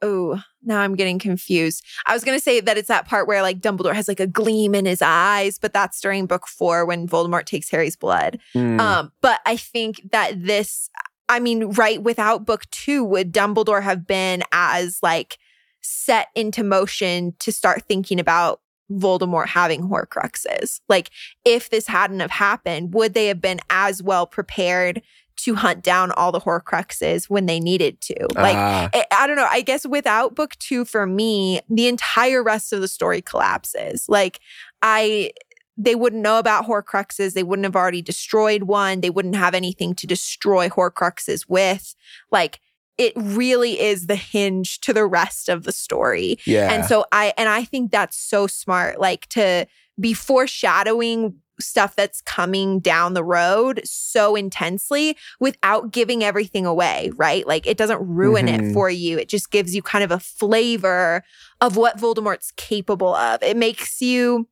Oh, 0.01 0.41
now 0.63 0.79
I'm 0.79 0.95
getting 0.95 1.19
confused. 1.19 1.85
I 2.07 2.13
was 2.13 2.23
going 2.23 2.35
to 2.37 2.43
say 2.43 2.59
that 2.59 2.77
it's 2.77 2.87
that 2.87 3.07
part 3.07 3.27
where 3.27 3.41
like 3.43 3.59
Dumbledore 3.59 3.93
has 3.93 4.07
like 4.07 4.19
a 4.19 4.25
gleam 4.25 4.73
in 4.73 4.85
his 4.85 5.01
eyes, 5.01 5.59
but 5.59 5.73
that's 5.73 6.01
during 6.01 6.25
book 6.25 6.47
four 6.47 6.85
when 6.85 7.07
Voldemort 7.07 7.45
takes 7.45 7.69
Harry's 7.69 7.95
blood. 7.95 8.39
Hmm. 8.53 8.79
Um, 8.79 9.11
but 9.21 9.41
I 9.45 9.57
think 9.57 10.01
that 10.11 10.43
this, 10.43 10.89
I 11.29 11.39
mean, 11.39 11.71
right 11.71 12.01
without 12.01 12.45
book 12.45 12.63
two, 12.71 13.03
would 13.03 13.31
Dumbledore 13.33 13.83
have 13.83 14.07
been 14.07 14.43
as 14.51 14.97
like 15.03 15.37
set 15.81 16.29
into 16.35 16.63
motion 16.63 17.35
to 17.39 17.51
start 17.51 17.83
thinking 17.87 18.19
about 18.19 18.60
Voldemort 18.99 19.47
having 19.47 19.83
Horcruxes? 19.89 20.81
Like, 20.89 21.09
if 21.45 21.69
this 21.69 21.87
hadn't 21.87 22.19
have 22.19 22.31
happened, 22.31 22.93
would 22.93 23.13
they 23.13 23.27
have 23.27 23.41
been 23.41 23.59
as 23.69 24.01
well 24.03 24.25
prepared 24.25 25.01
to 25.37 25.55
hunt 25.55 25.81
down 25.83 26.11
all 26.11 26.31
the 26.31 26.39
Horcruxes 26.39 27.29
when 27.29 27.45
they 27.47 27.59
needed 27.59 27.99
to? 28.01 28.27
Like, 28.35 28.55
Ah, 28.55 28.89
I, 28.93 29.05
I 29.11 29.27
don't 29.27 29.37
know. 29.37 29.47
I 29.49 29.61
guess 29.61 29.85
without 29.85 30.35
book 30.35 30.55
two 30.59 30.85
for 30.85 31.07
me, 31.07 31.61
the 31.69 31.87
entire 31.87 32.43
rest 32.43 32.73
of 32.73 32.81
the 32.81 32.87
story 32.87 33.21
collapses. 33.21 34.05
Like 34.07 34.39
I 34.81 35.31
they 35.77 35.95
wouldn't 35.95 36.21
know 36.21 36.37
about 36.37 36.65
Horcruxes. 36.65 37.33
They 37.33 37.43
wouldn't 37.43 37.63
have 37.65 37.77
already 37.77 38.03
destroyed 38.03 38.63
one. 38.63 39.01
They 39.01 39.09
wouldn't 39.09 39.35
have 39.35 39.55
anything 39.55 39.95
to 39.95 40.05
destroy 40.05 40.69
Horcruxes 40.69 41.45
with. 41.47 41.95
Like 42.31 42.59
it 42.97 43.13
really 43.15 43.79
is 43.79 44.07
the 44.07 44.15
hinge 44.15 44.79
to 44.81 44.93
the 44.93 45.05
rest 45.05 45.49
of 45.49 45.63
the 45.63 45.71
story. 45.71 46.37
yeah. 46.45 46.71
And 46.71 46.85
so 46.85 47.05
I 47.11 47.33
and 47.37 47.49
I 47.49 47.63
think 47.63 47.91
that's 47.91 48.17
so 48.17 48.47
smart 48.47 48.99
like 48.99 49.27
to 49.29 49.65
be 49.99 50.13
foreshadowing 50.13 51.35
stuff 51.59 51.95
that's 51.95 52.21
coming 52.21 52.79
down 52.79 53.13
the 53.13 53.23
road 53.23 53.81
so 53.83 54.35
intensely 54.35 55.15
without 55.39 55.91
giving 55.91 56.23
everything 56.23 56.65
away, 56.65 57.11
right? 57.15 57.45
Like 57.45 57.67
it 57.67 57.77
doesn't 57.77 58.01
ruin 58.01 58.47
Mhm. 58.47 58.71
it 58.71 58.73
for 58.73 58.89
you. 58.89 59.19
It 59.19 59.29
just 59.29 59.51
gives 59.51 59.75
you 59.75 59.81
kind 59.83 60.03
of 60.03 60.11
a 60.11 60.19
flavor 60.19 61.23
of 61.59 61.77
what 61.77 61.97
Voldemort's 61.99 62.51
capable 62.57 63.13
of. 63.13 63.43
It 63.43 63.57
makes 63.57 64.01
you 64.01 64.47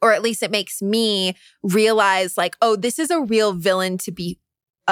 or 0.00 0.12
at 0.12 0.22
least 0.22 0.42
it 0.42 0.50
makes 0.50 0.82
me 0.82 1.34
realize 1.62 2.36
like, 2.36 2.56
oh, 2.60 2.74
this 2.74 2.98
is 2.98 3.08
a 3.10 3.20
real 3.20 3.52
villain 3.52 3.96
to 3.98 4.10
be 4.10 4.38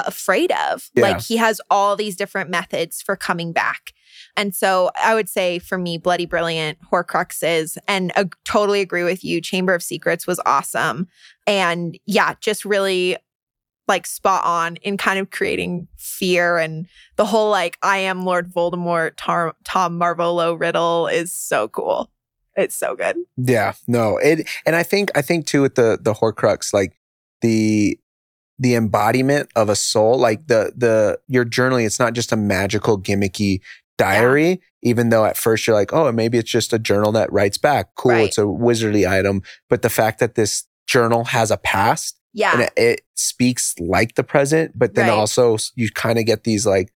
afraid 0.06 0.52
of. 0.70 0.90
Yeah. 0.94 1.02
Like 1.02 1.20
he 1.20 1.36
has 1.36 1.60
all 1.70 1.96
these 1.96 2.16
different 2.16 2.50
methods 2.50 3.02
for 3.02 3.16
coming 3.16 3.52
back. 3.52 3.92
And 4.36 4.54
so 4.54 4.90
I 5.02 5.14
would 5.14 5.28
say 5.28 5.58
for 5.58 5.78
me, 5.78 5.98
Bloody 5.98 6.26
Brilliant, 6.26 6.78
Horcruxes, 6.90 7.78
and 7.88 8.12
I 8.16 8.26
totally 8.44 8.80
agree 8.80 9.04
with 9.04 9.24
you. 9.24 9.40
Chamber 9.40 9.74
of 9.74 9.82
Secrets 9.82 10.26
was 10.26 10.40
awesome. 10.46 11.08
And 11.46 11.98
yeah, 12.06 12.34
just 12.40 12.64
really 12.64 13.16
like 13.88 14.06
spot 14.06 14.44
on 14.44 14.76
in 14.76 14.96
kind 14.96 15.18
of 15.18 15.30
creating 15.30 15.88
fear 15.96 16.58
and 16.58 16.86
the 17.16 17.26
whole 17.26 17.50
like, 17.50 17.76
I 17.82 17.98
am 17.98 18.24
Lord 18.24 18.52
Voldemort, 18.52 19.12
Tar- 19.16 19.56
Tom 19.64 19.98
Marvolo 19.98 20.58
riddle 20.58 21.08
is 21.08 21.34
so 21.34 21.68
cool. 21.68 22.10
It's 22.56 22.76
so 22.76 22.94
good. 22.94 23.16
Yeah, 23.36 23.72
no, 23.86 24.16
it, 24.18 24.48
and 24.66 24.76
I 24.76 24.82
think 24.82 25.10
I 25.16 25.22
think 25.22 25.46
too 25.46 25.62
with 25.62 25.76
the 25.76 25.98
the 26.00 26.14
Horcrux, 26.14 26.72
like 26.72 26.98
the 27.42 27.98
the 28.60 28.74
embodiment 28.76 29.50
of 29.56 29.68
a 29.68 29.74
soul, 29.74 30.16
like 30.18 30.46
the 30.46 30.72
the 30.76 31.18
your 31.26 31.44
journaling. 31.44 31.84
It's 31.86 31.98
not 31.98 32.12
just 32.12 32.30
a 32.30 32.36
magical 32.36 33.00
gimmicky 33.00 33.60
diary. 33.98 34.60
Even 34.82 35.08
though 35.10 35.24
at 35.26 35.36
first 35.36 35.66
you're 35.66 35.76
like, 35.76 35.92
oh, 35.92 36.10
maybe 36.12 36.38
it's 36.38 36.50
just 36.50 36.72
a 36.72 36.78
journal 36.78 37.12
that 37.12 37.30
writes 37.32 37.58
back. 37.58 37.88
Cool, 37.96 38.12
Right. 38.12 38.28
it's 38.28 38.38
a 38.38 38.42
wizardly 38.46 39.06
item. 39.10 39.42
But 39.68 39.82
the 39.82 39.90
fact 39.90 40.20
that 40.20 40.36
this 40.36 40.64
journal 40.86 41.24
has 41.24 41.50
a 41.50 41.58
past 41.58 42.18
Yeah. 42.32 42.52
and 42.52 42.62
it, 42.62 42.72
it 42.76 43.00
speaks 43.14 43.74
like 43.78 44.14
the 44.14 44.24
present, 44.24 44.72
but 44.78 44.94
then 44.94 45.08
Right. 45.08 45.14
also 45.18 45.58
you 45.74 45.90
kind 45.90 46.18
of 46.18 46.24
get 46.24 46.44
these 46.44 46.64
like 46.64 46.92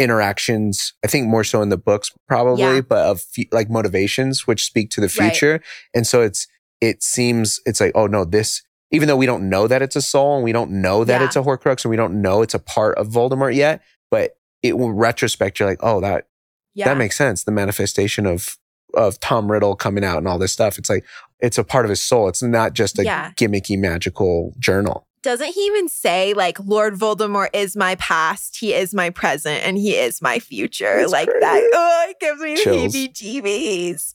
interactions. 0.00 0.94
I 1.04 1.08
think 1.08 1.26
more 1.28 1.44
so 1.44 1.62
in 1.62 1.68
the 1.68 1.76
books 1.76 2.10
probably, 2.26 2.62
Yeah. 2.76 2.80
but 2.80 3.06
of 3.06 3.22
like 3.52 3.68
motivations 3.70 4.46
which 4.46 4.64
speak 4.64 4.90
to 4.90 5.00
the 5.00 5.06
Right. 5.18 5.30
future. 5.30 5.60
And 5.94 6.06
so 6.06 6.22
it's 6.22 6.46
it 6.80 7.02
seems 7.02 7.60
it's 7.66 7.80
like 7.80 7.92
oh 7.96 8.06
no 8.06 8.24
this 8.24 8.62
even 8.90 9.08
though 9.08 9.16
we 9.16 9.26
don't 9.26 9.48
know 9.48 9.66
that 9.66 9.82
it's 9.82 9.96
a 9.96 10.02
soul 10.02 10.36
and 10.36 10.44
we 10.44 10.52
don't 10.52 10.70
know 10.70 11.04
that 11.04 11.20
Yeah. 11.20 11.26
it's 11.26 11.36
a 11.36 11.42
Horcrux 11.42 11.84
and 11.84 11.90
we 11.90 11.96
don't 11.96 12.20
know 12.22 12.42
it's 12.42 12.54
a 12.54 12.58
part 12.58 12.96
of 12.98 13.08
Voldemort 13.08 13.54
yet, 13.54 13.82
but 14.10 14.36
it 14.62 14.74
in 14.74 14.90
retrospect 14.90 15.60
you're 15.60 15.68
like 15.68 15.78
oh 15.82 16.00
that 16.00 16.26
yeah. 16.74 16.86
that 16.86 16.96
makes 16.96 17.16
sense. 17.16 17.44
The 17.44 17.52
manifestation 17.52 18.26
of 18.26 18.56
of 18.94 19.20
Tom 19.20 19.50
Riddle 19.52 19.76
coming 19.76 20.02
out 20.04 20.16
and 20.18 20.26
all 20.26 20.38
this 20.38 20.52
stuff. 20.52 20.78
It's 20.78 20.88
like 20.88 21.04
it's 21.40 21.58
a 21.58 21.64
part 21.64 21.84
of 21.84 21.90
his 21.90 22.02
soul. 22.02 22.26
It's 22.28 22.42
not 22.42 22.72
just 22.72 22.98
a 22.98 23.04
Yeah. 23.04 23.32
gimmicky 23.36 23.78
magical 23.78 24.54
journal. 24.58 25.04
Doesn't 25.22 25.48
he 25.52 25.60
even 25.66 25.88
say 25.88 26.32
like 26.32 26.58
Lord 26.60 26.94
Voldemort 26.94 27.48
is 27.52 27.76
my 27.76 27.96
past, 27.96 28.56
he 28.58 28.72
is 28.72 28.94
my 28.94 29.10
present, 29.10 29.62
and 29.66 29.76
he 29.76 29.94
is 29.96 30.22
my 30.22 30.38
future? 30.38 31.00
That's 31.00 31.12
like 31.12 31.28
great. 31.28 31.40
that. 31.40 31.70
Oh, 31.74 32.06
it 32.08 32.20
gives 32.20 32.40
me 32.40 32.56
Chills. 32.56 32.92
the 32.92 33.08
heebie-jeebies. 33.08 34.14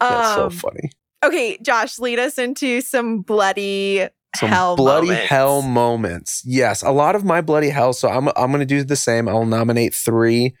That's 0.00 0.34
so 0.34 0.44
Um, 0.46 0.50
funny. 0.50 0.90
Okay, 1.24 1.58
Josh, 1.62 1.98
lead 1.98 2.18
us 2.18 2.38
into 2.38 2.80
some 2.80 3.20
bloody 3.20 4.08
Some 4.36 4.48
hell 4.48 4.76
bloody 4.76 5.08
moments. 5.08 5.28
hell 5.28 5.62
moments. 5.62 6.42
Yes, 6.46 6.82
a 6.82 6.90
lot 6.90 7.14
of 7.14 7.24
my 7.24 7.40
bloody 7.40 7.68
hell. 7.70 7.92
So 7.92 8.08
I'm 8.08 8.28
I'm 8.36 8.48
going 8.50 8.60
to 8.60 8.66
do 8.66 8.82
the 8.84 8.96
same. 8.96 9.28
I'll 9.28 9.44
nominate 9.46 9.94
three 9.94 10.54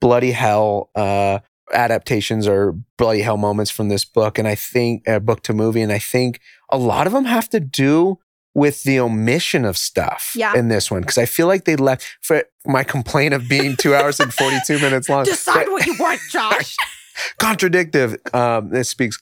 bloody 0.00 0.30
hell 0.32 0.90
uh, 0.94 1.40
adaptations 1.72 2.46
or 2.48 2.72
bloody 2.96 3.20
hell 3.22 3.36
moments 3.36 3.70
from 3.70 3.88
this 3.88 4.04
book, 4.04 4.38
and 4.38 4.48
I 4.48 4.54
think 4.54 5.06
uh, 5.08 5.18
book 5.18 5.42
to 5.42 5.52
movie, 5.52 5.82
and 5.82 5.92
I 5.92 5.98
think 5.98 6.40
a 6.70 6.78
lot 6.78 7.06
of 7.06 7.12
them 7.12 7.24
have 7.26 7.48
to 7.50 7.60
do 7.60 8.18
with 8.54 8.84
the 8.84 8.98
omission 8.98 9.66
of 9.66 9.76
stuff 9.76 10.32
Yeah. 10.34 10.56
in 10.56 10.68
this 10.68 10.90
one 10.90 11.02
because 11.02 11.18
I 11.18 11.26
feel 11.26 11.46
like 11.46 11.66
they 11.66 11.76
left 11.76 12.06
for 12.22 12.42
my 12.64 12.84
complaint 12.84 13.34
of 13.34 13.50
being 13.50 13.76
two 13.76 13.94
hours 13.94 14.18
and 14.18 14.32
42 14.32 14.78
minutes 14.78 15.10
long. 15.10 15.24
Decide 15.26 15.68
what 15.68 15.84
you 15.84 15.94
want, 16.00 16.20
Josh. 16.30 16.74
contradictive. 17.38 18.16
Um, 18.32 18.70
this 18.70 18.88
speaks 18.88 19.18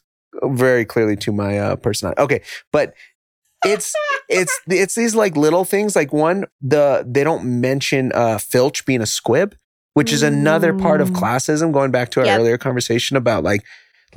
very 0.51 0.85
clearly 0.85 1.17
to 1.17 1.33
my 1.33 1.59
uh, 1.59 1.77
personality. 1.77 2.21
Okay, 2.23 2.43
but 2.73 2.95
it's 3.65 3.95
it's 4.29 4.61
it's 4.67 4.95
these 4.95 5.15
like 5.15 5.37
little 5.37 5.65
things. 5.65 5.97
Like 5.97 6.13
one, 6.13 6.45
the 6.61 7.05
they 7.07 7.25
don't 7.25 7.61
mention 7.61 8.13
uh, 8.15 8.39
Filch 8.39 8.85
being 8.85 9.01
a 9.01 9.07
squib, 9.07 9.57
which 9.95 10.13
is 10.13 10.23
another 10.23 10.73
part 10.73 11.01
of 11.01 11.11
Mm. 11.11 11.17
classism. 11.17 11.73
Going 11.73 11.91
back 11.91 12.11
to 12.13 12.21
our 12.21 12.27
Yep. 12.27 12.41
earlier 12.41 12.59
conversation 12.59 13.17
about 13.17 13.45
like. 13.45 13.63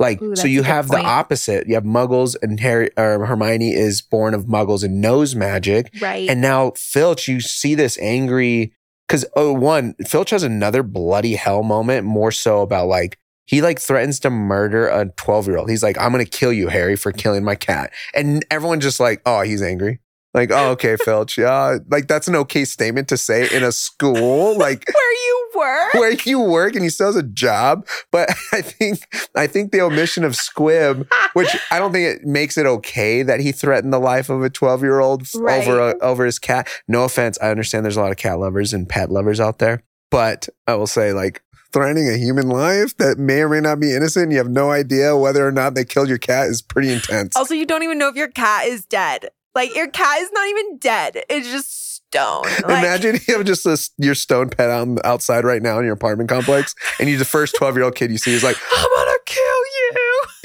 Like 0.00 0.22
Ooh, 0.22 0.26
so, 0.26 0.42
that's 0.42 0.44
a 0.44 0.48
you 0.50 0.60
good 0.60 0.66
have 0.66 0.88
the 0.90 1.02
opposite. 1.02 1.66
You 1.66 1.74
have 1.74 1.82
Muggles, 1.82 2.36
and 2.40 2.60
Harry 2.60 2.88
or 2.96 3.26
Hermione 3.26 3.72
is 3.72 4.00
born 4.00 4.32
of 4.32 4.44
Muggles 4.44 4.84
and 4.84 5.00
knows 5.00 5.34
magic. 5.34 5.92
right. 6.00 6.30
And 6.30 6.40
now 6.40 6.70
Filch, 6.76 7.26
you 7.26 7.40
see 7.40 7.74
this 7.74 7.98
angry 7.98 8.72
because 9.08 9.24
oh, 9.34 9.52
one 9.52 9.94
Filch 10.06 10.30
has 10.30 10.44
another 10.44 10.84
bloody 10.84 11.34
hell 11.34 11.64
moment, 11.64 12.06
more 12.06 12.30
so 12.30 12.60
about 12.60 12.86
like 12.86 13.18
he 13.48 13.62
like 13.62 13.80
threatens 13.80 14.20
to 14.20 14.30
murder 14.30 14.86
a 14.88 15.06
twelve 15.16 15.48
year 15.48 15.56
old. 15.56 15.70
He's 15.70 15.82
like, 15.82 15.98
"I'm 15.98 16.12
gonna 16.12 16.24
kill 16.24 16.52
you, 16.52 16.68
Harry, 16.68 16.94
for 16.96 17.10
killing 17.10 17.42
my 17.44 17.54
cat," 17.56 17.92
and 18.14 18.44
everyone 18.50 18.80
just 18.80 19.00
like, 19.00 19.22
"Oh, 19.26 19.40
he's 19.40 19.62
angry." 19.62 20.00
Like, 20.34 20.50
oh, 20.52 20.72
okay, 20.72 20.96
Filch, 21.04 21.38
yeah, 21.38 21.78
like 21.90 22.06
that's 22.06 22.28
an 22.28 22.36
okay 22.36 22.66
statement 22.66 23.08
to 23.08 23.16
say 23.16 23.48
in 23.50 23.64
a 23.64 23.72
school, 23.72 24.56
like 24.58 24.84
Where 24.94 25.12
you 25.12 25.50
work. 25.56 25.94
where 25.94 26.12
you 26.26 26.38
work 26.40 26.74
and 26.74 26.84
he 26.84 26.90
still 26.90 27.06
has 27.06 27.16
a 27.16 27.22
job. 27.22 27.86
But 28.12 28.28
I 28.52 28.60
think 28.60 29.00
I 29.34 29.46
think 29.46 29.72
the 29.72 29.80
omission 29.80 30.24
of 30.24 30.36
Squib, 30.36 31.08
which 31.32 31.48
I 31.70 31.78
don't 31.78 31.92
think 31.92 32.20
it 32.20 32.26
makes 32.26 32.58
it 32.58 32.66
okay 32.66 33.22
that 33.22 33.40
he 33.40 33.52
threatened 33.52 33.92
the 33.92 33.98
life 33.98 34.28
of 34.28 34.42
a 34.42 34.50
12 34.50 34.82
year 34.82 35.00
old 35.00 35.26
Right. 35.34 35.66
over 35.66 35.90
a, 35.90 35.98
over 36.00 36.26
his 36.26 36.38
cat. 36.38 36.68
No 36.86 37.04
offense, 37.04 37.38
I 37.40 37.50
understand 37.50 37.84
there's 37.86 37.96
a 37.96 38.00
lot 38.02 38.10
of 38.12 38.18
cat 38.18 38.38
lovers 38.38 38.74
and 38.74 38.86
pet 38.86 39.10
lovers 39.10 39.40
out 39.40 39.58
there, 39.58 39.82
but 40.10 40.46
I 40.66 40.74
will 40.74 40.86
say 40.86 41.14
like 41.14 41.42
threatening 41.72 42.08
a 42.08 42.16
human 42.16 42.48
life 42.48 42.96
that 42.96 43.18
may 43.18 43.40
or 43.40 43.48
may 43.48 43.60
not 43.60 43.80
be 43.80 43.94
innocent. 43.94 44.32
You 44.32 44.38
have 44.38 44.50
no 44.50 44.70
idea 44.70 45.16
whether 45.16 45.46
or 45.46 45.52
not 45.52 45.74
they 45.74 45.84
killed 45.84 46.08
your 46.08 46.18
cat 46.18 46.48
is 46.48 46.62
pretty 46.62 46.92
intense. 46.92 47.36
Also, 47.36 47.54
you 47.54 47.66
don't 47.66 47.82
even 47.82 47.98
know 47.98 48.08
if 48.08 48.16
your 48.16 48.28
cat 48.28 48.66
is 48.66 48.84
dead. 48.84 49.28
Like 49.54 49.74
your 49.74 49.88
cat 49.88 50.20
is 50.20 50.30
not 50.32 50.48
even 50.48 50.78
dead. 50.78 51.24
It's 51.28 51.50
just 51.50 51.88
stone. 52.08 52.42
Like, 52.42 52.64
Imagine 52.84 53.18
you 53.26 53.36
have 53.36 53.46
just 53.46 53.64
this, 53.64 53.90
your 53.98 54.14
stone 54.14 54.50
pet 54.50 54.70
out 54.70 55.04
outside 55.04 55.44
right 55.44 55.62
now 55.62 55.78
in 55.78 55.84
your 55.84 55.94
apartment 55.94 56.28
complex, 56.28 56.74
and 56.98 57.08
you 57.08 57.16
the 57.16 57.24
first 57.24 57.56
twelve 57.56 57.76
year 57.76 57.84
old 57.84 57.94
kid 57.94 58.10
you 58.10 58.18
see 58.18 58.32
is 58.32 58.42
like, 58.42 58.56
I'm 58.76 58.88
gonna 58.96 59.18
kill 59.26 59.42
you. 59.42 59.78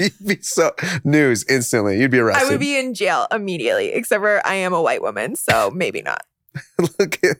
you'd 0.00 0.26
be 0.26 0.42
so 0.42 0.72
news 1.04 1.44
instantly. 1.48 2.00
You'd 2.00 2.10
be 2.10 2.18
arrested. 2.18 2.46
I 2.46 2.50
would 2.50 2.60
be 2.60 2.78
in 2.78 2.94
jail 2.94 3.26
immediately, 3.30 3.92
except 3.92 4.22
for 4.22 4.46
I 4.46 4.54
am 4.54 4.72
a 4.72 4.82
white 4.82 5.02
woman, 5.02 5.36
so 5.36 5.70
maybe 5.70 6.02
not. 6.02 6.24
Look 6.98 7.22
at 7.24 7.38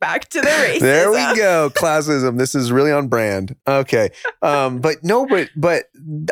Back 0.00 0.28
to 0.30 0.40
the 0.40 0.46
racism. 0.48 0.80
There 0.80 1.10
we 1.10 1.36
go. 1.36 1.70
Classism. 1.74 2.38
This 2.38 2.54
is 2.54 2.70
really 2.70 2.92
on 2.92 3.08
brand. 3.08 3.56
Okay. 3.66 4.10
Um, 4.42 4.80
but 4.80 4.96
no, 5.02 5.26
but 5.26 5.48
but 5.56 5.84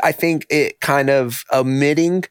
I 0.03 0.13
think 0.13 0.47
it 0.51 0.81
kind 0.81 1.09
of 1.11 1.45
omitting 1.53 2.25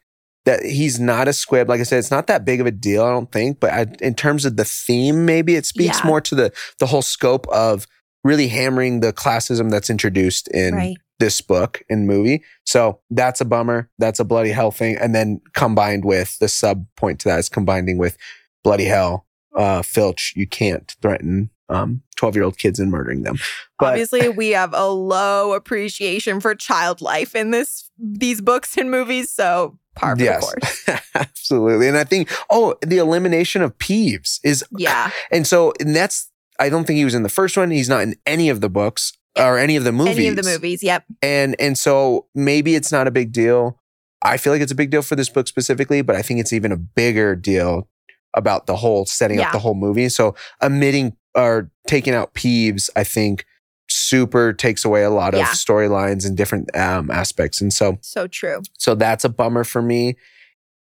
that 0.46 0.64
he's 0.64 1.00
not 1.00 1.28
a 1.28 1.34
squib. 1.34 1.70
Like 1.70 1.80
I 1.80 1.84
said, 1.84 2.00
it's 2.00 2.12
not 2.12 2.28
that 2.28 2.44
big 2.46 2.60
of 2.62 2.68
a 2.68 2.72
deal, 2.72 3.04
I 3.04 3.10
don't 3.12 3.32
think. 3.32 3.60
But 3.60 3.72
I, 3.72 3.86
in 4.02 4.14
terms 4.14 4.46
of 4.46 4.58
the 4.58 4.66
theme, 4.66 5.26
maybe 5.26 5.56
it 5.56 5.66
speaks 5.66 6.00
Yeah. 6.02 6.08
more 6.08 6.22
to 6.22 6.36
the 6.36 6.52
the 6.80 6.86
whole 6.88 7.02
scope 7.02 7.48
of 7.48 7.88
really 8.24 8.48
hammering 8.50 9.00
the 9.00 9.12
classism 9.14 9.72
that's 9.72 9.90
introduced 9.90 10.48
in 10.50 10.76
Right. 10.76 10.98
this 11.20 11.42
book 11.42 11.82
and 11.90 12.06
movie. 12.08 12.44
So 12.66 13.00
that's 13.10 13.42
a 13.42 13.46
bummer. 13.46 13.90
That's 14.00 14.20
a 14.20 14.24
bloody 14.26 14.52
hell 14.52 14.72
thing. 14.72 14.98
And 14.98 15.14
then 15.16 15.42
combined 15.56 16.06
with 16.06 16.38
the 16.40 16.48
sub 16.48 16.86
point 16.96 17.20
to 17.22 17.30
that 17.30 17.40
is 17.40 17.50
combining 17.50 17.98
with 17.98 18.18
bloody 18.64 18.86
hell. 18.86 19.26
Uh, 19.56 19.82
Filch, 19.82 20.34
you 20.36 20.48
can't 20.48 20.96
threaten 21.02 21.50
um 21.70 22.02
12 22.18 22.36
year 22.36 22.44
old 22.44 22.58
kids 22.58 22.80
and 22.80 22.92
murdering 22.92 23.24
them. 23.24 23.38
But 23.80 23.92
Obviously, 23.92 24.30
we 24.30 24.50
have 24.50 24.74
a 24.74 24.88
low 24.88 25.54
appreciation 25.54 26.40
for 26.42 26.54
child 26.56 27.02
life 27.02 27.36
in 27.36 27.52
this 27.52 27.90
these 27.98 28.42
books 28.42 28.78
and 28.78 28.92
movies, 28.92 29.32
so 29.32 29.78
par 29.96 30.16
for 30.16 30.24
the 30.24 30.38
course. 30.40 30.90
absolutely. 31.16 31.88
And 31.88 31.98
I 31.98 32.04
think, 32.04 32.30
oh, 32.50 32.76
the 32.82 32.98
elimination 32.98 33.62
of 33.62 33.78
Peeves 33.78 34.40
is, 34.44 34.64
Yeah. 34.78 35.12
and 35.32 35.46
so, 35.48 35.74
and 35.80 35.96
that's, 35.96 36.32
I 36.60 36.70
don't 36.70 36.86
think 36.86 36.98
he 36.98 37.06
was 37.06 37.16
in 37.16 37.24
the 37.24 37.30
first 37.30 37.56
one. 37.58 37.72
He's 37.72 37.90
not 37.90 38.02
in 38.02 38.16
any 38.26 38.50
of 38.50 38.62
the 38.62 38.70
books 38.70 39.14
or 39.38 39.58
any 39.58 39.76
of 39.76 39.84
the 39.84 39.92
movies. 39.92 40.18
Any 40.18 40.28
of 40.28 40.36
the 40.36 40.44
movies. 40.44 40.84
Yep. 40.84 41.06
and 41.22 41.56
and 41.60 41.78
so 41.78 42.28
maybe 42.36 42.76
it's 42.76 42.92
not 42.92 43.08
a 43.08 43.12
big 43.12 43.32
deal. 43.32 43.80
I 44.22 44.38
feel 44.38 44.54
like 44.54 44.62
it's 44.62 44.72
a 44.72 44.76
big 44.76 44.90
deal 44.90 45.02
for 45.02 45.16
this 45.16 45.30
book 45.30 45.48
specifically, 45.48 46.02
but 46.02 46.16
I 46.16 46.22
think 46.22 46.40
it's 46.40 46.54
even 46.54 46.72
a 46.72 46.78
bigger 46.78 47.36
deal 47.36 47.88
about 48.36 48.66
the 48.68 48.76
whole 48.76 49.06
setting 49.06 49.40
Yeah. 49.40 49.48
up 49.48 49.52
the 49.54 49.60
whole 49.60 49.76
movie. 49.76 50.10
So 50.10 50.36
omitting 50.62 51.16
or 51.36 51.70
taking 51.88 52.14
out 52.14 52.34
Peeves, 52.34 52.90
I 52.96 53.04
think 53.04 53.46
super 53.90 54.54
takes 54.54 54.86
away 54.86 55.04
a 55.04 55.10
lot 55.10 55.34
of 55.34 55.40
Yeah. 55.40 55.48
storylines 55.48 56.26
and 56.26 56.36
different 56.38 56.76
um, 56.76 57.12
aspects. 57.12 57.62
And 57.62 57.72
so 57.74 57.98
So 58.02 58.28
true. 58.28 58.62
so 58.78 58.96
that's 58.96 59.24
a 59.24 59.30
bummer 59.30 59.64
for 59.64 59.82
me. 59.82 60.16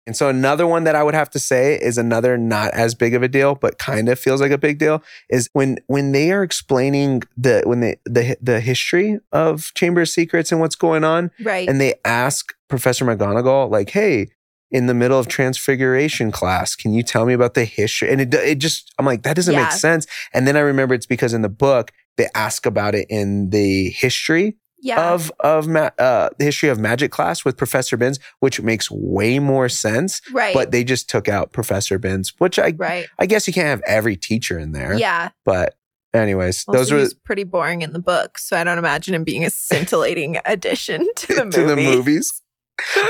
And 0.07 0.17
so 0.17 0.31
another 0.31 0.67
one 0.67 0.85
that 0.85 0.95
I 0.97 1.03
would 1.03 1.13
have 1.15 1.29
to 1.31 1.39
say 1.39 1.75
is 1.79 1.99
another 1.99 2.39
not 2.39 2.73
as 2.73 2.95
big 2.95 3.13
of 3.13 3.23
a 3.23 3.29
deal, 3.29 3.55
but 3.55 3.79
kind 3.79 4.09
of 4.09 4.19
feels 4.19 4.41
like 4.41 4.51
a 4.51 4.57
big 4.57 4.79
deal 4.79 5.03
is 5.29 5.51
when 5.53 5.77
when 5.87 6.13
they 6.13 6.33
are 6.33 6.43
explaining 6.43 7.23
the 7.37 7.63
when 7.67 7.81
they 7.81 7.97
the 8.07 8.37
the 8.41 8.61
history 8.61 9.19
of 9.33 9.71
Chamber 9.75 10.01
of 10.01 10.09
Secrets 10.09 10.51
and 10.51 10.63
what's 10.63 10.77
going 10.77 11.05
on, 11.05 11.31
Right. 11.45 11.69
and 11.69 11.79
they 11.79 11.95
ask 12.07 12.55
Professor 12.69 13.05
McGonagall 13.05 13.71
like, 13.71 13.91
"Hey, 13.91 14.29
in 14.71 14.87
the 14.87 14.95
middle 14.95 15.19
of 15.19 15.29
Transfiguration 15.29 16.31
class, 16.31 16.77
can 16.77 16.93
you 16.93 17.03
tell 17.03 17.25
me 17.27 17.33
about 17.33 17.55
the 17.55 17.65
history?" 17.65 18.11
And 18.11 18.21
it 18.21 18.35
it 18.35 18.59
just 18.59 18.93
I'm 18.99 19.07
like 19.07 19.23
that 19.23 19.37
doesn't 19.37 19.55
Yeah. 19.55 19.63
make 19.65 19.73
sense. 19.73 20.07
And 20.33 20.47
then 20.47 20.57
I 20.57 20.61
remember 20.61 20.95
it's 20.95 21.07
because 21.07 21.33
in 21.35 21.43
the 21.43 21.49
book 21.49 21.93
they 22.17 22.29
ask 22.35 22.67
about 22.67 22.95
it 22.95 23.07
in 23.09 23.51
the 23.51 23.91
history 23.91 24.57
yeah. 24.81 25.13
of 25.13 25.31
of 25.41 25.69
ma- 25.69 25.91
uh, 25.99 26.31
the 26.39 26.45
history 26.47 26.69
of 26.69 26.79
magic 26.79 27.11
class 27.13 27.45
with 27.45 27.57
Professor 27.57 27.97
Binns, 27.97 28.19
which 28.41 28.61
makes 28.61 28.91
way 28.91 29.39
more 29.39 29.69
sense. 29.69 30.21
right. 30.33 30.53
But 30.55 30.71
they 30.73 30.85
just 30.85 31.09
took 31.09 31.29
out 31.29 31.53
Professor 31.53 31.99
Binns, 31.99 32.33
which 32.39 32.59
I 32.59 32.75
right. 32.77 33.07
I 33.19 33.27
guess 33.27 33.47
you 33.47 33.53
can't 33.53 33.69
have 33.69 33.83
every 33.87 34.17
teacher 34.17 34.59
in 34.59 34.73
there. 34.73 34.95
Yeah. 34.95 35.31
But 35.45 35.77
anyways, 36.15 36.65
Also, 36.67 36.79
those 36.79 36.93
were 36.93 37.07
pretty 37.25 37.45
boring 37.45 37.83
in 37.83 37.93
the 37.93 37.99
book, 38.01 38.39
so 38.39 38.57
I 38.57 38.65
don't 38.65 38.79
imagine 38.79 39.15
him 39.15 39.25
being 39.25 39.45
a 39.45 39.51
scintillating 39.51 40.39
addition 40.45 41.07
to 41.15 41.35
the 41.35 41.45
to 41.53 41.63
the 41.65 41.77
movies. 41.77 42.43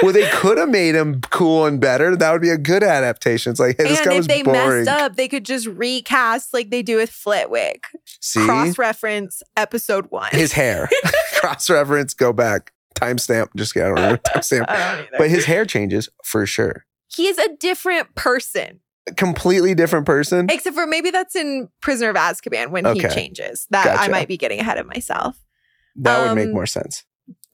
Well, 0.03 0.13
they 0.13 0.29
could 0.31 0.59
have 0.59 0.69
made 0.69 0.95
him 0.95 1.21
cool 1.31 1.67
and 1.67 1.81
better. 1.81 2.17
That 2.17 2.33
would 2.33 2.43
be 2.43 2.51
a 2.51 2.59
good 2.59 2.83
adaptation. 2.83 3.51
It's 3.51 3.61
like, 3.61 3.77
hey, 3.77 3.85
this 3.85 3.99
and 3.99 4.07
guy 4.07 4.13
if 4.13 4.19
was 4.19 4.27
they 4.27 4.43
boring. 4.43 4.85
messed 4.85 4.89
up, 4.89 5.17
they 5.17 5.29
could 5.29 5.45
just 5.45 5.67
recast 5.67 6.55
like 6.55 6.71
they 6.71 6.83
do 6.83 6.97
with 6.97 7.11
Flitwick. 7.11 7.85
See 8.21 8.45
Cross 8.45 8.79
reference 8.79 9.43
episode 9.57 10.07
one. 10.11 10.31
his 10.33 10.53
hair, 10.53 10.89
cross 11.35 11.69
reference, 11.71 12.15
go 12.15 12.33
back, 12.33 12.73
timestamp. 12.95 13.49
Just 13.57 13.75
kidding, 13.75 13.87
I 13.87 13.89
don't 13.89 13.97
remember 13.97 14.23
timestamp. 14.27 14.65
I 14.69 14.77
don't 14.77 14.99
either. 15.07 15.17
But 15.19 15.31
his 15.31 15.45
hair 15.45 15.65
changes 15.65 16.09
for 16.25 16.47
sure. 16.47 16.85
he 17.09 17.27
is 17.29 17.39
a 17.39 17.55
different 17.57 18.15
person. 18.15 18.81
A 19.09 19.15
completely 19.15 19.75
different 19.75 20.05
person. 20.05 20.49
Except 20.51 20.75
for 20.75 20.87
maybe 20.87 21.11
that's 21.11 21.35
in 21.35 21.69
Prisoner 21.81 22.11
of 22.11 22.17
Azkaban 22.17 22.71
when 22.71 22.85
he 22.95 23.01
changes. 23.01 23.67
That 23.71 23.99
I 23.99 24.09
might 24.09 24.29
be 24.29 24.37
getting 24.37 24.61
ahead 24.61 24.79
of 24.79 24.87
myself. 24.87 25.39
That 25.97 26.27
would 26.27 26.35
make 26.35 26.49
um, 26.49 26.53
more 26.53 26.67
sense. 26.67 27.05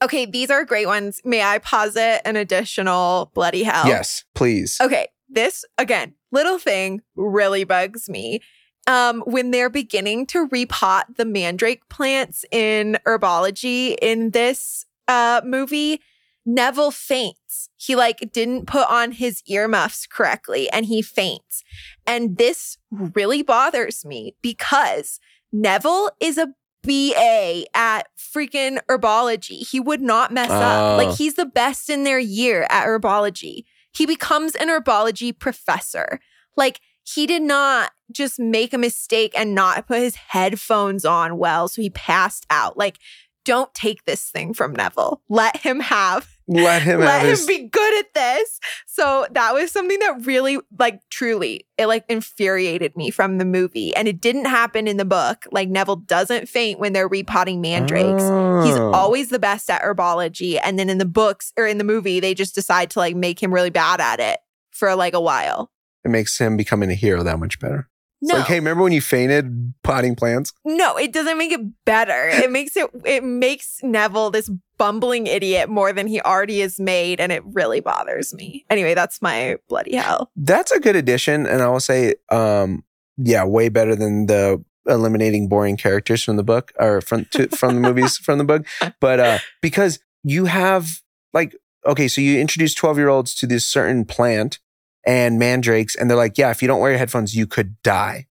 Okay, 0.03 0.25
these 0.25 0.49
are 0.49 0.65
great 0.65 0.87
ones. 0.87 1.21
May 1.23 1.41
I 1.41 1.59
posit 1.59 2.21
an 2.27 2.35
additional 2.35 3.31
bloody 3.33 3.63
hell? 3.63 3.87
Yes, 3.87 4.23
please. 4.33 4.77
Okay, 4.81 5.07
this 5.29 5.65
again, 5.77 6.13
little 6.31 6.59
thing 6.59 7.01
really 7.15 7.63
bugs 7.63 8.09
me. 8.09 8.41
Um, 8.87 9.21
when 9.25 9.49
they're 9.49 9.69
beginning 9.69 10.27
to 10.27 10.47
repot 10.47 11.03
the 11.17 11.25
mandrake 11.25 11.89
plants 11.89 12.45
in 12.51 12.97
herbology 13.05 13.95
in 14.01 14.31
this 14.31 14.85
uh 15.07 15.41
movie, 15.43 16.01
Neville 16.45 16.91
faints. 16.91 17.69
He 17.75 17.95
like 17.95 18.31
didn't 18.31 18.67
put 18.67 18.87
on 18.89 19.13
his 19.13 19.41
earmuffs 19.47 20.05
correctly 20.05 20.69
and 20.69 20.85
he 20.85 21.01
faints. 21.01 21.63
And 22.05 22.37
this 22.37 22.77
really 22.91 23.41
bothers 23.41 24.05
me 24.05 24.35
because 24.41 25.19
Neville 25.51 26.11
is 26.19 26.37
a 26.37 26.53
BA 26.85 27.65
at 27.73 28.07
freaking 28.17 28.79
herbology. 28.89 29.67
He 29.67 29.79
would 29.79 30.01
not 30.01 30.31
mess 30.31 30.51
up. 30.51 30.93
Oh. 30.93 30.97
Like 30.97 31.17
he's 31.17 31.35
the 31.35 31.45
best 31.45 31.89
in 31.89 32.03
their 32.03 32.19
year 32.19 32.67
at 32.69 32.85
herbology. 32.85 33.63
He 33.91 34.05
becomes 34.05 34.55
an 34.55 34.69
herbology 34.69 35.37
professor. 35.37 36.19
Like 36.55 36.81
he 37.03 37.27
did 37.27 37.43
not 37.43 37.91
just 38.11 38.39
make 38.39 38.73
a 38.73 38.77
mistake 38.77 39.33
and 39.37 39.55
not 39.55 39.87
put 39.87 39.99
his 39.99 40.15
headphones 40.15 41.05
on 41.05 41.37
well, 41.37 41.67
so 41.67 41.81
he 41.81 41.89
passed 41.89 42.45
out. 42.49 42.77
Like, 42.77 42.97
don't 43.43 43.73
take 43.73 44.05
this 44.05 44.29
thing 44.29 44.53
from 44.53 44.73
Neville. 44.73 45.21
Let 45.29 45.57
him 45.57 45.79
have 45.81 46.34
Let 46.47 46.83
him 46.83 46.99
let 46.99 47.21
him 47.23 47.29
his. 47.29 47.47
be 47.47 47.67
good 47.67 47.99
at 47.99 48.13
this. 48.13 48.59
So 48.85 49.25
that 49.31 49.53
was 49.53 49.71
something 49.71 49.97
that 49.99 50.25
really, 50.25 50.59
like, 50.77 51.01
truly, 51.09 51.65
it 51.77 51.87
like 51.87 52.05
infuriated 52.07 52.95
me 52.95 53.09
from 53.09 53.39
the 53.39 53.45
movie. 53.45 53.95
And 53.95 54.07
it 54.07 54.21
didn't 54.21 54.45
happen 54.45 54.87
in 54.87 54.97
the 54.97 55.05
book. 55.05 55.47
Like, 55.51 55.69
Neville 55.69 55.95
doesn't 55.97 56.47
faint 56.47 56.79
when 56.79 56.93
they're 56.93 57.07
repotting 57.07 57.61
mandrakes. 57.61 58.21
He's 58.23 58.77
Oh. 58.77 58.91
always 58.93 59.29
the 59.29 59.39
best 59.39 59.69
at 59.69 59.81
herbology. 59.81 60.59
And 60.63 60.77
then 60.77 60.89
in 60.89 60.99
the 60.99 61.05
books 61.05 61.51
or 61.57 61.65
in 61.65 61.77
the 61.79 61.83
movie, 61.83 62.19
they 62.19 62.33
just 62.35 62.53
decide 62.53 62.91
to 62.91 62.99
like 62.99 63.15
make 63.15 63.41
him 63.41 63.53
really 63.53 63.71
bad 63.71 63.99
at 63.99 64.19
it 64.19 64.39
for 64.71 64.95
like 64.95 65.13
a 65.15 65.21
while. 65.21 65.71
It 66.03 66.09
makes 66.09 66.37
him 66.37 66.55
becoming 66.57 66.91
a 66.91 66.95
hero 66.95 67.23
that 67.23 67.39
much 67.39 67.59
better. 67.59 67.89
No, 68.25 68.35
like, 68.37 68.47
hey, 68.47 68.55
remember 68.55 68.81
when 68.81 68.91
you 68.91 69.01
fainted 69.01 69.73
potting 69.83 70.15
plants? 70.15 70.51
no, 70.65 70.97
it 70.97 71.13
doesn't 71.13 71.37
make 71.37 71.51
it 71.51 71.61
better. 71.85 72.29
It 72.29 72.51
makes 72.51 72.75
it, 72.75 72.89
it 73.05 73.23
makes 73.23 73.79
Neville 73.83 74.31
this 74.31 74.49
bumbling 74.77 75.27
idiot 75.27 75.69
more 75.69 75.93
than 75.93 76.07
he 76.07 76.19
already 76.21 76.61
is 76.61 76.79
made. 76.79 77.19
And 77.19 77.31
it 77.31 77.43
really 77.45 77.81
bothers 77.81 78.33
me. 78.33 78.65
Anyway, 78.69 78.95
that's 78.95 79.21
my 79.21 79.57
bloody 79.69 79.95
hell. 79.95 80.31
That's 80.35 80.71
a 80.71 80.79
good 80.79 80.95
addition, 80.95 81.45
and 81.45 81.61
I 81.61 81.67
will 81.67 81.79
say, 81.79 82.15
um, 82.31 82.83
yeah, 83.17 83.43
way 83.45 83.69
better 83.69 83.95
than 83.95 84.25
the 84.25 84.63
eliminating 84.87 85.47
boring 85.47 85.77
characters 85.77 86.23
from 86.23 86.35
the 86.35 86.43
book 86.43 86.71
or 86.79 87.01
from 87.01 87.25
to, 87.31 87.47
from 87.49 87.75
the 87.75 87.81
movies 87.81 88.17
from 88.23 88.39
the 88.39 88.43
book. 88.43 88.65
But 88.99 89.19
uh, 89.19 89.39
because 89.61 89.99
you 90.23 90.45
have 90.45 91.01
like, 91.31 91.55
okay, 91.85 92.07
so 92.07 92.21
you 92.21 92.39
introduce 92.39 92.73
twelve 92.73 92.97
year 92.97 93.09
olds 93.09 93.35
to 93.35 93.45
this 93.45 93.67
certain 93.67 94.03
plant 94.03 94.59
and 95.05 95.37
mandrakes, 95.39 95.95
and 95.95 96.09
they're 96.09 96.17
like, 96.17 96.37
yeah, 96.37 96.51
if 96.51 96.61
you 96.61 96.67
don't 96.67 96.79
wear 96.79 96.91
your 96.91 96.97
headphones, 96.99 97.35
you 97.35 97.47
could 97.47 97.81
die. 97.83 98.27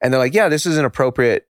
And 0.00 0.12
they're 0.12 0.20
like, 0.20 0.34
yeah, 0.34 0.48
this 0.48 0.64
is 0.66 0.78
an 0.78 0.84
appropriate 0.84 1.48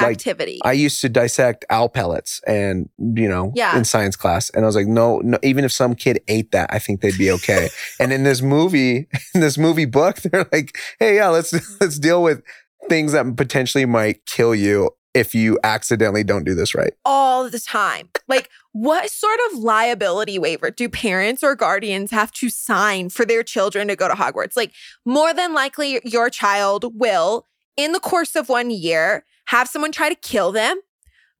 Like, 0.00 0.16
Activity. 0.16 0.58
I 0.64 0.72
used 0.72 1.00
to 1.02 1.08
dissect 1.08 1.64
owl 1.70 1.88
pellets 1.88 2.40
and, 2.46 2.88
you 2.98 3.28
know, 3.28 3.52
Yeah. 3.54 3.76
in 3.78 3.84
science 3.84 4.16
class. 4.16 4.50
And 4.50 4.64
I 4.64 4.66
was 4.66 4.74
like, 4.74 4.88
no, 4.88 5.20
no, 5.20 5.38
even 5.44 5.64
if 5.64 5.70
some 5.70 5.94
kid 5.94 6.20
ate 6.26 6.50
that, 6.50 6.68
I 6.72 6.80
think 6.80 7.00
they'd 7.00 7.16
be 7.16 7.30
okay. 7.30 7.68
and 8.00 8.12
in 8.12 8.24
this 8.24 8.42
movie, 8.42 9.06
in 9.34 9.40
this 9.40 9.56
movie 9.56 9.84
book, 9.84 10.16
they're 10.22 10.48
like, 10.52 10.76
hey, 10.98 11.14
yeah, 11.16 11.28
let's, 11.28 11.52
let's 11.80 11.98
deal 12.00 12.22
with 12.22 12.42
things 12.88 13.12
that 13.12 13.36
potentially 13.36 13.86
might 13.86 14.26
kill 14.26 14.54
you 14.54 14.90
if 15.14 15.34
you 15.34 15.58
accidentally 15.62 16.24
don't 16.24 16.44
do 16.44 16.54
this 16.54 16.74
right. 16.74 16.92
all 17.04 17.48
the 17.48 17.60
time. 17.60 18.10
Like, 18.28 18.50
what 18.72 19.08
sort 19.10 19.38
of 19.50 19.58
liability 19.58 20.38
waiver 20.38 20.70
do 20.70 20.88
parents 20.88 21.42
or 21.42 21.54
guardians 21.54 22.10
have 22.10 22.32
to 22.32 22.50
sign 22.50 23.08
for 23.10 23.24
their 23.24 23.42
children 23.44 23.88
to 23.88 23.96
go 23.96 24.08
to 24.08 24.14
Hogwarts? 24.14 24.56
Like, 24.56 24.72
more 25.04 25.32
than 25.32 25.54
likely, 25.54 26.00
your 26.04 26.30
child 26.30 26.98
will, 26.98 27.46
in 27.76 27.92
the 27.92 28.00
course 28.00 28.34
of 28.34 28.48
one 28.48 28.70
year, 28.70 29.24
have 29.46 29.68
someone 29.68 29.92
try 29.92 30.08
to 30.08 30.14
kill 30.16 30.50
them, 30.52 30.80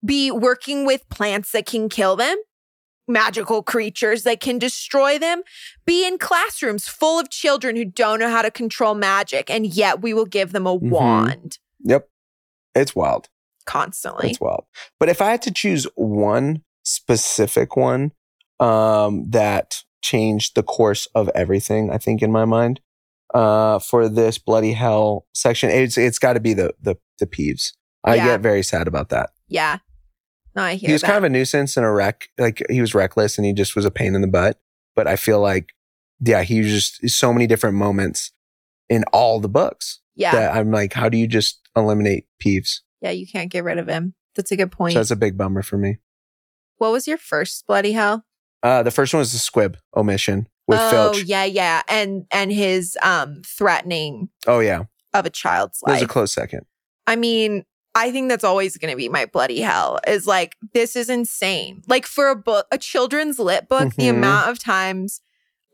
be 0.04 0.30
working 0.30 0.86
with 0.86 1.08
plants 1.08 1.50
that 1.52 1.66
can 1.66 1.88
kill 1.88 2.14
them, 2.16 2.36
magical 3.08 3.62
creatures 3.62 4.22
that 4.22 4.40
can 4.40 4.58
destroy 4.58 5.18
them, 5.18 5.42
be 5.84 6.06
in 6.06 6.16
classrooms 6.18 6.86
full 6.86 7.18
of 7.18 7.28
children 7.30 7.76
who 7.76 7.84
don't 7.84 8.20
know 8.20 8.30
how 8.30 8.42
to 8.42 8.50
control 8.50 8.94
magic, 8.94 9.50
and 9.50 9.66
yet 9.66 10.00
we 10.00 10.14
will 10.14 10.26
give 10.26 10.52
them 10.52 10.66
a 10.66 10.78
Mhm. 10.78 10.90
wand 10.90 11.58
Yep. 11.82 12.08
It's 12.74 12.94
wild. 12.96 13.28
Constantly. 13.66 14.30
It's 14.30 14.40
wild. 14.40 14.64
But 15.00 15.08
if 15.08 15.20
I 15.22 15.30
had 15.30 15.42
to 15.42 15.52
choose 15.52 15.86
one 15.94 16.62
specific 16.84 17.76
one 17.76 18.12
um, 18.60 19.30
that 19.30 19.82
changed 20.02 20.54
the 20.54 20.62
course 20.62 21.06
of 21.14 21.28
everything, 21.34 21.90
I 21.90 21.98
think 21.98 22.22
in 22.22 22.30
my 22.30 22.44
mind, 22.44 22.80
uh, 23.32 23.78
for 23.78 24.08
this 24.08 24.38
bloody 24.38 24.72
hell 24.72 25.26
section, 25.34 25.70
it's 25.70 25.96
it's 25.98 26.18
got 26.18 26.34
to 26.34 26.40
be 26.40 26.54
the 26.54 26.74
the 26.80 26.96
the 27.18 27.26
Peeves. 27.26 27.72
I 28.04 28.16
Yeah. 28.16 28.24
get 28.26 28.40
very 28.40 28.62
sad 28.62 28.86
about 28.86 29.08
that. 29.10 29.30
yeah. 29.48 29.78
No, 30.56 30.62
I 30.62 30.74
hear 30.76 30.86
He 30.86 30.92
was 30.92 31.00
that. 31.00 31.08
kind 31.08 31.18
of 31.18 31.24
a 31.24 31.30
nuisance 31.30 31.76
and 31.76 31.84
a 31.84 31.90
wreck. 31.90 32.28
Like 32.38 32.62
he 32.70 32.80
was 32.80 32.94
reckless 32.94 33.38
and 33.38 33.44
he 33.44 33.52
just 33.52 33.74
was 33.74 33.84
a 33.84 33.90
pain 33.90 34.14
in 34.14 34.20
the 34.20 34.28
butt. 34.28 34.60
But 34.94 35.08
I 35.08 35.16
feel 35.16 35.40
like, 35.40 35.72
yeah, 36.20 36.42
he 36.44 36.60
was 36.60 36.68
just 36.70 37.08
so 37.18 37.32
many 37.32 37.48
different 37.48 37.74
moments 37.74 38.30
in 38.88 39.02
all 39.12 39.40
the 39.40 39.48
books 39.48 39.98
yeah. 40.14 40.30
that 40.30 40.54
I'm 40.54 40.70
like, 40.70 40.92
how 40.92 41.08
do 41.08 41.18
you 41.18 41.26
just 41.26 41.60
eliminate 41.74 42.26
Peeves? 42.40 42.82
Yeah, 43.04 43.10
you 43.10 43.26
can't 43.26 43.50
get 43.52 43.64
rid 43.64 43.76
of 43.78 43.86
him. 43.86 44.14
That's 44.34 44.50
a 44.50 44.56
good 44.56 44.72
point. 44.72 44.94
So 44.94 44.98
that's 44.98 45.10
a 45.10 45.16
big 45.16 45.36
bummer 45.36 45.62
for 45.62 45.76
me. 45.76 45.98
what 46.78 46.90
was 46.90 47.06
your 47.06 47.18
first 47.18 47.66
bloody 47.66 47.92
hell? 47.92 48.24
Uh, 48.62 48.82
the 48.82 48.90
first 48.90 49.12
one 49.12 49.18
was 49.18 49.32
the 49.32 49.38
squib 49.38 49.76
omission 49.94 50.48
with 50.66 50.80
oh, 50.80 50.90
Filch. 51.12 51.24
yeah, 51.24 51.44
yeah. 51.44 51.82
And 51.86 52.24
and 52.30 52.50
his 52.50 52.96
um 53.02 53.42
threatening 53.46 54.30
Oh 54.46 54.60
yeah, 54.60 54.84
of 55.12 55.26
a 55.26 55.30
child's 55.30 55.80
that 55.84 55.92
was 55.92 56.02
a 56.02 56.06
close 56.06 56.32
second. 56.32 56.62
I 57.06 57.16
mean, 57.16 57.64
I 57.94 58.10
think 58.10 58.30
that's 58.30 58.42
always 58.42 58.78
going 58.78 58.90
to 58.90 58.96
be 58.96 59.10
my 59.10 59.26
bloody 59.26 59.60
hell 59.60 60.00
is 60.08 60.26
like, 60.26 60.56
this 60.72 60.96
is 60.96 61.10
insane. 61.10 61.82
Like 61.86 62.06
for 62.06 62.28
a 62.30 62.34
book, 62.34 62.66
a 62.72 62.78
children's 62.78 63.38
lit 63.38 63.68
book, 63.68 63.92
the 63.96 64.04
Mhm. 64.06 64.16
amount 64.16 64.50
of 64.50 64.58
times 64.58 65.20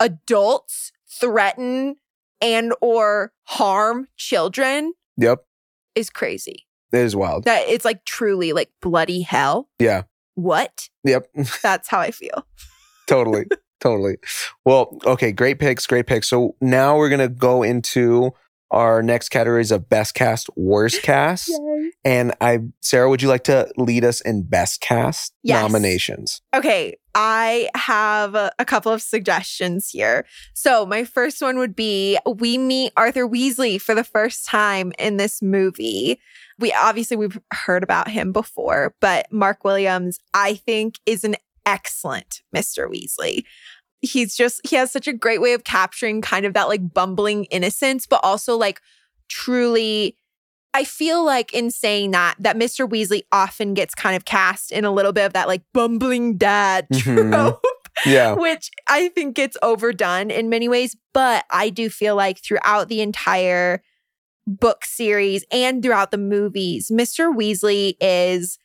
adults 0.01 0.91
threaten 1.09 1.97
and 2.41 2.75
or 2.81 3.33
harm 3.45 4.09
children 4.17 4.95
Yep, 5.17 5.45
is 5.95 6.11
crazy. 6.11 6.67
It 6.93 6.99
is 6.99 7.15
wild. 7.17 7.45
That 7.45 7.69
it's 7.69 7.85
like 7.85 8.05
truly 8.05 8.53
like 8.53 8.71
bloody 8.83 9.23
hell. 9.23 9.69
Yeah, 9.79 10.03
What? 10.35 10.89
yep, 11.05 11.27
That's 11.63 11.89
how 11.89 11.99
I 12.01 12.11
feel. 12.11 12.47
totally, 13.07 13.47
totally. 13.81 14.17
Well, 14.65 14.99
okay, 15.07 15.33
great 15.33 15.59
picks, 15.59 15.87
great 15.87 16.07
picks. 16.07 16.29
So 16.29 16.57
now 16.61 16.97
we're 16.97 17.09
gonna 17.11 17.29
go 17.29 17.63
into 17.63 18.33
our 18.71 19.03
next 19.03 19.31
categories 19.31 19.71
of 19.71 19.89
best 19.89 20.15
cast, 20.15 20.49
worst 20.57 21.03
cast, 21.03 21.51
and 22.05 22.35
I, 22.41 22.61
Sarah, 22.81 23.09
would 23.11 23.23
you 23.23 23.29
like 23.29 23.45
to 23.45 23.71
lead 23.77 24.05
us 24.05 24.21
in 24.21 24.43
best 24.43 24.81
cast 24.81 25.33
Yes. 25.43 25.61
nominations? 25.63 26.41
Okay, 26.55 26.97
I 27.15 27.69
have 27.75 28.35
a 28.35 28.53
couple 28.65 28.93
of 28.93 29.03
suggestions 29.03 29.91
here. 29.91 30.25
So, 30.55 30.87
my 30.87 31.05
first 31.05 31.43
one 31.43 31.59
would 31.59 31.75
be 31.75 32.19
we 32.27 32.57
meet 32.59 32.93
Arthur 32.97 33.27
Weasley 33.29 33.81
for 33.81 33.95
the 33.95 34.05
first 34.05 34.47
time 34.47 34.93
in 34.99 35.17
this 35.17 35.43
movie. 35.43 36.21
We 36.59 36.73
obviously 36.73 37.17
we've 37.17 37.39
heard 37.53 37.83
about 37.83 38.09
him 38.09 38.33
before, 38.33 38.95
but 39.01 39.33
Mark 39.33 39.65
Williams, 39.65 40.19
I 40.35 40.55
think, 40.55 40.97
is 41.07 41.25
an 41.25 41.37
excellent 41.67 42.43
Mr. 42.55 42.89
Weasley. 42.91 43.45
He's 44.03 44.35
just 44.35 44.61
he 44.67 44.77
has 44.77 44.91
such 44.91 45.07
a 45.07 45.13
great 45.13 45.41
way 45.41 45.53
of 45.53 45.65
capturing 45.65 46.21
kind 46.23 46.47
of 46.47 46.55
that 46.55 46.69
like 46.69 46.93
bumbling 46.95 47.45
innocence, 47.47 48.07
but 48.07 48.21
also 48.23 48.57
like 48.57 48.81
truly 49.29 50.17
I 50.73 50.85
feel 50.85 51.25
like 51.25 51.53
in 51.53 51.73
saying 51.73 52.13
that, 52.13 52.37
that 52.39 52.57
Mr. 52.57 52.89
Weasley 52.89 53.23
often 53.33 53.75
gets 53.75 53.93
kind 53.93 54.15
of 54.15 54.25
cast 54.25 54.71
in 54.71 54.85
a 54.85 54.93
little 54.93 55.13
bit 55.13 55.27
of 55.27 55.33
that 55.33 55.49
like 55.49 55.63
bumbling 55.75 56.37
dad 56.37 56.87
Mhm. 56.93 57.31
trope, 57.33 57.61
Yeah, 58.07 58.35
which 58.35 58.71
I 58.87 59.09
think 59.09 59.35
gets 59.35 59.57
overdone 59.63 60.31
in 60.31 60.49
many 60.49 60.69
ways. 60.69 60.97
But 61.13 61.45
I 61.51 61.71
do 61.71 61.91
feel 61.91 62.15
like 62.15 62.39
throughout 62.39 62.89
the 62.89 63.01
entire 63.01 63.83
book 64.47 64.85
series 64.85 65.45
and 65.51 65.83
throughout 65.83 66.13
the 66.13 66.19
movies, 66.19 66.89
Mr. 66.89 67.37
Weasley 67.37 67.95
is 68.01 68.57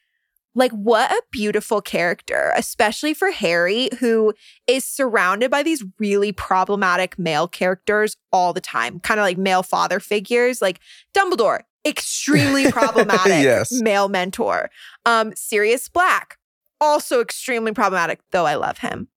like 0.55 0.71
what 0.71 1.11
a 1.11 1.21
beautiful 1.31 1.81
character, 1.81 2.53
especially 2.55 3.13
for 3.13 3.29
Harry, 3.31 3.89
who 3.99 4.33
is 4.67 4.85
surrounded 4.85 5.51
by 5.51 5.61
these 5.63 5.83
really 5.99 6.31
problematic 6.31 7.19
male 7.19 7.47
characters 7.47 8.15
all 8.31 8.53
the 8.53 8.61
time, 8.61 8.99
kind 9.01 9.19
of 9.19 9.25
like 9.25 9.37
male 9.37 9.63
father 9.63 9.99
figures, 9.99 10.61
like 10.61 10.79
Dumbledore, 11.13 11.61
extremely 11.85 12.65
problematic 12.71 13.43
Yes. 13.43 13.71
male 13.81 14.07
mentor. 14.09 14.69
Um, 15.05 15.33
Sirius 15.35 15.89
Black, 15.89 16.37
also 16.79 17.19
extremely 17.21 17.73
problematic, 17.73 18.21
though 18.31 18.45
I 18.45 18.55
love 18.55 18.77
him. 18.79 19.09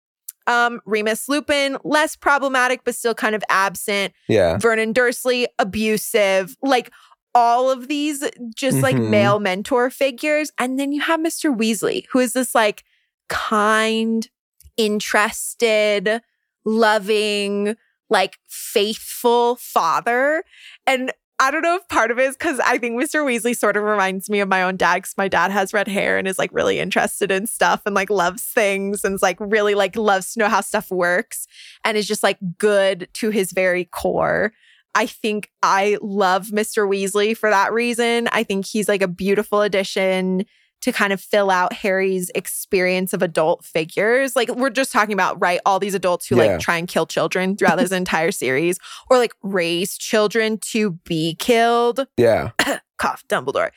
Um, 0.49 0.81
Remus 0.87 1.29
Lupin, 1.29 1.77
less 1.85 2.17
problematic, 2.17 2.81
but 2.85 2.95
still 2.95 3.15
kind 3.15 3.35
of 3.35 3.45
absent. 3.49 4.13
yeah, 4.29 4.57
Vernon 4.59 4.93
Dursley, 4.95 5.47
abusive, 5.59 6.57
like 6.63 6.91
all 7.39 7.71
of 7.71 7.87
these 7.89 8.25
just 8.55 8.83
like 8.83 8.97
Mhm. 8.97 9.11
male 9.11 9.39
mentor 9.39 9.91
figures. 9.91 10.51
And 10.59 10.79
then 10.79 10.93
you 10.93 11.01
have 11.03 11.21
Mr. 11.21 11.57
Weasley, 11.57 12.07
who 12.11 12.19
is 12.19 12.33
this 12.33 12.53
like 12.55 12.83
kind, 13.29 14.29
interested, 14.77 16.21
loving, 16.65 17.77
like 18.11 18.39
faithful 18.49 19.57
father. 19.57 20.43
And 20.87 21.13
I 21.41 21.53
don't 21.53 21.63
know 21.63 21.77
if 21.77 21.87
part 21.89 22.11
of 22.11 22.19
it 22.19 22.25
is 22.25 22.37
because 22.37 22.59
I 22.59 22.79
think 22.79 23.01
Mr. 23.01 23.25
Weasley 23.25 23.57
sort 23.57 23.77
of 23.77 23.85
reminds 23.85 24.29
me 24.29 24.41
of 24.41 24.49
my 24.49 24.63
own 24.65 24.77
dad 24.77 24.97
because 24.97 25.15
my 25.17 25.29
dad 25.29 25.53
has 25.53 25.73
red 25.73 25.87
hair 25.87 26.19
and 26.19 26.27
is 26.27 26.39
like 26.39 26.51
really 26.53 26.81
interested 26.81 27.31
in 27.31 27.47
stuff 27.47 27.83
and 27.87 27.95
like 27.95 28.11
loves 28.11 28.43
things 28.43 29.05
and 29.05 29.15
is 29.15 29.23
like 29.23 29.37
really 29.39 29.77
like 29.77 29.95
loves 29.95 30.33
to 30.33 30.41
know 30.41 30.49
how 30.49 30.61
stuff 30.61 30.91
works 30.91 31.47
and 31.85 31.97
is 31.97 32.09
just 32.09 32.25
like 32.25 32.39
good 32.59 33.09
to 33.15 33.31
his 33.31 33.53
very 33.53 33.85
core. 33.85 34.53
I 34.95 35.07
think 35.07 35.51
I 35.63 35.99
love 36.03 36.47
Mr. 36.49 36.89
Weasley 36.89 37.37
for 37.37 37.51
that 37.51 37.73
reason. 37.73 38.29
I 38.33 38.43
think 38.43 38.67
he's 38.67 38.89
like 38.89 39.03
a 39.03 39.09
beautiful 39.09 39.63
addition 39.63 40.45
to 40.81 40.93
kind 40.93 41.13
of 41.13 41.21
fill 41.21 41.51
out 41.51 41.73
Harry's 41.73 42.31
experience 42.37 43.13
of 43.13 43.21
adult 43.21 43.65
figures. 43.65 44.37
Like 44.37 44.49
we're 44.49 44.71
just 44.71 44.93
talking 44.93 45.13
about, 45.13 45.41
right? 45.41 45.61
All 45.67 45.81
these 45.81 45.95
adults 45.95 46.27
who 46.27 46.37
Yeah. 46.37 46.45
like 46.53 46.61
try 46.61 46.77
and 46.77 46.87
kill 46.87 47.05
children 47.07 47.57
throughout 47.57 47.79
this 47.79 47.91
entire 47.93 48.31
series 48.31 48.79
or 49.11 49.19
like 49.19 49.33
raise 49.43 49.99
children 49.99 50.59
to 50.71 50.93
be 51.05 51.35
killed. 51.37 52.07
yeah, 52.17 52.51
Cough, 52.99 53.25
Dumbledore. 53.29 53.71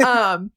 um, 0.04 0.50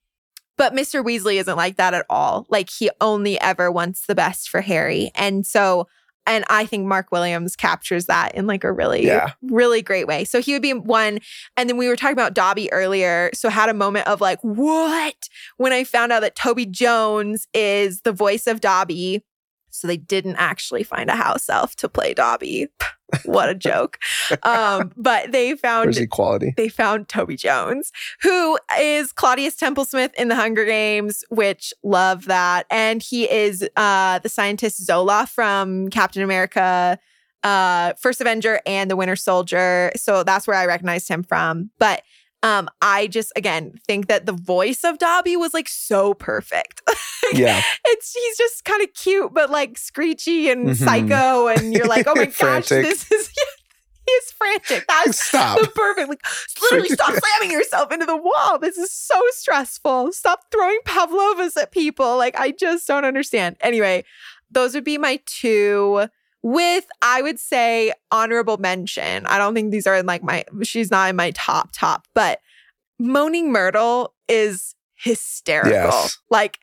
but 0.57 0.73
Mr. 0.73 1.03
Weasley 1.03 1.35
isn't 1.39 1.55
like 1.57 1.77
that 1.77 1.93
at 1.93 2.05
all. 2.09 2.45
Like 2.49 2.69
he 2.69 2.89
only 2.99 3.39
ever 3.39 3.71
wants 3.71 4.05
the 4.07 4.15
best 4.15 4.49
for 4.49 4.61
Harry. 4.61 5.11
And 5.15 5.45
so, 5.45 5.87
and 6.27 6.45
I 6.49 6.65
think 6.65 6.85
Mark 6.87 7.11
Williams 7.11 7.55
captures 7.55 8.05
that 8.05 8.35
in 8.35 8.47
like 8.47 8.63
a 8.63 8.71
really, 8.71 9.05
Yeah. 9.05 9.33
really 9.41 9.81
great 9.81 10.07
way. 10.07 10.23
So 10.23 10.41
he 10.41 10.53
would 10.53 10.61
be 10.61 10.73
one. 10.73 11.19
And 11.57 11.69
then 11.69 11.77
we 11.77 11.87
were 11.87 11.95
talking 11.95 12.13
about 12.13 12.33
Dobby 12.33 12.71
earlier. 12.71 13.29
So 13.33 13.49
had 13.49 13.69
a 13.69 13.73
moment 13.73 14.07
of 14.07 14.21
like, 14.21 14.39
what? 14.41 15.15
When 15.57 15.73
I 15.73 15.83
found 15.83 16.11
out 16.11 16.21
that 16.21 16.35
Toby 16.35 16.65
Jones 16.65 17.47
is 17.53 18.01
the 18.01 18.13
voice 18.13 18.47
of 18.47 18.61
Dobby. 18.61 19.23
So 19.71 19.87
they 19.87 19.97
didn't 19.97 20.35
actually 20.35 20.83
find 20.83 21.09
a 21.09 21.15
house 21.15 21.47
elf 21.49 21.75
to 21.77 21.87
play 21.89 22.13
Dobby. 22.13 22.67
What 23.25 23.49
a 23.49 23.55
joke. 23.55 23.99
Um, 24.43 24.91
but 24.97 25.31
they 25.31 25.55
found 25.55 25.87
where's 25.87 25.97
equality? 25.97 26.53
they 26.57 26.69
found 26.69 27.09
Toby 27.09 27.35
Jones, 27.35 27.91
who 28.21 28.57
is 28.79 29.11
Claudius 29.11 29.55
Templesmith 29.55 30.13
in 30.15 30.27
the 30.27 30.35
Hunger 30.35 30.65
Games, 30.65 31.23
which 31.29 31.73
love 31.83 32.25
that. 32.25 32.65
And 32.69 33.01
he 33.01 33.29
is 33.29 33.67
uh, 33.75 34.19
the 34.19 34.29
scientist 34.29 34.83
Zola 34.85 35.27
from 35.27 35.89
Captain 35.89 36.21
America, 36.23 36.99
uh, 37.43 37.93
First 37.93 38.21
Avenger, 38.21 38.61
and 38.65 38.89
the 38.89 38.95
Winter 38.95 39.15
Soldier. 39.15 39.91
So 39.95 40.23
that's 40.23 40.47
where 40.47 40.57
I 40.57 40.65
recognized 40.65 41.07
him 41.07 41.23
from. 41.23 41.71
But 41.79 42.03
um, 42.43 42.69
I 42.81 43.07
just 43.07 43.31
again 43.35 43.73
think 43.87 44.07
that 44.07 44.25
the 44.25 44.33
voice 44.33 44.83
of 44.83 44.97
Dobby 44.97 45.35
was 45.37 45.53
like 45.53 45.69
so 45.69 46.13
perfect. 46.13 46.81
Yeah, 47.33 47.61
it's 47.85 48.13
he's 48.13 48.37
just 48.37 48.65
kind 48.65 48.81
of 48.81 48.91
cute, 48.95 49.31
but 49.33 49.49
like 49.51 49.77
screechy 49.77 50.49
and 50.49 50.69
Mhm. 50.69 50.75
psycho, 50.75 51.47
and 51.47 51.71
you're 51.71 51.85
like, 51.87 52.07
oh 52.07 52.15
my 52.15 52.25
gosh, 52.39 52.67
this 52.69 53.09
is 53.11 53.29
he's 54.07 54.31
frantic. 54.31 54.85
That's 54.87 55.23
stop. 55.27 55.59
the 55.59 55.67
perfect. 55.67 56.09
Like, 56.09 56.21
literally, 56.63 56.89
stop 56.89 57.13
slamming 57.13 57.51
yourself 57.55 57.91
into 57.91 58.07
the 58.07 58.17
wall. 58.17 58.57
This 58.59 58.75
is 58.77 58.91
so 58.91 59.21
stressful. 59.33 60.11
Stop 60.13 60.45
throwing 60.51 60.79
pavlovas 60.83 61.55
at 61.57 61.71
people. 61.71 62.17
Like, 62.17 62.37
I 62.37 62.51
just 62.51 62.87
don't 62.87 63.05
understand. 63.05 63.55
Anyway, 63.61 64.03
those 64.49 64.73
would 64.73 64.83
be 64.83 64.97
my 64.97 65.19
two. 65.27 66.07
With, 66.43 66.85
I 67.01 67.21
would 67.21 67.39
say, 67.39 67.93
honorable 68.11 68.57
mention. 68.57 69.25
I 69.27 69.37
don't 69.37 69.53
think 69.53 69.71
these 69.71 69.85
are 69.87 69.95
in 69.95 70.05
like 70.05 70.23
my, 70.23 70.43
she's 70.63 70.89
not 70.89 71.09
in 71.09 71.15
my 71.15 71.31
top, 71.31 71.69
top, 71.73 72.07
but 72.15 72.39
Moaning 72.99 73.51
Myrtle 73.51 74.13
is 74.27 74.75
hysterical. 74.95 75.71
Yes. 75.71 76.17
Like, 76.29 76.57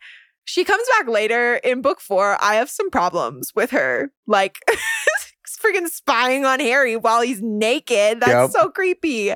she 0.44 0.64
comes 0.64 0.86
back 0.98 1.08
later 1.08 1.56
in 1.56 1.82
book 1.82 2.00
four. 2.00 2.36
I 2.42 2.54
have 2.54 2.70
some 2.70 2.90
problems 2.90 3.52
with 3.54 3.70
her. 3.70 4.10
Like, 4.26 4.58
freaking 5.64 5.88
spying 5.88 6.44
on 6.44 6.60
Harry 6.60 6.96
while 6.96 7.20
he's 7.20 7.42
naked. 7.42 8.20
That's 8.20 8.54
Yep. 8.54 8.62
so 8.62 8.70
creepy. 8.70 9.34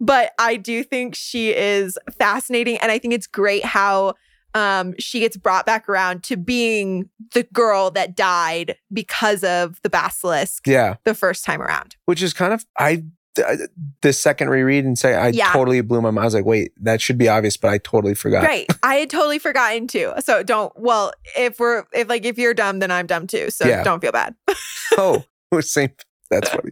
But 0.00 0.32
I 0.38 0.56
do 0.56 0.82
think 0.82 1.14
she 1.14 1.54
is 1.54 1.96
fascinating. 2.18 2.76
And 2.78 2.90
I 2.90 2.98
think 2.98 3.14
it's 3.14 3.28
great 3.28 3.64
how 3.64 4.14
um, 4.54 4.94
she 4.98 5.20
gets 5.20 5.36
brought 5.36 5.66
back 5.66 5.88
around 5.88 6.22
to 6.24 6.36
being 6.36 7.08
the 7.34 7.44
girl 7.52 7.90
that 7.92 8.16
died 8.16 8.76
because 8.92 9.44
of 9.44 9.80
the 9.82 9.90
basilisk 9.90 10.66
Yeah. 10.66 10.96
the 11.04 11.14
first 11.14 11.44
time 11.44 11.62
around. 11.62 11.96
Which 12.06 12.22
is 12.22 12.32
kind 12.32 12.52
of, 12.52 12.64
I, 12.78 13.04
th- 13.36 13.68
the 14.02 14.12
second 14.12 14.48
reread 14.48 14.84
and 14.84 14.98
say, 14.98 15.14
I 15.14 15.28
Yeah. 15.28 15.52
totally 15.52 15.80
blew 15.82 16.00
my 16.00 16.10
mind. 16.10 16.22
I 16.22 16.24
was 16.26 16.34
like, 16.34 16.44
wait, 16.44 16.72
that 16.82 17.00
should 17.00 17.16
be 17.18 17.28
obvious, 17.28 17.56
but 17.56 17.68
I 17.70 17.78
totally 17.78 18.14
forgot. 18.14 18.42
Right. 18.44 18.66
I 18.82 18.96
had 18.96 19.10
totally 19.10 19.38
forgotten 19.38 19.86
too. 19.86 20.12
So 20.20 20.42
don't, 20.42 20.72
well, 20.76 21.12
if 21.36 21.58
we're, 21.60 21.84
if 21.92 22.08
like, 22.08 22.24
if 22.24 22.36
you're 22.38 22.54
dumb, 22.54 22.80
then 22.80 22.90
I'm 22.90 23.06
dumb 23.06 23.26
too. 23.26 23.50
So 23.50 23.66
Yeah. 23.68 23.82
don't 23.84 24.00
feel 24.00 24.12
bad. 24.12 24.34
Oh, 24.98 25.22
same. 25.60 25.90
That's 26.32 26.48
funny. 26.48 26.70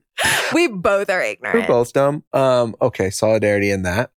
we 0.52 0.66
both 0.68 1.08
are 1.10 1.22
ignorant. 1.22 1.60
We're 1.60 1.66
both 1.66 1.92
dumb. 1.92 2.24
Um, 2.32 2.74
okay, 2.82 3.10
solidarity 3.10 3.70
in 3.70 3.82
that. 3.82 4.10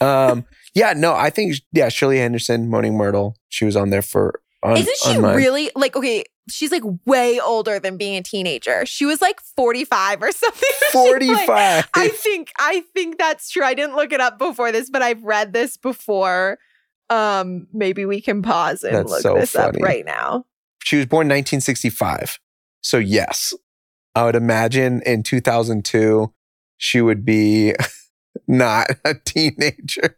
Um, 0.00 0.44
yeah, 0.74 0.92
no, 0.94 1.14
I 1.14 1.30
think 1.30 1.56
yeah, 1.72 1.88
Shirley 1.88 2.18
Henderson, 2.18 2.68
Moaning 2.70 2.96
Myrtle, 2.96 3.36
she 3.48 3.64
was 3.64 3.76
on 3.76 3.90
there 3.90 4.02
for 4.02 4.40
on, 4.62 4.76
Isn't 4.76 4.96
she 5.04 5.18
really 5.18 5.70
like, 5.74 5.96
okay, 5.96 6.24
she's 6.48 6.70
like 6.72 6.82
way 7.04 7.40
older 7.40 7.78
than 7.80 7.96
being 7.96 8.16
a 8.16 8.22
teenager. 8.22 8.86
She 8.86 9.04
was 9.04 9.20
like 9.20 9.40
45 9.56 10.22
or 10.22 10.32
something. 10.32 10.60
She's 10.78 10.94
like- 10.94 11.08
45. 11.46 11.88
I 11.94 12.08
think 12.08 12.50
I 12.58 12.80
think 12.94 13.18
that's 13.18 13.50
true. 13.50 13.64
I 13.64 13.74
didn't 13.74 13.96
look 13.96 14.12
it 14.12 14.20
up 14.20 14.38
before 14.38 14.70
this, 14.72 14.88
but 14.90 15.02
I've 15.02 15.22
read 15.22 15.52
this 15.52 15.76
before. 15.76 16.58
Um, 17.10 17.66
maybe 17.72 18.06
we 18.06 18.20
can 18.22 18.40
pause 18.40 18.84
and 18.84 18.94
That's 18.96 19.10
look 19.10 19.20
so 19.20 19.34
this 19.34 19.54
up 19.54 19.74
right 19.76 20.04
now. 20.06 20.46
she 20.82 20.96
was 20.96 21.04
born 21.06 21.26
1965. 21.26 22.38
So 22.82 22.96
yes, 22.98 23.52
I 24.14 24.24
would 24.24 24.34
imagine 24.36 25.02
in 25.04 25.22
2002 25.22 26.32
she 26.78 27.00
would 27.02 27.24
be 27.24 27.74
not 28.48 28.88
a 29.04 29.14
teenager. 29.14 30.16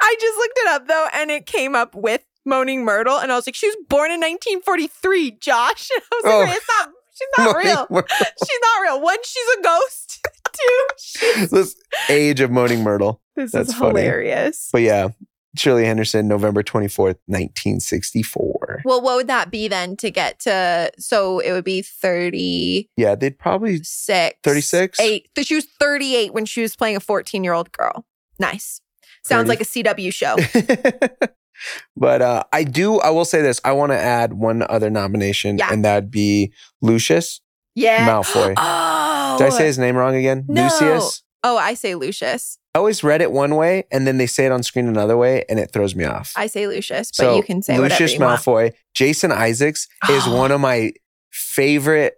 I 0.00 0.16
just 0.20 0.36
looked 0.38 0.58
it 0.58 0.68
up 0.68 0.86
though, 0.88 1.06
and 1.14 1.30
it 1.30 1.46
came 1.46 1.74
up 1.74 1.94
with 1.94 2.24
Moaning 2.46 2.84
Myrtle, 2.84 3.18
and 3.18 3.30
I 3.30 3.36
was 3.36 3.46
like, 3.46 3.54
she 3.54 3.66
was 3.68 3.76
born 3.88 4.10
in 4.10 4.20
1943, 4.20 5.32
Josh. 5.40 5.90
And 5.94 6.02
I 6.12 6.16
was 6.16 6.24
like, 6.24 6.48
Oh. 6.48 6.56
it's 6.56 6.66
not. 6.78 6.88
She's 7.14 7.28
not 7.38 7.52
Moaning 7.54 7.66
real. 7.68 7.86
Myrtle. 7.90 8.16
She's 8.46 8.58
not 8.62 8.80
real. 8.82 9.00
One, 9.02 9.18
she's 9.22 9.58
a 9.58 9.62
ghost. 9.62 10.26
Two, 10.52 10.86
she's, 10.98 11.50
this 11.50 11.76
age 12.08 12.40
of 12.40 12.50
Moaning 12.50 12.82
Myrtle. 12.82 13.20
this 13.36 13.52
That's 13.52 13.68
is 13.68 13.74
funny. 13.74 14.00
hilarious. 14.00 14.68
But 14.72 14.82
yeah, 14.82 15.08
Shirley 15.56 15.84
Henderson, 15.84 16.28
November 16.28 16.62
24th, 16.62 17.16
1964. 17.26 18.82
Well, 18.84 19.00
what 19.02 19.16
would 19.16 19.26
that 19.26 19.50
be 19.50 19.68
then 19.68 19.96
to 19.96 20.10
get 20.10 20.38
to? 20.40 20.90
So 20.98 21.40
it 21.40 21.52
would 21.52 21.64
be 21.64 21.82
30. 21.82 22.88
Yeah, 22.96 23.14
they'd 23.14 23.38
probably 23.38 23.78
36? 23.78 25.00
Eight. 25.00 25.28
So 25.36 25.42
she 25.42 25.54
was 25.56 25.66
38 25.78 26.32
when 26.32 26.44
she 26.44 26.62
was 26.62 26.76
playing 26.76 26.96
a 26.96 27.00
14 27.00 27.42
year 27.42 27.52
old 27.52 27.72
girl. 27.72 28.04
Nice. 28.38 28.80
Sounds 29.24 29.48
30. 29.48 29.48
like 29.48 29.60
a 29.60 29.64
CW 29.64 30.12
show. 30.14 30.36
but 31.96 32.22
uh, 32.22 32.44
I 32.52 32.64
do. 32.64 33.00
I 33.00 33.10
will 33.10 33.24
say 33.24 33.42
this. 33.42 33.60
I 33.64 33.72
want 33.72 33.92
to 33.92 33.98
add 33.98 34.32
one 34.34 34.62
other 34.70 34.88
nomination, 34.88 35.58
Yeah. 35.58 35.68
and 35.72 35.84
that'd 35.84 36.10
be 36.10 36.52
Lucius 36.80 37.40
Yeah. 37.74 38.08
Malfoy. 38.08 38.54
Oh. 39.32 39.38
Did 39.38 39.46
I 39.46 39.50
say 39.50 39.66
his 39.66 39.78
name 39.78 39.94
wrong 39.96 40.16
again? 40.16 40.44
No. 40.48 40.64
Lucius. 40.64 41.22
Oh, 41.42 41.56
I 41.56 41.74
say 41.74 41.94
Lucius. 41.94 42.58
I 42.74 42.78
always 42.78 43.02
read 43.02 43.20
it 43.20 43.32
one 43.32 43.56
way, 43.56 43.84
and 43.90 44.06
then 44.06 44.18
they 44.18 44.26
say 44.26 44.46
it 44.46 44.52
on 44.52 44.62
screen 44.62 44.86
another 44.86 45.16
way, 45.16 45.44
and 45.48 45.58
it 45.58 45.72
throws 45.72 45.94
me 45.94 46.04
off. 46.04 46.32
I 46.36 46.46
say 46.46 46.66
Lucius, 46.66 47.10
but 47.10 47.24
so 47.24 47.36
you 47.36 47.42
can 47.42 47.62
say 47.62 47.78
Lucius 47.78 48.14
you 48.14 48.20
want. 48.20 48.40
Malfoy. 48.40 48.72
Jason 48.94 49.32
Isaacs 49.32 49.88
is 50.08 50.26
one 50.28 50.52
of 50.52 50.60
my 50.60 50.92
favorite, 51.32 52.14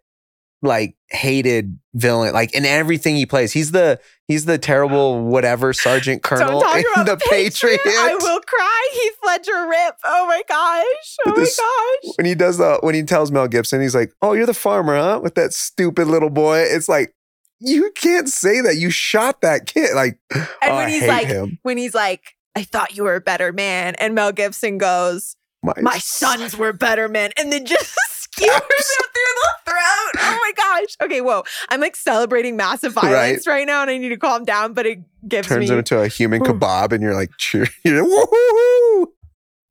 like 0.60 0.96
hated 1.10 1.78
villain. 1.94 2.34
Like 2.34 2.54
in 2.54 2.64
everything 2.66 3.16
he 3.16 3.24
plays, 3.24 3.52
he's 3.52 3.70
the 3.70 3.98
he's 4.28 4.44
the 4.44 4.58
terrible 4.58 5.22
whatever 5.24 5.72
sergeant 5.72 6.22
colonel 6.22 6.60
in 6.60 6.84
about 6.94 7.06
the 7.06 7.16
Patriot. 7.30 7.80
I 7.86 8.16
will 8.20 8.40
cry. 8.40 8.88
Heath 8.92 9.16
Ledger 9.24 9.68
rip. 9.68 9.94
Oh 10.04 10.26
my 10.26 10.42
gosh. 10.46 11.16
Oh 11.26 11.30
my 11.34 11.44
gosh. 11.44 12.14
when 12.16 12.26
he 12.26 12.34
does 12.34 12.58
the 12.58 12.78
when 12.82 12.94
he 12.94 13.04
tells 13.04 13.30
Mel 13.30 13.48
Gibson, 13.48 13.80
he's 13.80 13.94
like, 13.94 14.12
"Oh, 14.20 14.34
you're 14.34 14.44
the 14.44 14.52
farmer, 14.52 14.96
huh?" 14.96 15.20
With 15.22 15.34
that 15.36 15.54
stupid 15.54 16.08
little 16.08 16.28
boy. 16.30 16.58
It's 16.58 16.88
like 16.90 17.14
you 17.62 17.90
can't 17.94 18.28
say 18.28 18.60
that. 18.60 18.76
You 18.76 18.90
shot 18.90 19.40
that 19.42 19.66
kid. 19.66 19.94
Like, 19.94 20.18
And 20.34 20.46
oh, 20.62 20.76
when 20.76 20.88
he's 20.88 21.00
hate 21.02 21.08
like, 21.08 21.26
him. 21.26 21.58
when 21.62 21.76
he's 21.78 21.94
like, 21.94 22.36
I 22.54 22.64
thought 22.64 22.96
you 22.96 23.04
were 23.04 23.14
a 23.14 23.20
better 23.20 23.52
man. 23.52 23.94
And 23.96 24.14
Mel 24.14 24.32
Gibson 24.32 24.78
goes, 24.78 25.36
My, 25.62 25.72
My 25.80 25.98
sons 25.98 26.56
were 26.56 26.72
better 26.72 27.08
men. 27.08 27.30
And 27.38 27.52
then 27.52 27.64
just 27.64 27.94
skewers 28.10 28.52
him 28.52 28.60
through 28.60 29.34
the 29.36 29.52
throat. 29.66 30.12
Oh 30.18 30.38
my 30.42 30.52
gosh. 30.56 30.96
Okay, 31.02 31.20
whoa. 31.20 31.44
I'm 31.68 31.80
like 31.80 31.96
celebrating 31.96 32.56
massive 32.56 32.92
violence 32.92 33.46
right, 33.46 33.66
now 33.66 33.82
and 33.82 33.90
I 33.90 33.98
need 33.98 34.08
to 34.10 34.16
calm 34.16 34.44
down, 34.44 34.72
but 34.74 34.86
it 34.86 34.98
gives 35.28 35.48
turns 35.48 35.70
me 35.70 35.78
into 35.78 35.98
a 36.00 36.08
human 36.08 36.40
kebab, 36.42 36.92
and 36.92 37.02
you're 37.02 37.14
like, 37.14 37.30
cheer, 37.38 37.66
you're 37.84 38.02
like, 38.02 38.10
woohoo! 38.10 39.06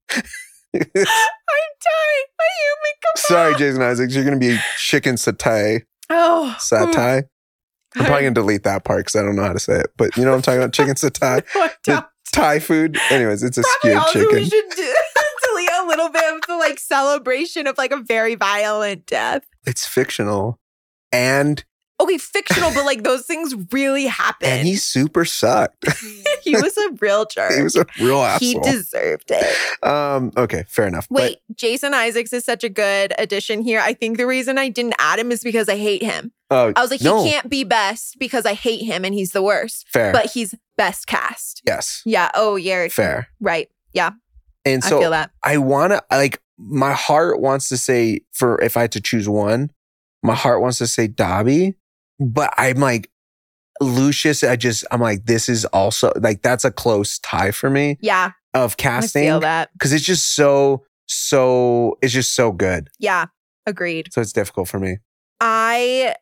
I'm 0.73 0.83
dying. 0.83 2.27
A 2.39 2.47
human 2.57 2.95
kebab. 3.03 3.17
Sorry, 3.17 3.55
Jason 3.55 3.81
Isaacs, 3.81 4.15
you're 4.15 4.23
gonna 4.23 4.37
be 4.37 4.57
chicken 4.77 5.15
satay. 5.15 5.81
Oh. 6.09 6.55
Satay. 6.59 7.23
I'm 7.95 8.05
probably 8.05 8.23
gonna 8.23 8.33
delete 8.35 8.63
that 8.63 8.83
part 8.83 8.99
because 9.05 9.15
I 9.15 9.23
don't 9.23 9.35
know 9.35 9.43
how 9.43 9.53
to 9.53 9.59
say 9.59 9.79
it. 9.79 9.87
But 9.97 10.15
you 10.17 10.23
know 10.23 10.31
what 10.31 10.37
I'm 10.37 10.41
talking 10.41 10.59
about? 10.61 10.73
Chicken 10.73 10.95
satay. 10.95 11.43
The 11.85 12.05
Thai 12.31 12.59
food. 12.59 12.97
Anyways, 13.09 13.43
it's 13.43 13.57
a 13.57 13.61
Probably 13.81 13.99
skewered 13.99 14.13
chicken. 14.13 14.35
we 14.37 14.45
should 14.45 14.69
do, 14.75 14.95
delete 15.49 15.69
a 15.81 15.85
little 15.87 16.09
bit 16.09 16.33
of 16.33 16.41
the 16.47 16.55
like 16.55 16.79
celebration 16.79 17.67
of 17.67 17.77
like 17.77 17.91
a 17.91 17.97
very 17.97 18.35
violent 18.35 19.05
death. 19.05 19.43
It's 19.65 19.85
fictional. 19.85 20.57
And 21.11 21.63
Okay, 21.99 22.17
fictional, 22.17 22.71
but 22.73 22.83
like 22.85 23.03
those 23.03 23.27
things 23.27 23.53
really 23.71 24.07
happened. 24.07 24.49
and 24.51 24.67
he 24.67 24.75
super 24.75 25.23
sucked. 25.23 25.85
he 26.41 26.55
was 26.55 26.75
a 26.75 26.91
real 26.99 27.25
jerk. 27.25 27.51
he 27.53 27.61
was 27.61 27.75
a 27.75 27.85
real 27.99 28.21
asshole. 28.23 28.39
He 28.39 28.59
deserved 28.71 29.29
it. 29.29 29.85
um, 29.87 30.31
okay, 30.35 30.63
fair 30.67 30.87
enough. 30.87 31.05
Wait, 31.11 31.39
Jason 31.53 31.93
Isaacs 31.93 32.33
is 32.33 32.43
such 32.43 32.63
a 32.63 32.69
good 32.69 33.13
addition 33.19 33.61
here. 33.61 33.79
I 33.81 33.93
think 33.93 34.17
the 34.17 34.25
reason 34.25 34.57
I 34.57 34.69
didn't 34.69 34.95
add 34.97 35.19
him 35.19 35.31
is 35.31 35.43
because 35.43 35.69
I 35.69 35.75
hate 35.77 36.01
him. 36.01 36.31
Uh, 36.51 36.73
I 36.75 36.81
was 36.81 36.91
like, 36.91 37.01
no, 37.01 37.23
he 37.23 37.31
can't 37.31 37.49
be 37.49 37.63
best 37.63 38.19
because 38.19 38.45
I 38.45 38.53
hate 38.53 38.83
him 38.85 39.03
and 39.05 39.15
he's 39.15 39.31
the 39.31 39.41
worst. 39.41 39.87
fair. 39.87 40.11
But 40.11 40.27
he's 40.31 40.53
best 40.77 41.07
cast. 41.07 41.61
yes, 41.65 42.01
Yeah. 42.05 42.29
Oh, 42.35 42.55
yeah. 42.57 42.87
fair. 42.89 43.29
Right. 43.39 43.69
Yeah. 43.93 44.11
And 44.65 44.83
so 44.83 44.97
I 44.97 45.01
feel 45.01 45.11
that. 45.11 45.31
I 45.43 45.57
want 45.57 45.93
to 45.93 46.03
like 46.11 46.41
my 46.59 46.91
heart 46.93 47.39
wants 47.39 47.69
to 47.69 47.77
say 47.77 48.21
for 48.33 48.61
if 48.61 48.77
I 48.77 48.81
had 48.81 48.91
to 48.91 49.01
choose 49.01 49.27
one, 49.27 49.71
my 50.21 50.35
heart 50.35 50.61
wants 50.61 50.77
to 50.79 50.87
say 50.87 51.07
Dobby, 51.07 51.75
but 52.19 52.53
I'm 52.57 52.77
like 52.77 53.09
Lucius. 53.79 54.43
I 54.43 54.55
just 54.55 54.85
I'm 54.91 55.01
like 55.01 55.25
this 55.25 55.49
is 55.49 55.65
also 55.65 56.11
like 56.19 56.41
that's 56.43 56.63
a 56.65 56.71
close 56.71 57.17
tie 57.19 57.51
for 57.51 57.69
me 57.69 57.97
Yeah. 58.01 58.31
of 58.53 58.75
I 58.83 59.01
feel 59.01 59.39
that. 59.39 59.71
because 59.73 59.93
it's 59.93 60.05
just 60.05 60.35
so 60.35 60.83
so 61.07 61.97
it's 62.01 62.13
just 62.13 62.33
so 62.33 62.51
good. 62.51 62.89
Yeah. 62.99 63.25
Agreed. 63.65 64.09
So 64.13 64.21
it's 64.21 64.33
difficult 64.33 64.67
for 64.67 64.79
me. 64.79 64.97
I 65.39 66.15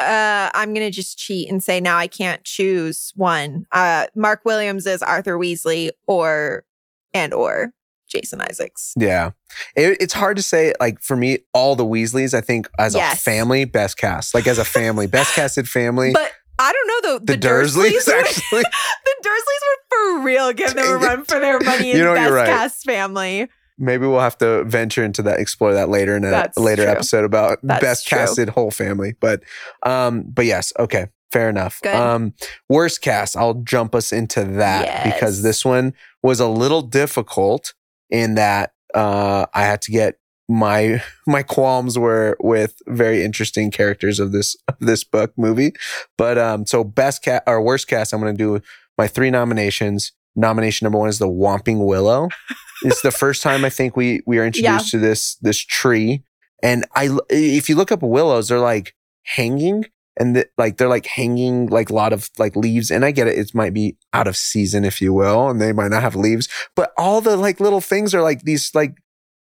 uh 0.00 0.50
I'm 0.54 0.74
gonna 0.74 0.90
just 0.90 1.18
cheat 1.18 1.48
and 1.50 1.62
say 1.62 1.80
now 1.80 1.96
I 1.96 2.06
can't 2.06 2.42
choose 2.44 3.12
one. 3.16 3.66
Uh 3.72 4.06
Mark 4.14 4.42
Williams 4.44 4.86
is 4.86 5.02
Arthur 5.02 5.38
Weasley 5.38 5.90
or 6.06 6.64
and 7.12 7.32
or 7.32 7.72
Jason 8.08 8.40
Isaacs. 8.40 8.92
Yeah, 8.96 9.30
it, 9.76 9.96
it's 10.00 10.12
hard 10.14 10.36
to 10.36 10.42
say. 10.42 10.72
Like 10.78 11.00
for 11.00 11.16
me, 11.16 11.38
all 11.52 11.74
the 11.74 11.84
Weasleys, 11.86 12.34
I 12.34 12.40
think 12.40 12.68
as 12.78 12.94
a 12.94 13.16
family, 13.16 13.64
best 13.64 13.96
cast. 13.96 14.34
Like 14.34 14.46
as 14.46 14.58
a 14.58 14.64
family, 14.64 15.06
best 15.06 15.32
casted 15.36 15.68
family. 15.68 16.12
But 16.12 16.30
I 16.58 16.72
don't 16.72 16.86
know 16.86 17.12
though. 17.12 17.18
the, 17.24 17.36
The, 17.36 17.48
Dursleys, 17.48 17.90
Dursleys, 17.90 18.06
were, 18.06 18.18
actually. 18.20 18.62
the 19.04 19.14
Dursleys 19.28 19.62
were 19.66 20.18
for 20.18 20.24
real. 20.24 20.52
Give 20.52 20.74
them 20.74 20.86
a 20.88 20.96
run 20.96 21.24
for 21.24 21.40
their 21.40 21.58
money 21.60 21.90
in 21.92 21.96
You 21.98 22.04
know, 22.04 22.14
best 22.14 22.26
you're 22.28 22.36
right. 22.36 22.46
cast 22.46 22.84
family. 22.84 23.48
Maybe 23.78 24.06
we'll 24.06 24.20
have 24.20 24.38
to 24.38 24.64
venture 24.64 25.04
into 25.04 25.22
that, 25.22 25.40
explore 25.40 25.74
that 25.74 25.88
later 25.88 26.16
in 26.16 26.24
a 26.24 26.30
That's 26.30 26.58
later 26.58 26.84
true. 26.84 26.92
episode 26.92 27.24
about 27.24 27.58
That's 27.62 27.82
best 27.82 28.06
true. 28.06 28.18
casted 28.18 28.50
whole 28.50 28.70
family. 28.70 29.14
But, 29.20 29.42
um, 29.82 30.24
but 30.28 30.46
yes, 30.46 30.72
okay, 30.78 31.08
fair 31.32 31.48
enough. 31.48 31.80
Good. 31.82 31.94
Um, 31.94 32.34
worst 32.68 33.00
cast, 33.02 33.36
I'll 33.36 33.54
jump 33.54 33.94
us 33.94 34.12
into 34.12 34.44
that 34.44 35.04
because 35.04 35.42
this 35.42 35.64
one 35.64 35.92
was 36.22 36.38
a 36.40 36.48
little 36.48 36.82
difficult 36.82 37.74
in 38.10 38.36
that 38.36 38.74
uh, 38.94 39.46
I 39.52 39.62
had 39.62 39.82
to 39.82 39.90
get 39.90 40.18
my 40.48 41.02
my 41.26 41.42
qualms 41.42 41.98
were 41.98 42.36
with 42.40 42.80
very 42.86 43.24
interesting 43.24 43.70
characters 43.70 44.20
of 44.20 44.32
this 44.32 44.56
of 44.68 44.76
this 44.80 45.04
book 45.04 45.32
movie. 45.36 45.72
But 46.16 46.38
um, 46.38 46.66
so 46.66 46.84
best 46.84 47.22
cat 47.22 47.42
or 47.46 47.60
worst 47.60 47.88
cast, 47.88 48.12
I'm 48.12 48.20
going 48.20 48.36
to 48.36 48.38
do 48.38 48.64
my 48.96 49.08
three 49.08 49.30
nominations. 49.30 50.12
Nomination 50.36 50.84
number 50.84 50.98
one 50.98 51.08
is 51.08 51.18
the 51.18 51.28
Whomping 51.28 51.86
Willow. 51.86 52.28
it's 52.82 53.02
the 53.02 53.10
first 53.10 53.42
time 53.42 53.64
I 53.64 53.70
think 53.70 53.96
we 53.96 54.20
we 54.26 54.38
are 54.38 54.46
introduced 54.46 54.90
to 54.90 54.98
this 54.98 55.36
this 55.36 55.58
tree, 55.58 56.22
and 56.62 56.84
I 56.94 57.16
if 57.30 57.68
you 57.68 57.76
look 57.76 57.92
up 57.92 58.02
willows, 58.02 58.48
they're 58.48 58.58
like 58.58 58.94
hanging. 59.24 59.86
And 60.16 60.36
the, 60.36 60.46
like 60.56 60.76
they're 60.76 60.88
like 60.88 61.06
hanging 61.06 61.66
like 61.66 61.90
a 61.90 61.92
lot 61.92 62.12
of 62.12 62.30
like 62.38 62.54
leaves, 62.54 62.92
and 62.92 63.04
I 63.04 63.10
get 63.10 63.26
it. 63.26 63.36
It 63.36 63.52
might 63.52 63.74
be 63.74 63.96
out 64.12 64.28
of 64.28 64.36
season, 64.36 64.84
if 64.84 65.00
you 65.00 65.12
will, 65.12 65.48
and 65.48 65.60
they 65.60 65.72
might 65.72 65.90
not 65.90 66.02
have 66.02 66.14
leaves. 66.14 66.48
But 66.76 66.92
all 66.96 67.20
the 67.20 67.36
like 67.36 67.58
little 67.58 67.80
things 67.80 68.14
are 68.14 68.22
like 68.22 68.42
these 68.42 68.72
like 68.76 68.94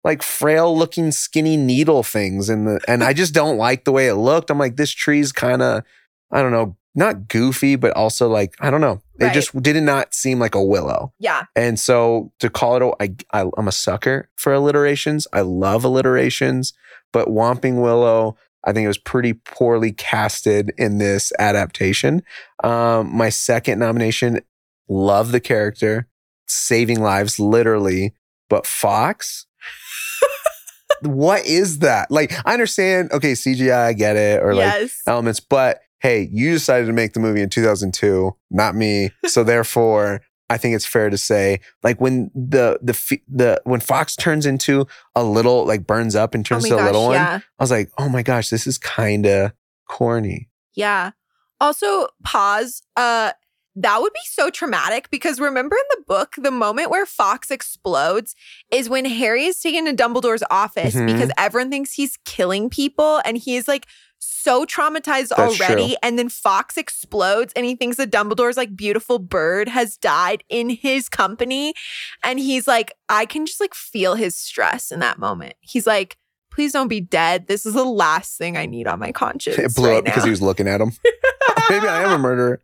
like 0.03 0.23
frail 0.23 0.77
looking 0.77 1.13
skinny 1.13 1.59
needle 1.59 2.03
things, 2.03 2.49
and 2.49 2.67
the 2.67 2.81
and 2.89 3.05
I 3.05 3.13
just 3.23 3.35
don't 3.35 3.59
like 3.59 3.85
the 3.85 3.93
way 3.93 4.09
it 4.09 4.15
looked. 4.15 4.51
I'm 4.51 4.59
like 4.59 4.77
this 4.77 4.93
tree's 4.93 5.31
kind 5.31 5.61
of 5.61 5.83
I 6.31 6.41
don't 6.41 6.53
know, 6.53 6.79
not 6.95 7.29
goofy, 7.29 7.77
but 7.77 7.93
also 7.95 8.29
like 8.29 8.55
I 8.61 8.71
don't 8.71 8.81
know. 8.81 9.03
It 9.23 9.27
Right. 9.27 9.35
just 9.35 9.63
did 9.63 9.81
not 9.83 10.15
seem 10.15 10.39
like 10.39 10.55
a 10.55 10.63
willow. 10.63 11.13
Yeah. 11.19 11.45
And 11.55 11.79
so 11.79 12.33
to 12.41 12.51
call 12.51 12.77
it, 12.77 12.83
a, 12.83 12.93
I, 13.33 13.43
I, 13.43 13.51
I'm 13.57 13.69
a 13.69 13.73
sucker 13.73 14.29
for 14.37 14.53
alliterations. 14.53 15.27
I 15.33 15.43
love 15.43 15.85
alliterations, 15.85 16.73
but 17.13 17.29
Whomping 17.29 17.81
Willow, 17.81 18.37
I 18.65 18.73
think 18.73 18.85
it 18.85 18.89
was 18.89 18.99
pretty 18.99 19.33
poorly 19.35 19.93
casted 19.93 20.73
in 20.77 20.99
this 20.99 21.33
adaptation. 21.39 22.23
Um, 22.65 23.15
my 23.17 23.29
second 23.29 23.79
nomination, 23.79 24.41
love 24.89 25.33
the 25.33 25.41
character, 25.41 26.09
saving 26.47 27.01
lives, 27.01 27.39
literally, 27.39 28.15
but 28.49 28.67
Fawkes. 28.67 29.47
what 31.03 31.45
is 31.47 31.81
that? 31.81 32.11
Like, 32.11 32.33
I 32.47 32.53
understand, 32.53 33.13
okay, 33.13 33.33
CGI, 33.33 33.87
I 33.87 33.93
get 33.93 34.17
it, 34.17 34.43
or 34.43 34.55
like 34.55 34.91
elements, 35.07 35.41
but 35.41 35.81
hey, 36.03 36.29
you 36.33 36.51
decided 36.53 36.87
to 36.87 36.93
make 36.93 37.13
the 37.13 37.21
movie 37.21 37.41
in 37.41 37.49
2002, 37.49 38.35
not 38.51 38.75
me. 38.75 39.11
So 39.27 39.45
therefore, 39.45 40.21
I 40.51 40.59
think 40.59 40.75
it's 40.75 40.85
fair 40.85 41.09
to 41.09 41.17
say, 41.17 41.61
like 41.83 42.01
when 42.01 42.31
the 42.35 42.79
the 42.83 42.93
the 43.29 43.61
when 43.65 43.81
Fawkes 43.81 44.17
turns 44.17 44.45
into 44.45 44.87
a 45.15 45.25
little 45.25 45.65
like 45.65 45.87
burns 45.87 46.15
up 46.15 46.35
and 46.35 46.45
oh 46.45 46.49
turns 46.49 46.65
my 46.65 46.69
to 46.71 46.75
a 46.75 46.79
gosh. 46.79 46.87
little 46.87 47.05
one, 47.07 47.15
yeah. 47.15 47.41
I 47.59 47.63
was 47.63 47.71
like, 47.71 47.91
oh 47.99 48.09
my 48.09 48.23
gosh, 48.23 48.51
this 48.51 48.67
is 48.67 48.77
kind 48.79 49.25
of 49.27 49.53
corny. 49.89 50.51
Yeah. 50.75 51.13
Also, 51.61 52.09
pause. 52.25 52.83
Uh, 52.97 53.33
that 53.77 54.03
would 54.03 54.13
be 54.13 54.21
so 54.25 54.51
traumatic 54.51 55.09
because 55.11 55.41
remember 55.41 55.75
in 55.77 55.99
the 55.99 56.05
book, 56.07 56.35
the 56.37 56.51
moment 56.51 56.91
where 56.91 57.07
Fawkes 57.07 57.51
explodes 57.51 58.35
is 58.71 58.91
when 58.91 59.07
Harry 59.07 59.45
is 59.45 59.59
taken 59.61 59.87
to 59.87 59.95
Dumbledore's 59.95 60.43
office 60.51 60.95
Mhm. 60.95 61.07
because 61.07 61.31
everyone 61.39 61.71
thinks 61.71 61.95
he's 61.95 62.19
killing 62.27 62.69
people 62.69 63.23
and 63.25 63.39
he's 63.39 63.67
like 63.69 63.87
so 64.25 64.65
traumatized 64.65 65.31
That's 65.31 65.61
already. 65.61 65.89
true. 65.89 65.97
And 66.03 66.19
then 66.19 66.29
Fawkes 66.29 66.77
explodes 66.77 67.53
and 67.55 67.67
he 67.67 67.75
thinks 67.75 67.97
that 67.97 68.11
Dumbledore's 68.11 68.57
like 68.57 68.77
beautiful 68.77 69.19
bird 69.19 69.69
has 69.69 69.97
died 69.97 70.45
in 70.49 70.71
his 70.71 71.09
company. 71.09 71.75
And 72.23 72.39
he's 72.39 72.69
like, 72.69 72.93
I 73.09 73.27
can 73.27 73.47
just 73.47 73.61
like 73.61 73.75
feel 73.75 74.15
his 74.15 74.37
stress 74.37 74.93
in 74.93 75.01
that 75.01 75.19
moment. 75.19 75.55
He's 75.61 75.87
like, 75.87 76.17
please 76.53 76.73
don't 76.73 76.89
be 76.89 77.01
dead. 77.01 77.49
This 77.49 77.67
is 77.67 77.75
the 77.75 77.85
last 77.85 78.39
thing 78.39 78.57
I 78.57 78.67
need 78.67 78.87
on 78.87 79.01
my 79.01 79.11
conscience. 79.11 79.59
It 79.59 79.75
blew 79.75 79.91
right 79.91 79.99
up 79.99 80.05
because 80.05 80.25
he 80.25 80.31
was 80.31 80.43
looking 80.43 80.69
at 80.69 80.81
him. 80.81 80.93
Maybe 81.71 81.89
I 81.89 82.03
am 82.03 82.13
a 82.13 82.19
murderer. 82.19 82.63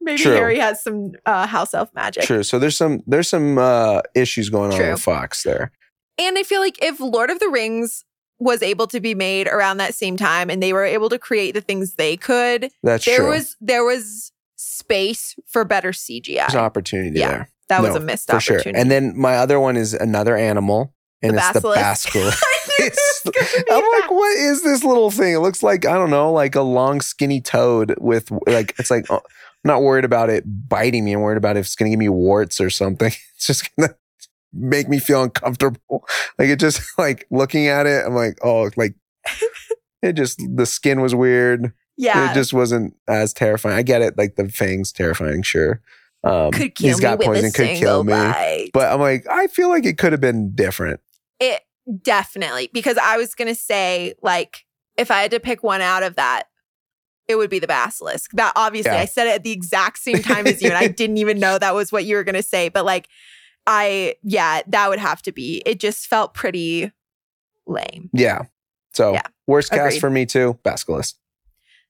Maybe 0.00 0.22
True. 0.22 0.32
Harry 0.32 0.58
has 0.58 0.82
some 0.82 1.12
uh, 1.24 1.46
house 1.46 1.72
elf 1.72 1.90
magic. 1.94 2.24
True. 2.24 2.42
So 2.42 2.58
there's 2.58 2.76
some 2.76 3.02
there's 3.06 3.28
some 3.28 3.58
uh 3.58 4.02
issues 4.14 4.50
going 4.50 4.72
on 4.72 4.78
True. 4.78 4.90
with 4.92 5.02
Fawkes 5.02 5.42
there. 5.44 5.72
And 6.18 6.38
I 6.38 6.42
feel 6.42 6.60
like 6.60 6.82
if 6.82 7.00
Lord 7.00 7.30
of 7.30 7.38
the 7.40 7.48
Rings 7.48 8.04
was 8.38 8.62
able 8.62 8.86
to 8.88 9.00
be 9.00 9.14
made 9.14 9.46
around 9.48 9.76
that 9.78 9.94
same 9.94 10.16
time 10.16 10.50
and 10.50 10.62
they 10.62 10.72
were 10.72 10.84
able 10.84 11.08
to 11.08 11.18
create 11.18 11.52
the 11.52 11.60
things 11.60 11.94
they 11.94 12.16
could, 12.16 12.70
That's 12.82 13.04
there 13.04 13.18
true. 13.18 13.30
was 13.30 13.56
there 13.60 13.84
was 13.84 14.32
space 14.56 15.34
for 15.46 15.64
better 15.64 15.92
CGI. 15.92 16.36
There's 16.36 16.54
an 16.54 16.60
opportunity 16.60 17.18
Yeah, 17.20 17.28
there. 17.30 17.50
that 17.68 17.82
was 17.82 17.94
a 17.94 18.00
missed 18.00 18.30
for 18.30 18.40
sure. 18.40 18.56
opportunity. 18.56 18.80
And 18.80 18.90
then 18.90 19.16
my 19.18 19.36
other 19.36 19.60
one 19.60 19.76
is 19.76 19.94
another 19.94 20.36
animal, 20.36 20.94
and 21.22 21.32
The 21.34 21.38
it's 21.38 21.48
the 21.52 21.60
basilisk. 21.60 22.12
basilisk. 22.12 22.42
I 22.44 22.56
knew 22.66 22.86
it 22.86 22.92
It's- 22.92 23.20
was 23.24 23.32
gonna 23.34 23.64
be 23.66 23.70
I'm 23.72 24.00
like, 24.00 24.10
what 24.10 24.36
is 24.36 24.62
this 24.62 24.84
little 24.84 25.10
thing? 25.10 25.34
It 25.34 25.38
looks 25.38 25.62
like 25.62 25.86
I 25.86 25.94
don't 25.94 26.10
know, 26.10 26.32
like 26.32 26.54
a 26.54 26.62
long, 26.62 27.00
skinny 27.00 27.40
toad 27.40 27.94
with 28.00 28.30
like 28.46 28.74
it's 28.78 28.90
like. 28.90 29.06
oh, 29.10 29.20
I'm 29.66 29.68
not 29.70 29.82
worried 29.82 30.04
about 30.04 30.28
it 30.28 30.44
biting 30.68 31.06
me. 31.06 31.14
I'm 31.14 31.20
worried 31.22 31.38
about 31.38 31.56
if 31.56 31.64
it's 31.64 31.74
gonna 31.74 31.88
give 31.88 31.98
me 31.98 32.10
warts 32.10 32.60
or 32.60 32.68
something. 32.68 33.12
It's 33.36 33.46
just 33.46 33.74
gonna 33.76 33.94
make 34.54 34.88
me 34.88 34.98
feel 34.98 35.22
uncomfortable. 35.22 36.06
Like 36.38 36.48
it 36.48 36.58
just 36.58 36.80
like 36.98 37.26
looking 37.30 37.68
at 37.68 37.86
it. 37.86 38.04
I'm 38.06 38.14
like, 38.14 38.38
oh, 38.42 38.70
like 38.76 38.94
it 40.02 40.14
just 40.14 40.40
the 40.54 40.66
skin 40.66 41.00
was 41.00 41.14
weird. 41.14 41.72
yeah, 41.96 42.30
It 42.30 42.34
just 42.34 42.52
wasn't 42.52 42.94
as 43.08 43.32
terrifying. 43.32 43.76
I 43.76 43.82
get 43.82 44.02
it. 44.02 44.18
Like 44.18 44.36
the 44.36 44.48
fangs 44.48 44.90
terrifying, 44.92 45.42
sure. 45.42 45.80
Um, 46.24 46.50
could 46.52 46.74
kill 46.74 46.88
he's 46.88 46.96
me 46.98 47.02
got 47.02 47.18
with 47.18 47.26
poison, 47.26 47.46
a 47.46 47.52
could 47.52 47.76
kill 47.76 48.02
me. 48.02 48.12
bite. 48.12 48.70
But 48.72 48.90
I'm 48.92 49.00
like, 49.00 49.26
I 49.30 49.46
feel 49.46 49.68
like 49.68 49.84
it 49.84 49.98
could 49.98 50.12
have 50.12 50.20
been 50.20 50.54
different. 50.54 51.00
It 51.38 51.60
definitely 52.02 52.70
because 52.72 52.96
I 52.98 53.16
was 53.18 53.34
gonna 53.34 53.54
say 53.54 54.14
like 54.22 54.64
if 54.96 55.10
I 55.10 55.20
had 55.22 55.30
to 55.32 55.40
pick 55.40 55.62
one 55.62 55.82
out 55.82 56.02
of 56.02 56.16
that, 56.16 56.44
it 57.28 57.36
would 57.36 57.50
be 57.50 57.58
the 57.58 57.66
basilisk. 57.66 58.30
That 58.32 58.52
obviously 58.56 58.92
Yeah. 58.92 59.00
I 59.00 59.04
said 59.04 59.26
it 59.26 59.34
at 59.34 59.42
the 59.44 59.52
exact 59.52 59.98
same 59.98 60.22
time 60.22 60.46
as 60.46 60.62
you, 60.62 60.68
and 60.68 60.78
I 60.78 60.88
didn't 60.88 61.18
even 61.18 61.38
know 61.38 61.58
that 61.58 61.74
was 61.74 61.92
what 61.92 62.04
you 62.04 62.16
were 62.16 62.24
gonna 62.24 62.42
say. 62.42 62.68
But 62.70 62.84
like, 62.84 63.08
I 63.66 64.16
yeah, 64.22 64.62
that 64.68 64.88
would 64.90 64.98
have 64.98 65.22
to 65.22 65.32
be. 65.32 65.62
It 65.66 65.80
just 65.80 66.06
felt 66.06 66.34
pretty 66.34 66.92
lame. 67.66 68.10
Yeah. 68.12 68.42
So 68.92 69.12
Yeah. 69.14 69.22
worst 69.46 69.70
cast 69.72 69.98
for 70.00 70.10
me 70.10 70.26
too, 70.26 70.58
basilisk. 70.62 71.16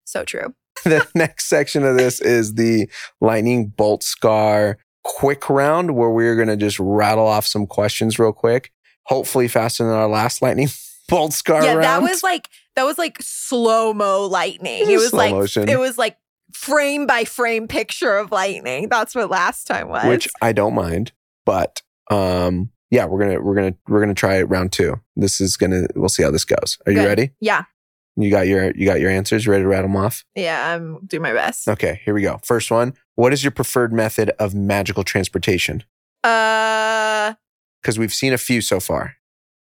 So 0.05 0.25
true. 0.25 0.55
the 0.85 1.07
next 1.15 1.47
section 1.47 1.85
of 1.85 1.97
this 1.97 2.21
is 2.21 2.55
the 2.55 2.89
lightning 3.21 3.69
bolt 3.69 4.03
scar 4.03 4.79
quick 5.05 5.49
round 5.51 5.95
where 5.95 6.11
we're 6.11 6.35
going 6.35 6.49
to 6.49 6.57
just 6.57 6.79
rattle 6.81 7.27
off 7.27 7.47
some 7.47 7.67
questions 7.67 8.19
real 8.19 8.33
quick 8.33 8.73
hopefully 9.05 9.47
faster 9.47 9.85
than 9.85 9.93
our 9.93 10.09
last 10.09 10.41
lightning 10.41 10.67
bolt 11.09 11.33
scar 11.35 11.63
yeah, 11.63 11.73
round 11.75 11.85
that 11.85 12.03
was 12.03 12.23
like 12.23 12.49
that 12.75 12.85
was 12.85 12.97
like 12.99 13.19
slow 13.21 13.93
mo 13.95 14.27
lightning. 14.27 14.83
It 14.83 14.89
It 14.89 14.95
was 14.97 15.05
was 15.05 15.13
like 15.13 15.31
motion. 15.33 15.69
it 15.69 15.79
was 15.79 15.97
like 15.99 16.17
frame 16.53 17.07
by 17.07 17.25
frame 17.25 17.69
picture 17.69 18.17
of 18.17 18.33
lightning. 18.33 18.89
That's 18.89 19.15
what 19.15 19.29
last 19.31 19.67
time 19.67 19.89
was. 19.89 20.07
which 20.07 20.29
i 20.43 20.53
don't 20.53 20.75
mind 20.75 21.13
but 21.47 21.83
um 22.11 22.71
yeah 22.91 23.05
we're 23.07 23.19
gonna 23.19 23.41
we're 23.41 23.55
gonna 23.55 23.75
we're 23.89 24.01
gonna 24.01 24.15
try 24.15 24.43
round 24.43 24.73
two. 24.73 25.01
This 25.17 25.41
is 25.41 25.57
gonna 25.57 25.87
we'll 25.95 26.09
see 26.09 26.23
how 26.23 26.31
this 26.31 26.45
goes. 26.45 26.79
Are 26.87 26.93
you 26.93 27.05
ready? 27.05 27.31
Yeah, 27.41 27.65
you 28.17 28.31
got 28.31 28.47
your 28.47 28.73
you 28.77 28.87
got 28.87 29.01
your 29.01 29.11
answers? 29.11 29.47
You 29.47 29.53
ready 29.53 29.65
to 29.65 29.69
rattle 29.69 29.89
them 29.89 29.97
off? 29.97 30.25
Yeah, 30.35 30.75
I'm 30.75 31.05
doing 31.07 31.23
my 31.23 31.33
best. 31.33 31.69
okay 31.69 32.01
here 32.05 32.15
we 32.15 32.23
go. 32.23 32.41
First 32.45 32.71
one 32.71 32.95
what 33.17 33.33
is 33.33 33.45
your 33.45 33.53
preferred 33.53 33.93
method 33.93 34.31
of 34.39 34.55
magical 34.55 35.05
transportation? 35.05 35.85
Uh 36.23 37.35
because 37.81 37.99
we've 37.99 38.15
seen 38.15 38.33
a 38.33 38.39
few 38.39 38.61
so 38.61 38.81
far. 38.81 39.17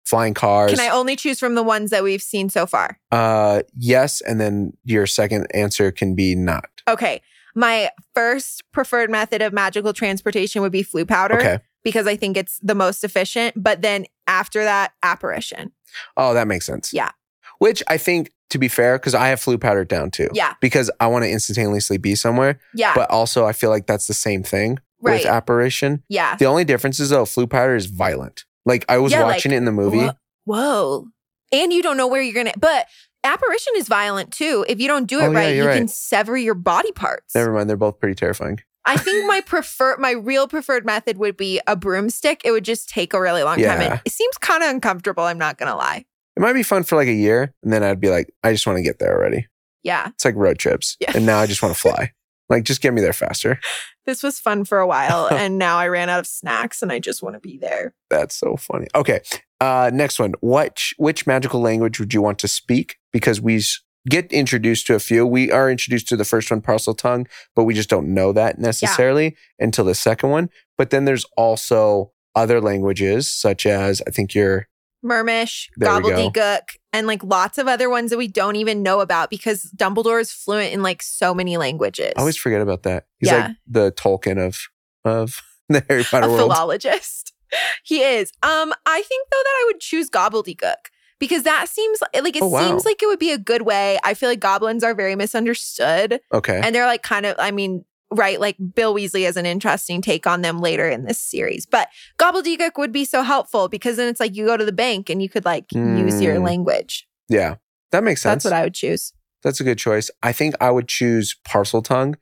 Flying 0.07 0.35
cars. 0.35 0.71
Can 0.71 0.81
I 0.81 0.89
only 0.89 1.17
choose 1.17 1.39
from 1.39 1.55
the 1.55 1.63
ones 1.63 1.91
that 1.91 2.03
we've 2.03 2.23
seen 2.23 2.49
so 2.49 2.65
far? 2.65 2.99
Uh, 3.11 3.63
yes, 3.77 4.21
and 4.21 4.41
then 4.41 4.73
your 4.85 5.05
second 5.07 5.49
answer 5.53 5.91
can 5.91 6.15
be 6.15 6.35
not. 6.37 6.71
Okay. 6.89 7.21
My 7.57 7.91
first 8.15 8.63
preferred 8.73 9.11
method 9.11 9.43
of 9.43 9.53
magical 9.53 9.93
transportation 9.93 10.63
would 10.63 10.71
be 10.73 10.85
Floo 10.85 11.09
powder 11.09 11.37
Okay. 11.39 11.59
because 11.83 12.07
I 12.07 12.15
think 12.15 12.37
it's 12.37 12.61
the 12.63 12.75
most 12.75 13.03
efficient. 13.03 13.55
But 13.61 13.83
then 13.83 14.05
after 14.29 14.63
that, 14.63 14.93
apparition. 15.03 15.73
Oh, 16.17 16.35
that 16.35 16.47
makes 16.47 16.67
sense. 16.67 16.93
Yeah. 16.93 17.11
Which 17.59 17.83
I 17.89 17.97
think, 17.97 18.31
to 18.51 18.59
be 18.59 18.69
fair, 18.69 18.99
because 18.99 19.15
I 19.15 19.29
have 19.29 19.41
Floo 19.41 19.59
powder 19.61 19.85
down 19.85 20.11
too. 20.11 20.29
Yeah. 20.35 20.55
Because 20.61 20.91
I 21.01 21.07
want 21.07 21.25
to 21.25 21.31
instantaneously 21.31 21.97
be 21.97 22.15
somewhere, 22.15 22.61
Yeah. 22.75 22.93
but 22.95 23.11
also 23.11 23.47
I 23.47 23.53
feel 23.53 23.71
like 23.71 23.87
that's 23.87 24.07
the 24.07 24.15
same 24.15 24.43
thing 24.43 24.79
right. 25.01 25.15
with 25.15 25.27
apparition. 25.27 26.03
yeah. 26.09 26.37
The 26.37 26.45
only 26.45 26.65
difference 26.65 27.01
is 27.01 27.09
though, 27.11 27.25
Floo 27.25 27.49
powder 27.49 27.75
is 27.75 27.87
violent. 27.87 28.45
Like 28.67 28.85
I 28.89 28.99
was 28.99 29.13
Yeah, 29.13 29.23
watching 29.23 29.51
like, 29.53 29.57
it 29.57 29.59
in 29.59 29.65
the 29.65 29.73
movie. 29.73 29.99
Whoa. 30.05 30.13
Whoa. 30.45 31.07
And 31.53 31.73
you 31.73 31.83
don't 31.83 31.97
know 31.97 32.09
where 32.09 32.21
you're 32.21 32.35
going 32.35 32.53
to, 32.53 32.59
but 32.59 32.87
apparition 33.27 33.73
is 33.77 33.89
violent 33.89 34.33
too. 34.33 34.65
If 34.69 34.81
you 34.81 34.89
don't 34.89 35.07
do 35.07 35.21
it 35.21 35.25
Oh, 35.25 35.33
right, 35.33 35.55
you 35.55 35.65
you're 35.65 35.73
can 35.75 35.89
sever 35.89 36.37
your 36.37 36.55
body 36.55 36.93
parts. 36.93 37.35
Never 37.35 37.53
mind, 37.53 37.69
they're 37.69 37.77
both 37.77 37.99
pretty 38.01 38.15
terrifying. 38.15 38.61
I 38.85 38.97
think 38.99 39.27
my 39.27 39.41
prefer 39.41 39.97
my 39.99 40.13
real 40.13 40.49
preferred 40.49 40.87
method 40.87 41.19
would 41.19 41.37
be 41.37 41.61
a 41.67 41.77
broomstick. 41.77 42.43
It 42.45 42.53
would 42.53 42.65
just 42.65 42.89
take 42.89 43.13
a 43.15 43.21
really 43.21 43.43
long 43.43 43.57
time. 43.57 43.81
Yeah. 43.81 43.93
And 43.93 44.01
it 44.05 44.13
seems 44.13 44.37
kind 44.39 44.63
of 44.63 44.71
uncomfortable, 44.71 45.25
I'm 45.25 45.39
not 45.39 45.59
gonna 45.59 45.77
lie. 45.77 46.05
It 46.37 46.41
might 46.41 46.53
be 46.53 46.63
fun 46.63 46.83
for 46.85 46.97
like 46.97 47.09
a 47.09 47.13
year, 47.15 47.55
and 47.63 47.73
then 47.73 47.83
I'd 47.83 48.01
be 48.01 48.11
like, 48.11 48.33
I 48.45 48.53
just 48.53 48.67
want 48.67 48.77
to 48.79 48.83
get 48.83 48.99
there 48.99 49.17
already. 49.17 49.47
Yeah. 49.83 50.09
It's 50.09 50.25
like 50.25 50.35
road 50.37 50.59
trips, 50.59 50.97
Yeah. 51.01 51.13
and 51.15 51.25
now 51.25 51.39
I 51.39 51.47
just 51.47 51.63
want 51.63 51.75
to 51.75 51.81
fly. 51.89 52.13
Like, 52.49 52.65
just 52.65 52.81
get 52.81 52.95
me 52.95 53.01
there 53.01 53.13
faster. 53.13 53.59
This 54.07 54.23
was 54.23 54.39
fun 54.39 54.65
for 54.65 54.79
a 54.79 54.87
while 54.87 55.29
and 55.33 55.59
now 55.59 55.79
I 55.79 55.89
ran 55.89 56.09
out 56.09 56.21
of 56.21 56.27
snacks 56.27 56.83
and 56.83 56.93
I 56.93 56.99
just 56.99 57.23
want 57.23 57.35
to 57.35 57.41
be 57.41 57.59
there. 57.59 57.95
That's 58.09 58.37
so 58.37 58.57
funny. 58.57 58.87
Okay. 58.95 59.21
Uh, 59.61 59.91
next 59.93 60.19
one. 60.19 60.35
What 60.41 60.83
which 60.99 61.27
magical 61.27 61.61
language 61.61 61.99
would 61.99 62.15
you 62.15 62.23
want 62.23 62.39
to 62.41 62.49
speak? 62.49 62.97
Because 63.13 63.41
we 63.41 63.63
get 64.09 64.31
introduced 64.33 64.87
to 64.87 64.95
a 64.95 65.01
few. 65.01 65.27
We 65.27 65.51
are 65.51 65.71
introduced 65.71 66.09
to 66.09 66.17
the 66.17 66.25
first 66.25 66.51
one, 66.51 66.61
Parseltongue, 66.61 67.27
but 67.55 67.65
we 67.65 67.75
just 67.75 67.89
don't 67.89 68.15
know 68.15 68.33
that 68.33 68.59
necessarily 68.59 69.37
until 69.59 69.85
the 69.85 69.95
second 69.95 70.31
one. 70.31 70.51
But 70.79 70.91
then 70.91 71.05
there's 71.05 71.25
also 71.37 72.13
other 72.35 72.61
languages, 72.61 73.31
such 73.31 73.67
as 73.67 74.03
I 74.07 74.11
think 74.11 74.35
you're 74.35 74.69
Mermish, 75.05 75.69
There 75.77 75.89
gobbledygook, 75.89 76.63
and 76.97 77.07
like 77.07 77.23
lots 77.23 77.59
of 77.59 77.69
other 77.69 77.91
ones 77.91 78.11
that 78.11 78.17
we 78.19 78.27
don't 78.29 78.57
even 78.57 78.83
know 78.83 79.01
about 79.01 79.29
because 79.31 79.71
Dumbledore 79.77 80.21
is 80.21 80.33
fluent 80.33 80.73
in 80.73 80.83
like 80.83 81.03
so 81.03 81.35
many 81.35 81.57
languages. 81.57 82.13
I 82.17 82.21
always 82.21 82.37
forget 82.37 82.61
about 82.61 82.83
that. 82.85 83.07
He's 83.19 83.31
Yeah. 83.31 83.47
like 83.49 83.57
the 83.67 83.93
Tolkien 83.93 84.39
of 84.39 84.59
of 85.05 85.43
the 85.69 85.85
Harry 85.89 86.01
a 86.03 86.05
Potter 86.05 86.29
world. 86.29 86.41
philologist. 86.41 87.33
he 87.85 88.03
is. 88.03 88.33
Um, 88.43 88.73
I 88.87 89.03
think 89.03 89.29
though 89.31 89.43
that 89.45 89.57
I 89.61 89.65
would 89.67 89.81
choose 89.81 90.09
gobbledygook 90.11 90.91
because 91.19 91.43
that 91.45 91.69
seems 91.69 92.01
like, 92.01 92.23
like 92.23 92.37
it 92.37 92.43
Oh, 92.43 92.49
wow. 92.49 92.67
seems 92.67 92.85
like 92.85 93.03
it 93.03 93.07
would 93.07 93.19
be 93.19 93.31
a 93.33 93.39
good 93.39 93.63
way. 93.63 93.99
I 94.05 94.15
feel 94.15 94.29
like 94.29 94.41
goblins 94.41 94.83
are 94.83 94.95
very 94.95 95.15
misunderstood 95.17 96.21
Okay. 96.33 96.61
and 96.63 96.75
they're 96.75 96.87
like 96.87 97.03
kind 97.03 97.25
of, 97.27 97.37
I 97.39 97.51
mean, 97.51 97.85
right, 98.17 98.41
like 98.41 98.57
Bill 98.75 98.95
Weasley 98.95 99.25
has 99.25 99.37
an 99.37 99.47
interesting 99.47 100.03
take 100.03 100.27
on 100.27 100.43
them 100.43 100.59
later 100.61 100.89
in 100.89 101.05
this 101.05 101.21
series. 101.21 101.67
But 101.67 101.89
gobbledygook 102.19 102.73
would 102.79 102.93
be 102.93 103.05
so 103.05 103.23
helpful 103.23 103.69
because 103.69 103.97
then 103.97 104.09
it's 104.09 104.19
like 104.21 104.35
you 104.35 104.47
go 104.47 104.57
to 104.57 104.65
the 104.65 104.73
bank 104.73 105.09
and 105.11 105.23
you 105.23 105.29
could 105.29 105.45
like 105.45 105.67
use 105.73 106.21
your 106.21 106.37
Mm. 106.37 106.45
language. 106.45 107.07
yeah. 107.29 107.57
That 107.93 108.03
makes 108.03 108.21
sense. 108.23 108.43
That's 108.43 108.53
what 108.53 108.59
I 108.61 108.65
would 108.65 108.75
choose. 108.75 109.13
That's 109.45 109.61
a 109.61 109.65
good 109.65 109.79
choice. 109.79 110.11
I 110.23 110.33
think 110.33 110.55
I 110.61 110.71
would 110.73 110.89
choose 110.89 111.37
Parseltongue 111.47 112.15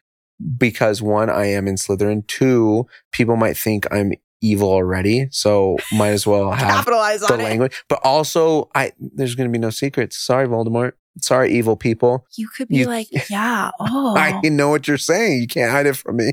because 0.59 1.01
one, 1.01 1.30
I 1.30 1.47
am 1.47 1.66
in 1.66 1.76
Slytherin. 1.76 2.26
Two, 2.26 2.86
people 3.12 3.36
might 3.36 3.57
think 3.57 3.86
I'm 3.90 4.12
evil 4.42 4.70
already, 4.70 5.28
so 5.30 5.78
might 5.90 6.11
as 6.11 6.26
well 6.26 6.53
have 6.53 6.68
Capitalize 6.84 7.20
the 7.20 7.32
on 7.32 7.40
it. 7.40 7.45
language. 7.45 7.82
But 7.88 8.01
also, 8.05 8.68
I 8.74 8.92
there's 8.99 9.34
going 9.34 9.49
to 9.49 9.53
be 9.53 9.59
no 9.59 9.70
secrets. 9.70 10.18
Sorry, 10.18 10.47
Voldemort. 10.47 10.92
Sorry, 11.21 11.53
evil 11.53 11.77
people. 11.77 12.27
You 12.37 12.49
could 12.49 12.69
be 12.69 12.79
You- 12.79 12.87
like, 12.87 13.09
yeah, 13.31 13.71
oh. 13.81 14.17
I 14.17 14.41
know 14.49 14.69
what 14.71 14.89
you're 14.89 14.99
saying. 14.99 15.41
You 15.41 15.47
can't 15.47 15.71
hide 15.71 15.87
it 15.87 15.97
from 15.97 16.17
me. 16.17 16.33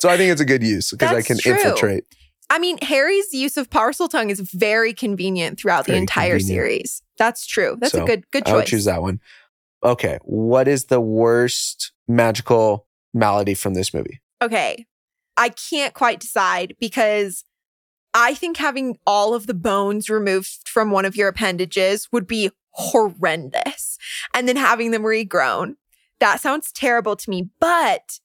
So 0.00 0.08
I 0.08 0.16
think 0.16 0.32
it's 0.32 0.40
a 0.40 0.44
good 0.46 0.62
use 0.62 0.90
because 0.90 1.10
I 1.12 1.22
can 1.22 1.38
true. 1.38 1.52
infiltrate. 1.54 2.04
I 2.50 2.58
mean, 2.58 2.76
Harry's 2.82 3.32
use 3.32 3.56
of 3.56 3.70
Parseltongue 3.70 4.30
is 4.30 4.40
very 4.40 4.92
convenient 4.92 5.58
throughout 5.58 5.86
the 5.86 5.94
entire 5.94 6.38
convenient. 6.38 6.46
series. 6.66 7.02
That's 7.18 7.46
true. 7.46 7.76
That's 7.80 7.92
So, 7.92 8.02
a 8.02 8.06
good 8.06 8.30
good 8.30 8.44
choice. 8.44 8.52
I 8.52 8.56
would 8.56 8.66
choose 8.66 8.84
that 8.84 9.00
one. 9.02 9.20
Okay, 9.84 10.18
what 10.22 10.68
is 10.68 10.84
the 10.86 11.00
worst 11.00 11.92
magical 12.06 12.86
malady 13.14 13.54
from 13.54 13.74
this 13.74 13.92
movie? 13.94 14.20
Okay. 14.42 14.86
I 15.36 15.48
can't 15.48 15.94
quite 15.94 16.20
decide 16.20 16.74
because 16.78 17.44
I 18.14 18.34
think 18.34 18.58
having 18.58 18.98
all 19.06 19.34
of 19.34 19.46
the 19.46 19.54
bones 19.54 20.10
removed 20.10 20.68
from 20.68 20.90
one 20.90 21.06
of 21.06 21.16
your 21.16 21.28
appendages 21.28 22.08
would 22.12 22.26
be 22.26 22.50
horrendous. 22.72 23.98
And 24.34 24.48
then 24.48 24.56
having 24.56 24.90
them 24.90 25.02
regrown. 25.02 25.76
That 26.20 26.40
sounds 26.40 26.70
terrible 26.72 27.16
to 27.16 27.30
me. 27.30 27.48
But 27.60 28.18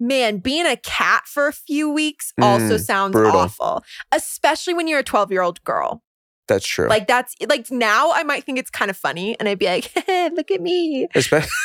man, 0.00 0.38
being 0.38 0.66
a 0.66 0.76
cat 0.76 1.22
for 1.26 1.46
a 1.46 1.52
few 1.52 1.88
weeks 1.90 2.32
also 2.40 2.74
Mm, 2.76 2.80
sounds 2.80 3.12
brutal. 3.12 3.40
awful, 3.40 3.84
especially 4.12 4.74
when 4.74 4.88
you're 4.88 4.98
a 4.98 5.04
12 5.04 5.30
year 5.32 5.42
old 5.42 5.62
girl. 5.64 6.02
That's 6.48 6.66
true. 6.66 6.88
Like, 6.88 7.06
that's 7.08 7.34
like 7.48 7.70
now 7.72 8.12
I 8.12 8.22
might 8.22 8.44
think 8.44 8.58
it's 8.58 8.70
kind 8.70 8.90
of 8.90 8.96
funny 8.96 9.36
and 9.40 9.48
I'd 9.48 9.58
be 9.58 9.66
like, 9.66 9.90
look 10.34 10.50
at 10.50 10.60
me. 10.60 11.08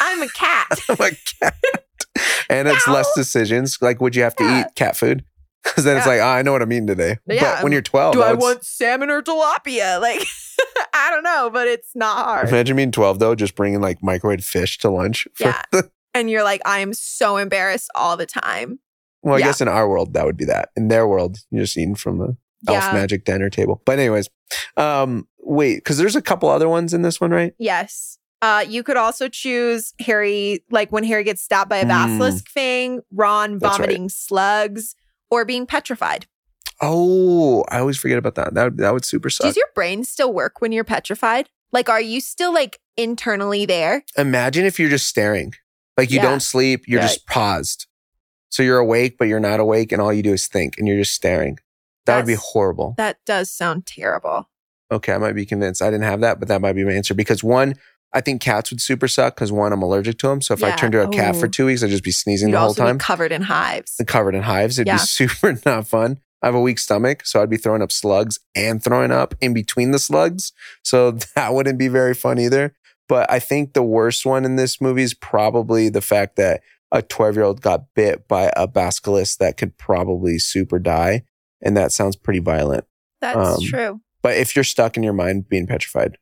I'm 0.01 0.21
a 0.23 0.29
cat. 0.29 0.67
I'm 0.89 0.95
a 0.99 1.11
cat. 1.39 1.55
and 2.49 2.67
it's 2.67 2.87
less 2.87 3.11
decisions. 3.15 3.77
Like, 3.81 4.01
would 4.01 4.15
you 4.15 4.23
have 4.23 4.35
to 4.37 4.43
Yeah. 4.43 4.61
eat 4.67 4.75
cat 4.75 4.95
food? 4.97 5.23
Because 5.63 5.83
then 5.83 5.97
it's 5.97 6.07
like, 6.07 6.19
oh, 6.19 6.25
I 6.25 6.41
know 6.41 6.51
what 6.51 6.61
I 6.63 6.65
mean 6.65 6.87
today. 6.87 7.17
Yeah. 7.27 7.55
But 7.57 7.63
when 7.63 7.71
you're 7.71 7.81
12, 7.83 8.13
Do 8.13 8.23
I 8.23 8.33
want 8.33 8.65
salmon 8.65 9.09
or 9.09 9.21
tilapia? 9.21 9.99
Like, 10.01 10.21
I 10.93 11.09
don't 11.11 11.23
know, 11.23 11.49
but 11.51 11.67
it's 11.67 11.95
not 11.95 12.17
hard. 12.25 12.49
imagine 12.49 12.75
being 12.75 12.91
12 12.91 13.19
though, 13.19 13.35
just 13.35 13.55
bringing 13.55 13.79
like 13.81 14.01
microwave 14.03 14.43
fish 14.43 14.77
to 14.79 14.89
lunch. 14.89 15.27
Yeah. 15.39 15.61
the- 15.71 15.89
And 16.13 16.29
you're 16.29 16.43
like, 16.43 16.61
I 16.65 16.79
am 16.79 16.93
so 16.93 17.37
embarrassed 17.37 17.89
all 17.95 18.17
the 18.17 18.25
time. 18.25 18.79
well, 19.23 19.35
I 19.35 19.39
Yeah. 19.39 19.45
guess 19.45 19.61
in 19.61 19.67
our 19.67 19.87
world 19.87 20.13
that 20.13 20.25
would 20.25 20.37
be 20.37 20.45
that. 20.45 20.69
In 20.75 20.87
their 20.87 21.07
world, 21.07 21.37
you're 21.51 21.63
just 21.63 21.77
eating 21.77 21.95
from 21.95 22.17
the 22.17 22.25
elf 22.67 22.83
Yeah. 22.83 22.93
magic 22.93 23.23
dinner 23.25 23.49
table. 23.51 23.81
But 23.85 23.99
anyways, 23.99 24.29
um, 24.77 25.27
wait, 25.39 25.75
because 25.75 25.97
there's 25.99 26.15
a 26.15 26.21
couple 26.21 26.49
other 26.49 26.67
ones 26.69 26.93
in 26.93 27.01
this 27.03 27.21
one, 27.21 27.31
right? 27.31 27.53
Yes. 27.59 28.17
Uh, 28.41 28.65
you 28.67 28.81
could 28.81 28.97
also 28.97 29.27
choose 29.27 29.93
Harry, 29.99 30.63
like 30.71 30.91
when 30.91 31.03
Harry 31.03 31.23
gets 31.23 31.43
stabbed 31.43 31.69
by 31.69 31.77
a 31.77 31.85
Mm. 31.85 31.89
basilisk 32.17 32.49
fang, 32.49 33.01
Ron 33.13 33.59
That's 33.59 33.77
right. 33.79 33.85
vomiting 33.87 34.09
slugs, 34.09 34.95
or 35.31 35.45
being 35.45 35.65
petrified. 35.65 36.27
Oh, 36.81 37.63
I 37.69 37.79
always 37.79 37.97
forget 37.97 38.17
about 38.17 38.35
that. 38.35 38.53
That 38.53 38.63
would, 38.65 38.77
that 38.77 38.93
would 38.93 39.05
super 39.05 39.29
suck. 39.29 39.45
Does 39.45 39.57
your 39.57 39.69
brain 39.75 40.03
still 40.03 40.33
work 40.33 40.61
when 40.61 40.71
you're 40.71 40.83
petrified? 40.83 41.49
Like, 41.71 41.89
are 41.89 42.01
you 42.01 42.19
still 42.21 42.53
like 42.53 42.79
internally 42.97 43.65
there? 43.65 44.03
Imagine 44.17 44.65
if 44.65 44.79
you're 44.79 44.89
just 44.89 45.07
staring, 45.07 45.53
like 45.97 46.09
you 46.11 46.17
Yeah. 46.17 46.23
don't 46.23 46.41
sleep, 46.41 46.83
you're 46.87 46.99
Right. 46.99 47.07
just 47.07 47.25
paused. 47.27 47.87
So 48.49 48.63
you're 48.63 48.79
awake, 48.79 49.17
but 49.17 49.27
you're 49.29 49.39
not 49.39 49.59
awake, 49.61 49.91
and 49.93 50.01
all 50.01 50.11
you 50.11 50.23
do 50.23 50.33
is 50.33 50.47
think, 50.47 50.77
and 50.77 50.87
you're 50.87 50.97
just 50.97 51.13
staring. 51.13 51.57
That 52.05 52.17
would 52.17 52.25
be 52.25 52.33
horrible. 52.33 52.95
That 52.97 53.19
does 53.25 53.49
sound 53.51 53.85
terrible. 53.85 54.49
Okay, 54.91 55.13
I 55.13 55.17
might 55.19 55.33
be 55.35 55.45
convinced. 55.45 55.81
I 55.81 55.85
didn't 55.89 56.03
have 56.03 56.19
that, 56.19 56.39
but 56.39 56.49
that 56.49 56.59
might 56.59 56.73
be 56.73 56.83
my 56.83 56.91
answer 56.91 57.13
because 57.13 57.41
one, 57.43 57.75
I 58.13 58.21
think 58.21 58.41
cats 58.41 58.71
would 58.71 58.81
super 58.81 59.07
suck 59.07 59.35
because 59.35 59.51
one, 59.51 59.71
I'm 59.71 59.81
allergic 59.81 60.17
to 60.19 60.27
them. 60.27 60.41
So 60.41 60.53
if 60.53 60.63
I 60.63 60.71
turned 60.75 60.91
to 60.93 61.01
a 61.03 61.07
cat 61.09 61.35
for 61.35 61.47
two 61.47 61.65
weeks, 61.67 61.81
I'd 61.83 61.89
just 61.89 62.03
be 62.03 62.11
sneezing 62.11 62.49
You'd 62.49 62.55
the 62.55 62.59
whole 62.59 62.73
time 62.73 62.97
be 62.97 63.03
covered 63.03 63.31
in 63.31 63.43
hives. 63.43 63.95
and 63.99 64.07
covered 64.07 64.35
in 64.35 64.41
hives. 64.43 64.77
It'd 64.79 64.87
Yeah. 64.87 64.95
be 64.97 64.99
super 65.05 65.57
not 65.65 65.87
fun. 65.87 66.19
I 66.43 66.47
have 66.47 66.55
a 66.55 66.59
weak 66.61 66.79
stomach, 66.79 67.25
so 67.25 67.41
I'd 67.41 67.49
be 67.51 67.57
throwing 67.57 67.81
up 67.83 67.91
slugs 67.91 68.39
and 68.55 68.83
throwing 68.83 69.11
up 69.11 69.35
in 69.39 69.53
between 69.53 69.91
the 69.91 69.99
slugs. 69.99 70.51
So 70.83 71.11
that 71.35 71.53
wouldn't 71.53 71.79
be 71.79 71.87
very 71.87 72.13
fun 72.13 72.37
either. 72.39 72.73
But 73.07 73.31
I 73.31 73.39
think 73.39 73.73
the 73.73 73.83
worst 73.83 74.25
one 74.25 74.43
in 74.45 74.55
this 74.55 74.81
movie 74.81 75.03
is 75.03 75.13
probably 75.13 75.87
the 75.89 76.01
fact 76.01 76.35
that 76.37 76.61
a 76.91 77.01
12 77.01 77.35
year 77.35 77.43
old 77.45 77.61
got 77.61 77.93
bit 77.95 78.27
by 78.27 78.51
a 78.57 78.67
basilisk 78.67 79.37
that 79.39 79.55
could 79.57 79.77
probably 79.77 80.37
super 80.39 80.79
die. 80.79 81.23
And 81.61 81.77
that 81.77 81.91
sounds 81.91 82.15
pretty 82.15 82.39
violent. 82.39 82.85
That's 83.21 83.37
Um, 83.59 83.65
true. 83.65 84.01
But 84.23 84.37
if 84.37 84.55
you're 84.55 84.63
stuck 84.63 84.97
in 84.97 85.03
your 85.03 85.13
mind 85.13 85.47
being 85.47 85.67
petrified, 85.67 86.17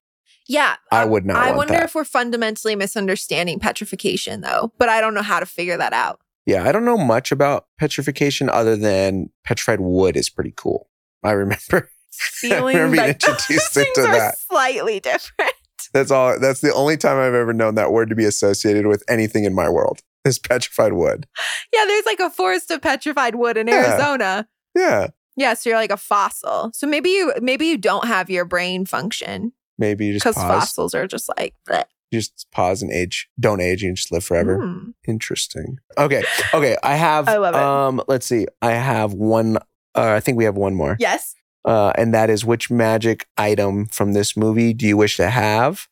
Yeah. 0.49 0.75
I 0.91 1.03
um, 1.03 1.11
would 1.11 1.25
not 1.25 1.37
I 1.37 1.55
wonder 1.55 1.73
that. 1.73 1.83
if 1.83 1.95
we're 1.95 2.03
fundamentally 2.03 2.75
misunderstanding 2.75 3.59
petrification, 3.59 4.41
though, 4.41 4.73
but 4.77 4.89
I 4.89 4.99
don't 4.99 5.13
know 5.13 5.21
how 5.21 5.39
to 5.39 5.45
figure 5.45 5.77
that 5.77 5.93
out. 5.93 6.19
Yeah, 6.45 6.63
I 6.67 6.71
don't 6.71 6.83
know 6.85 6.97
much 6.97 7.31
about 7.31 7.67
petrification 7.79 8.49
other 8.49 8.75
than 8.75 9.29
petrified 9.45 9.79
wood 9.79 10.17
is 10.17 10.29
pretty 10.29 10.53
cool. 10.57 10.89
I 11.23 11.31
remember. 11.31 11.89
Feeling 12.11 12.75
remember 12.75 12.95
being 12.97 13.07
like 13.09 13.23
introduced 13.27 13.73
things 13.73 13.87
into 13.97 14.09
are 14.09 14.15
that. 14.17 14.39
slightly 14.39 14.99
different. 14.99 15.53
That's 15.93 16.09
all. 16.11 16.39
That's 16.39 16.61
the 16.61 16.73
only 16.73 16.97
time 16.97 17.17
I've 17.17 17.35
ever 17.35 17.53
known 17.53 17.75
that 17.75 17.91
word 17.91 18.09
to 18.09 18.15
be 18.15 18.25
associated 18.25 18.87
with 18.87 19.03
anything 19.07 19.43
in 19.45 19.53
my 19.53 19.69
world 19.69 20.01
is 20.25 20.39
petrified 20.39 20.93
wood. 20.93 21.27
Yeah, 21.71 21.85
there's 21.85 22.05
like 22.05 22.19
a 22.19 22.29
forest 22.29 22.71
of 22.71 22.81
petrified 22.81 23.35
wood 23.35 23.55
in 23.57 23.67
Yeah. 23.67 23.91
Arizona. 23.91 24.47
Yeah, 24.75 25.07
Yeah, 25.35 25.53
so 25.53 25.69
you're 25.69 25.77
like 25.79 25.91
a 25.91 25.97
fossil. 25.97 26.71
So 26.73 26.87
maybe 26.87 27.09
you 27.09 27.33
maybe 27.41 27.67
you 27.67 27.77
don't 27.77 28.05
have 28.05 28.29
your 28.29 28.45
brain 28.45 28.85
function 28.85 29.53
maybe 29.79 30.05
you 30.07 30.13
just 30.13 30.25
because 30.25 30.35
fossils 30.35 30.93
are 30.93 31.07
just 31.07 31.29
like 31.37 31.55
bleh. 31.67 31.85
You 32.11 32.19
just 32.19 32.47
pause 32.51 32.81
and 32.81 32.91
age. 32.91 33.29
Don't 33.39 33.61
age. 33.61 33.83
and 33.83 33.95
just 33.95 34.11
live 34.11 34.23
forever. 34.23 34.57
Hmm. 34.59 34.89
Interesting. 35.07 35.77
Okay. 35.97 36.23
Okay. 36.53 36.75
I 36.83 36.95
have. 36.95 37.27
I 37.27 37.37
love 37.37 37.55
it. 37.55 37.61
Um. 37.61 38.01
Let's 38.07 38.25
see. 38.25 38.45
I 38.61 38.71
have 38.71 39.13
one. 39.13 39.57
Uh, 39.95 40.13
I 40.13 40.19
think 40.19 40.37
we 40.37 40.43
have 40.45 40.55
one 40.55 40.75
more. 40.75 40.97
Yes. 40.99 41.35
uh, 41.65 41.91
and 41.95 42.13
that 42.13 42.29
is 42.29 42.45
which 42.45 42.69
magic 42.71 43.27
item 43.37 43.85
from 43.87 44.13
this 44.13 44.37
movie 44.37 44.73
do 44.73 44.85
you 44.87 44.95
wish 44.97 45.17
to 45.17 45.29
have? 45.29 45.87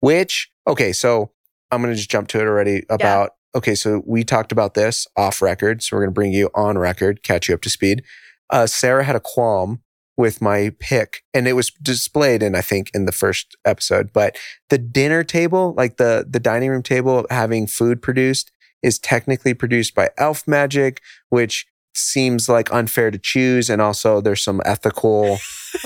Which, 0.00 0.50
okay, 0.66 0.92
so 0.92 1.32
I'm 1.70 1.82
going 1.82 1.92
to 1.92 1.96
just 1.96 2.10
jump 2.10 2.28
to 2.28 2.38
it 2.40 2.44
already 2.44 2.84
about, 2.88 3.32
okay, 3.54 3.74
so 3.74 4.02
we 4.06 4.24
talked 4.24 4.50
about 4.50 4.74
this 4.74 5.06
off 5.16 5.42
record. 5.42 5.82
So 5.82 5.96
we're 5.96 6.02
going 6.04 6.10
to 6.12 6.14
bring 6.14 6.32
you 6.32 6.48
on 6.54 6.78
record, 6.78 7.22
catch 7.22 7.48
you 7.48 7.54
up 7.54 7.60
to 7.62 7.70
speed. 7.70 8.02
Uh, 8.48 8.66
Sarah 8.66 9.04
had 9.04 9.14
a 9.16 9.20
qualm 9.20 9.82
with 10.20 10.40
my 10.40 10.70
pick 10.78 11.24
and 11.34 11.48
it 11.48 11.54
was 11.54 11.70
displayed 11.82 12.42
in, 12.42 12.54
I 12.54 12.60
think, 12.60 12.90
in 12.94 13.06
the 13.06 13.12
first 13.12 13.56
episode, 13.64 14.12
but 14.12 14.36
the 14.68 14.78
dinner 14.78 15.24
table, 15.24 15.74
like 15.76 15.96
the, 15.96 16.26
the 16.28 16.38
dining 16.38 16.70
room 16.70 16.82
table 16.82 17.26
having 17.30 17.66
food 17.66 18.02
produced 18.02 18.52
is 18.82 18.98
technically 18.98 19.54
produced 19.54 19.94
by 19.94 20.10
elf 20.18 20.46
magic, 20.46 21.00
which 21.30 21.66
seems 21.94 22.48
like 22.48 22.72
unfair 22.72 23.10
to 23.10 23.18
choose. 23.18 23.68
And 23.68 23.82
also 23.82 24.20
there's 24.20 24.42
some 24.42 24.60
ethical 24.64 25.38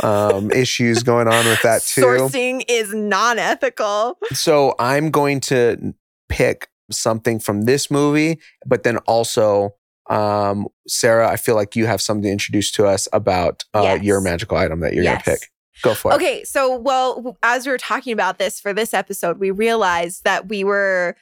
um, 0.03 0.51
issues 0.51 1.03
going 1.03 1.29
on 1.29 1.45
with 1.47 1.63
that 1.63 1.83
too. 1.83 2.03
Sourcing 2.03 2.65
is 2.69 2.93
non-ethical. 2.93 4.19
So 4.33 4.75
I'm 4.79 5.11
going 5.11 5.41
to 5.41 5.95
pick 6.29 6.69
something 6.91 7.39
from 7.39 7.63
this 7.63 7.91
movie, 7.91 8.41
but 8.67 8.83
then 8.83 8.99
also, 8.99 9.75
um, 10.11 10.69
Sarah, 10.87 11.29
I 11.29 11.37
feel 11.37 11.55
like 11.55 11.75
you 11.77 11.87
have 11.87 12.01
something 12.01 12.25
to 12.25 12.31
introduce 12.31 12.71
to 12.73 12.87
us 12.87 13.09
about 13.13 13.65
uh, 13.75 13.83
Yes. 13.83 14.03
your 14.03 14.21
magical 14.21 14.57
item 14.57 14.81
that 14.81 14.93
you're 14.95 15.05
Yes. 15.05 15.25
going 15.25 15.37
to 15.37 15.41
pick. 15.43 15.51
Go 15.83 15.95
for 15.95 16.13
it. 16.13 16.17
Okay, 16.17 16.45
so 16.45 16.77
well, 16.79 17.37
as 17.43 17.67
we 17.67 17.73
were 17.73 17.79
talking 17.79 18.13
about 18.13 18.39
this 18.39 18.61
for 18.61 18.73
this 18.73 18.95
episode, 18.95 19.39
we 19.39 19.51
realized 19.51 20.25
that 20.25 20.49
we 20.49 20.63
were 20.65 21.17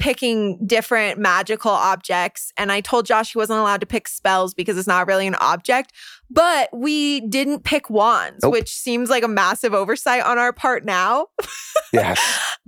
picking 0.00 0.58
different 0.66 1.20
magical 1.20 1.70
objects. 1.70 2.52
And 2.56 2.72
I 2.72 2.80
told 2.80 3.06
Josh 3.06 3.32
he 3.32 3.38
wasn't 3.38 3.60
allowed 3.60 3.80
to 3.80 3.86
pick 3.86 4.08
spells 4.08 4.52
because 4.52 4.76
it's 4.76 4.88
not 4.88 5.06
really 5.06 5.26
an 5.28 5.36
object. 5.36 5.92
But 6.30 6.68
we 6.72 7.20
didn't 7.20 7.64
pick 7.64 7.90
wands, 7.90 8.42
Nope. 8.42 8.52
which 8.52 8.70
seems 8.70 9.10
like 9.10 9.22
a 9.22 9.28
massive 9.28 9.74
oversight 9.74 10.22
on 10.22 10.38
our 10.38 10.52
part 10.52 10.84
now. 10.84 11.26
Yes. 11.92 12.20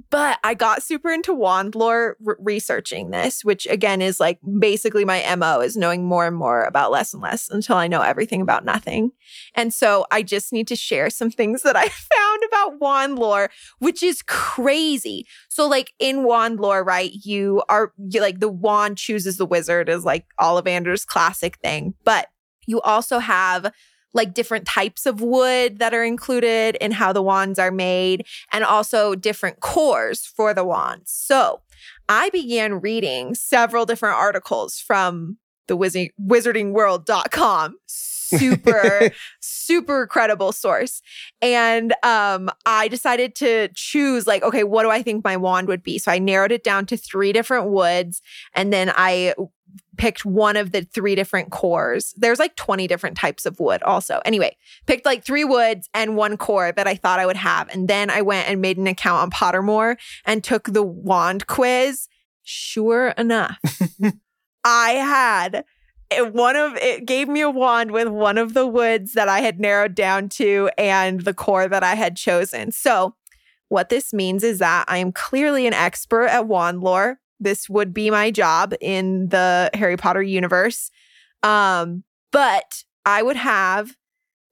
But 0.09 0.39
I 0.45 0.55
got 0.55 0.85
super 0.85 1.11
into 1.11 1.35
wand 1.35 1.75
lore 1.75 2.17
re- 2.21 2.37
researching 2.39 3.11
this, 3.11 3.45
which 3.45 3.67
again 3.67 4.01
is 4.01 4.21
like 4.21 4.39
basically 4.61 5.05
my 5.05 5.35
MO 5.35 5.61
is 5.61 5.77
knowing 5.77 6.05
more 6.05 6.27
and 6.27 6.37
more 6.37 6.63
about 6.63 6.93
less 6.93 7.13
and 7.13 7.21
less 7.21 7.49
until 7.49 7.77
I 7.77 7.89
know 7.89 8.03
everything 8.03 8.41
about 8.41 8.65
nothing. 8.65 9.11
And 9.57 9.75
so 9.75 10.07
I 10.13 10.23
just 10.23 10.53
need 10.53 10.69
to 10.69 10.77
share 10.77 11.11
some 11.11 11.31
things 11.31 11.63
that 11.63 11.75
I 11.77 11.89
found 11.89 12.43
about 12.47 12.81
wand 12.81 13.19
lore, 13.19 13.51
which 13.81 14.01
is 14.03 14.23
crazy. 14.23 15.27
So, 15.49 15.67
like 15.67 15.93
in 15.99 16.23
wand 16.23 16.61
lore, 16.61 16.85
right? 16.85 17.11
You 17.13 17.65
are 17.69 17.93
you, 17.99 18.21
like 18.21 18.39
the 18.39 18.49
wand 18.49 18.99
chooses 18.99 19.39
the 19.39 19.47
wizard 19.47 19.89
is 19.89 20.05
like 20.05 20.27
Ollivander's 20.41 21.05
classic 21.05 21.57
thing, 21.59 21.95
but 22.05 22.29
you 22.67 22.81
also 22.83 23.19
have 23.19 23.73
like 24.13 24.35
different 24.35 24.67
types 24.67 25.07
of 25.07 25.21
wood 25.21 25.79
that 25.79 25.95
are 25.95 26.05
included 26.05 26.77
in 26.81 26.91
how 26.91 27.13
the 27.13 27.23
wands 27.23 27.59
are 27.59 27.71
made 27.71 28.27
and 28.53 28.65
also 28.65 29.15
different 29.15 29.61
cores 29.61 30.25
for 30.25 30.55
the 30.55 30.65
wands. 30.65 31.13
So 31.13 31.61
I 32.09 32.31
began 32.31 32.81
reading 32.81 33.35
several 33.35 33.85
different 33.85 34.17
articles 34.17 34.81
from 34.81 35.39
the 35.69 35.77
wizarding, 35.77 36.11
wizardingworld.com. 36.21 37.77
Super, 37.87 39.11
super 39.67 40.07
credible 40.07 40.53
source. 40.53 41.03
And 41.43 41.95
um, 42.03 42.51
I 42.65 42.89
decided 42.89 43.35
to 43.37 43.69
choose, 43.75 44.27
like, 44.27 44.43
okay, 44.43 44.65
what 44.65 44.83
do 44.83 44.91
I 44.91 45.03
think 45.03 45.25
my 45.25 45.37
wand 45.37 45.69
would 45.69 45.83
be? 45.83 45.99
So 45.99 46.13
I 46.13 46.19
narrowed 46.19 46.53
it 46.53 46.65
down 46.65 46.87
to 46.87 46.97
three 46.97 47.33
different 47.33 47.69
woods. 47.71 48.23
And 48.55 48.73
then 48.73 48.93
I 48.95 49.35
picked 49.97 50.25
one 50.25 50.57
of 50.57 50.73
the 50.73 50.83
three 50.83 51.15
different 51.15 51.51
cores. 51.51 52.15
There's 52.17 52.39
like 52.39 52.57
20 52.57 52.87
different 52.87 53.17
types 53.17 53.47
of 53.47 53.59
wood 53.61 53.83
also. 53.83 54.21
Anyway, 54.25 54.57
picked 54.87 55.07
like 55.07 55.25
three 55.25 55.45
woods 55.45 55.89
and 55.95 56.17
one 56.17 56.37
core 56.37 56.73
that 56.73 56.87
I 56.87 56.95
thought 56.95 57.19
I 57.19 57.27
would 57.27 57.37
have. 57.37 57.69
And 57.71 57.89
then 57.89 58.11
I 58.11 58.23
went 58.23 58.49
and 58.49 58.61
made 58.61 58.79
an 58.79 58.87
account 58.87 59.23
on 59.23 59.31
Pottermore 59.31 59.97
and 60.25 60.45
took 60.45 60.73
the 60.73 60.83
wand 60.83 61.47
quiz. 61.47 62.09
Sure 62.43 63.09
enough, 63.19 63.59
I 64.65 64.91
had 64.91 65.65
it- 66.11 66.33
one 66.33 66.57
of 66.57 66.77
it 66.77 67.07
gave 67.07 67.29
me 67.29 67.41
a 67.41 67.51
wand 67.51 67.91
with 67.91 68.09
one 68.09 68.39
of 68.39 68.55
the 68.55 68.67
woods 68.67 69.13
that 69.15 69.29
I 69.29 69.41
had 69.41 69.59
narrowed 69.61 69.95
down 69.95 70.29
to 70.31 70.71
and 70.79 71.21
the 71.23 71.35
core 71.35 71.69
that 71.69 71.83
I 71.83 71.95
had 71.95 72.17
chosen. 72.17 72.71
So, 72.73 73.15
what 73.69 73.89
this 73.89 74.13
means 74.13 74.45
is 74.45 74.61
that 74.61 74.85
I 74.89 74.99
am 74.99 75.11
clearly 75.13 75.67
an 75.67 75.73
expert 75.75 76.27
at 76.27 76.47
wand 76.47 76.81
lore. 76.83 77.19
This 77.41 77.69
would 77.69 77.93
be 77.93 78.11
my 78.11 78.31
job 78.31 78.75
in 78.81 79.29
the 79.29 79.71
Harry 79.75 79.97
Potter 79.97 80.23
universe. 80.23 80.91
Um, 81.43 82.05
but 82.33 82.85
I 83.05 83.23
would 83.23 83.37
have 83.37 83.97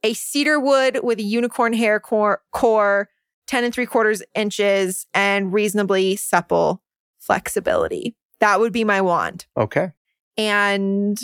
a 0.02 0.12
cedar 0.14 0.58
wood 0.60 1.00
with 1.02 1.18
a 1.18 1.22
unicorn 1.22 1.72
hair 1.72 1.98
core, 2.00 2.42
core 2.52 3.08
10 3.46 3.64
and 3.64 3.72
three 3.72 3.86
quarters 3.86 4.22
inches, 4.34 5.06
and 5.14 5.52
reasonably 5.52 6.16
supple 6.16 6.82
flexibility. 7.20 8.16
That 8.40 8.60
would 8.60 8.72
be 8.72 8.84
my 8.84 9.00
wand 9.00 9.46
Okay. 9.56 9.92
and 10.36 11.18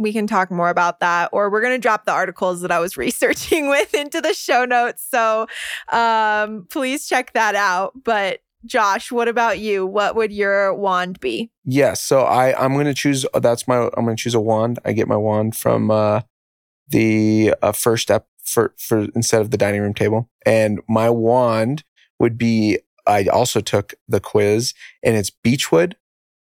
we 0.00 0.12
can 0.12 0.26
talk 0.26 0.50
more 0.50 0.70
about 0.70 1.00
that 1.00 1.28
or 1.32 1.50
we're 1.50 1.60
going 1.60 1.74
to 1.74 1.78
drop 1.78 2.04
the 2.04 2.12
articles 2.12 2.60
that 2.62 2.72
i 2.72 2.78
was 2.78 2.96
researching 2.96 3.68
with 3.68 3.94
into 3.94 4.20
the 4.20 4.34
show 4.34 4.64
notes 4.64 5.06
so 5.08 5.46
um 5.90 6.66
please 6.70 7.06
check 7.06 7.32
that 7.32 7.54
out 7.54 7.92
but 8.04 8.40
josh 8.66 9.10
what 9.10 9.28
about 9.28 9.58
you 9.58 9.86
what 9.86 10.14
would 10.14 10.32
your 10.32 10.74
wand 10.74 11.18
be 11.20 11.50
Yes. 11.72 12.02
So 12.02 12.22
I 12.22 12.52
I'm 12.62 12.74
gonna 12.74 12.92
choose. 12.94 13.24
That's 13.32 13.68
my. 13.68 13.88
I'm 13.96 14.04
gonna 14.04 14.16
choose 14.16 14.34
a 14.34 14.40
wand. 14.40 14.80
I 14.84 14.92
get 14.92 15.06
my 15.06 15.16
wand 15.16 15.54
from 15.54 15.90
uh, 15.90 16.22
the 16.88 17.54
uh, 17.62 17.70
first 17.70 18.02
step 18.02 18.26
for 18.42 18.74
for 18.76 19.06
instead 19.14 19.40
of 19.40 19.52
the 19.52 19.56
dining 19.56 19.80
room 19.80 19.94
table, 19.94 20.28
and 20.44 20.80
my 20.88 21.08
wand 21.08 21.84
would 22.18 22.36
be. 22.36 22.78
I 23.06 23.26
also 23.26 23.60
took 23.60 23.94
the 24.08 24.18
quiz, 24.18 24.74
and 25.04 25.16
it's 25.16 25.30
beechwood 25.30 25.96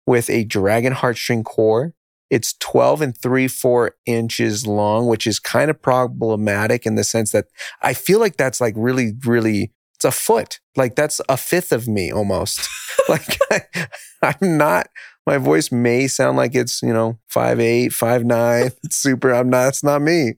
with 0.07 0.31
a 0.31 0.43
dragon 0.45 0.93
heartstring 0.93 1.45
core. 1.45 1.93
It's 2.29 2.53
12 2.59 3.01
and 3.01 3.17
three, 3.17 3.47
four 3.47 3.95
inches 4.05 4.67
long, 4.67 5.07
which 5.07 5.25
is 5.25 5.39
kind 5.39 5.69
of 5.69 5.81
problematic 5.81 6.85
in 6.85 6.95
the 6.95 7.03
sense 7.03 7.31
that 7.31 7.45
I 7.81 7.93
feel 7.93 8.19
like 8.19 8.37
that's 8.37 8.61
like 8.61 8.75
really, 8.77 9.13
really, 9.25 9.71
it's 9.95 10.05
a 10.05 10.11
foot. 10.11 10.59
Like 10.75 10.95
that's 10.95 11.19
a 11.27 11.37
fifth 11.37 11.71
of 11.71 11.87
me 11.87 12.11
almost. 12.11 12.67
like 13.09 13.37
I, 13.51 13.61
I'm 14.21 14.57
not, 14.57 14.87
my 15.25 15.37
voice 15.37 15.71
may 15.71 16.07
sound 16.07 16.37
like 16.37 16.55
it's, 16.55 16.81
you 16.81 16.93
know, 16.93 17.19
five 17.27 17.59
eight, 17.59 17.93
five 17.93 18.23
nine. 18.23 18.71
It's 18.83 18.95
super. 18.95 19.33
I'm 19.33 19.49
not, 19.49 19.69
it's 19.69 19.83
not 19.83 20.01
me. 20.01 20.35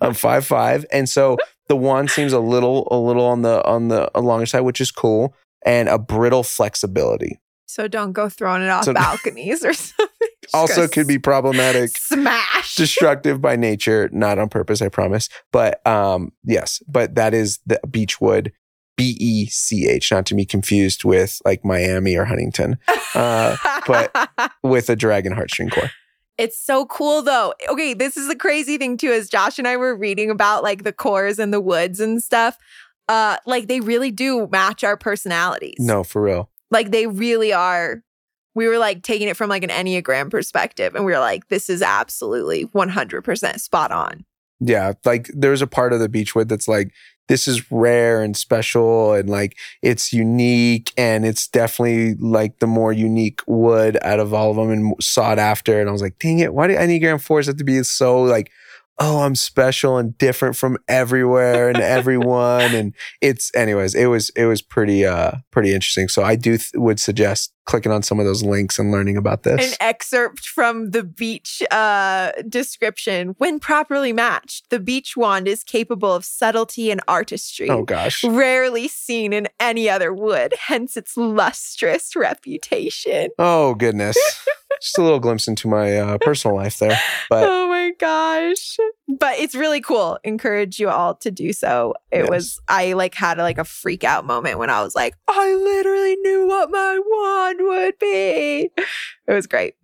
I'm 0.00 0.14
five 0.14 0.46
five. 0.46 0.86
And 0.92 1.08
so 1.08 1.36
the 1.68 1.76
wand 1.76 2.10
seems 2.10 2.32
a 2.32 2.40
little, 2.40 2.88
a 2.90 2.98
little 2.98 3.26
on 3.26 3.42
the, 3.42 3.66
on 3.66 3.88
the 3.88 4.10
longer 4.14 4.46
side, 4.46 4.60
which 4.60 4.80
is 4.80 4.90
cool. 4.90 5.34
And 5.64 5.88
a 5.88 5.98
brittle 5.98 6.42
flexibility. 6.42 7.38
So 7.72 7.88
don't 7.88 8.12
go 8.12 8.28
throwing 8.28 8.62
it 8.62 8.68
off 8.68 8.84
So- 8.84 8.94
balconies 9.04 9.64
or 9.64 9.72
something 9.72 10.06
Just 10.42 10.54
Also 10.54 10.88
could 10.88 11.06
be 11.06 11.18
problematic. 11.18 11.90
smash 11.98 12.74
destructive 12.74 13.40
by 13.40 13.54
nature, 13.54 14.08
not 14.12 14.38
on 14.38 14.48
purpose, 14.48 14.82
I 14.82 14.88
promise. 14.88 15.28
But 15.52 15.84
um, 15.86 16.32
yes, 16.44 16.82
but 16.88 17.14
that 17.14 17.32
is 17.32 17.60
the 17.64 17.80
Beechwood, 17.88 18.52
B 18.96 19.16
E 19.20 19.46
C 19.46 19.86
H, 19.88 20.10
not 20.10 20.26
to 20.26 20.34
be 20.34 20.44
confused 20.44 21.04
with 21.04 21.40
like 21.44 21.64
Miami 21.64 22.16
or 22.16 22.24
Huntington, 22.24 22.78
uh, 23.14 23.56
but- 23.86 24.30
with 24.64 24.90
a 24.90 24.96
dragon 24.96 25.32
heartstring 25.32 25.70
core. 25.72 25.90
It's 26.38 26.58
so 26.58 26.86
cool 26.86 27.22
though. 27.22 27.54
Okay, 27.68 27.94
this 27.94 28.16
is 28.16 28.26
the 28.26 28.34
crazy 28.34 28.78
thing 28.78 28.96
too, 28.96 29.12
as 29.12 29.28
Josh 29.28 29.58
and 29.60 29.68
I 29.68 29.76
were 29.76 29.94
reading 29.94 30.28
about 30.28 30.64
like 30.64 30.82
the 30.82 30.92
cores 30.92 31.38
and 31.38 31.52
the 31.54 31.60
woods 31.60 32.00
and 32.00 32.20
stuff. 32.20 32.58
Uh, 33.08 33.36
like 33.46 33.68
they 33.68 33.80
really 33.80 34.10
do 34.10 34.48
match 34.50 34.82
our 34.82 34.96
personalities. 34.96 35.76
No, 35.78 36.02
for 36.02 36.22
real. 36.22 36.50
Like 36.72 36.90
they 36.90 37.06
really 37.06 37.52
are. 37.52 38.02
We 38.54 38.66
were 38.66 38.78
like 38.78 39.02
taking 39.02 39.28
it 39.28 39.36
from 39.36 39.48
like 39.48 39.62
an 39.62 39.70
Enneagram 39.70 40.30
perspective, 40.30 40.94
and 40.94 41.04
we 41.04 41.12
were 41.12 41.20
like, 41.20 41.48
this 41.48 41.70
is 41.70 41.82
absolutely 41.82 42.66
100% 42.66 43.60
spot 43.60 43.92
on. 43.92 44.24
Yeah, 44.60 44.92
like 45.04 45.30
there's 45.34 45.62
a 45.62 45.66
part 45.66 45.92
of 45.92 46.00
the 46.00 46.08
Beechwood 46.08 46.48
that's 46.48 46.68
like 46.68 46.92
this 47.28 47.48
is 47.48 47.70
rare 47.70 48.22
and 48.22 48.36
special 48.36 49.12
and 49.14 49.30
like 49.30 49.56
it's 49.80 50.12
unique 50.12 50.92
and 50.96 51.24
it's 51.24 51.48
definitely 51.48 52.14
like 52.14 52.58
the 52.58 52.66
more 52.66 52.92
unique 52.92 53.40
wood 53.46 53.96
out 54.02 54.20
of 54.20 54.34
all 54.34 54.50
of 54.50 54.56
them 54.56 54.70
and 54.70 54.94
sought 55.00 55.38
after. 55.38 55.80
And 55.80 55.88
I 55.88 55.92
was 55.92 56.02
like, 56.02 56.18
dang 56.18 56.40
it, 56.40 56.52
why 56.52 56.68
do 56.68 56.74
Enneagram 56.74 57.20
fours 57.20 57.46
have 57.46 57.56
to 57.56 57.64
be 57.64 57.82
so 57.84 58.22
like, 58.22 58.50
oh, 58.98 59.20
I'm 59.22 59.34
special 59.34 59.98
and 59.98 60.16
different 60.18 60.56
from 60.56 60.78
everywhere 60.88 61.68
and 61.68 61.78
everyone? 61.78 62.74
And 62.74 62.94
it's, 63.20 63.50
anyways, 63.54 63.94
it 63.94 64.06
was 64.06 64.30
it 64.30 64.46
was 64.46 64.62
pretty 64.62 65.04
uh 65.04 65.32
pretty 65.50 65.74
interesting. 65.74 66.08
So 66.08 66.22
I 66.22 66.36
do 66.36 66.56
th- 66.58 66.70
would 66.74 67.00
suggest 67.00 67.52
clicking 67.64 67.92
on 67.92 68.02
some 68.02 68.18
of 68.18 68.26
those 68.26 68.42
links 68.42 68.78
and 68.78 68.90
learning 68.90 69.16
about 69.16 69.44
this. 69.44 69.70
An 69.72 69.76
excerpt 69.80 70.40
from 70.46 70.90
the 70.90 71.02
beech 71.04 71.62
uh, 71.70 72.32
description. 72.48 73.34
When 73.38 73.60
properly 73.60 74.12
matched, 74.12 74.70
the 74.70 74.80
beech 74.80 75.16
wand 75.16 75.46
is 75.46 75.62
capable 75.62 76.12
of 76.12 76.24
subtlety 76.24 76.90
and 76.90 77.00
artistry. 77.06 77.70
oh 77.70 77.84
gosh. 77.84 78.24
Rarely 78.24 78.88
seen 78.88 79.32
in 79.32 79.48
any 79.60 79.88
other 79.88 80.12
wood, 80.12 80.54
hence 80.58 80.96
its 80.96 81.16
lustrous 81.16 82.14
reputation. 82.16 83.28
Oh 83.38 83.74
goodness. 83.74 84.16
Just 84.80 84.98
a 84.98 85.02
little 85.02 85.20
glimpse 85.20 85.46
into 85.46 85.68
my 85.68 85.96
uh, 85.98 86.18
personal 86.18 86.56
life 86.56 86.78
there. 86.78 86.98
But 87.30 87.48
oh 87.48 87.68
my 87.68 87.92
gosh. 87.98 88.78
But 89.06 89.38
it's 89.38 89.54
really 89.54 89.80
cool. 89.80 90.18
Encourage 90.24 90.80
you 90.80 90.88
all 90.88 91.14
to 91.16 91.30
do 91.30 91.52
so. 91.52 91.94
It 92.10 92.20
Yes. 92.22 92.28
was 92.30 92.60
I 92.68 92.94
like 92.94 93.14
had 93.14 93.38
like 93.38 93.58
a 93.58 93.64
freak 93.64 94.02
out 94.02 94.24
moment 94.24 94.58
when 94.58 94.70
I 94.70 94.82
was 94.82 94.94
like, 94.96 95.14
I 95.28 95.54
literally 95.54 96.16
knew 96.16 96.46
what 96.48 96.70
my 96.70 96.98
wand 96.98 97.51
would 97.60 97.98
be. 97.98 98.70
It 98.76 99.32
was 99.32 99.46
great. 99.46 99.74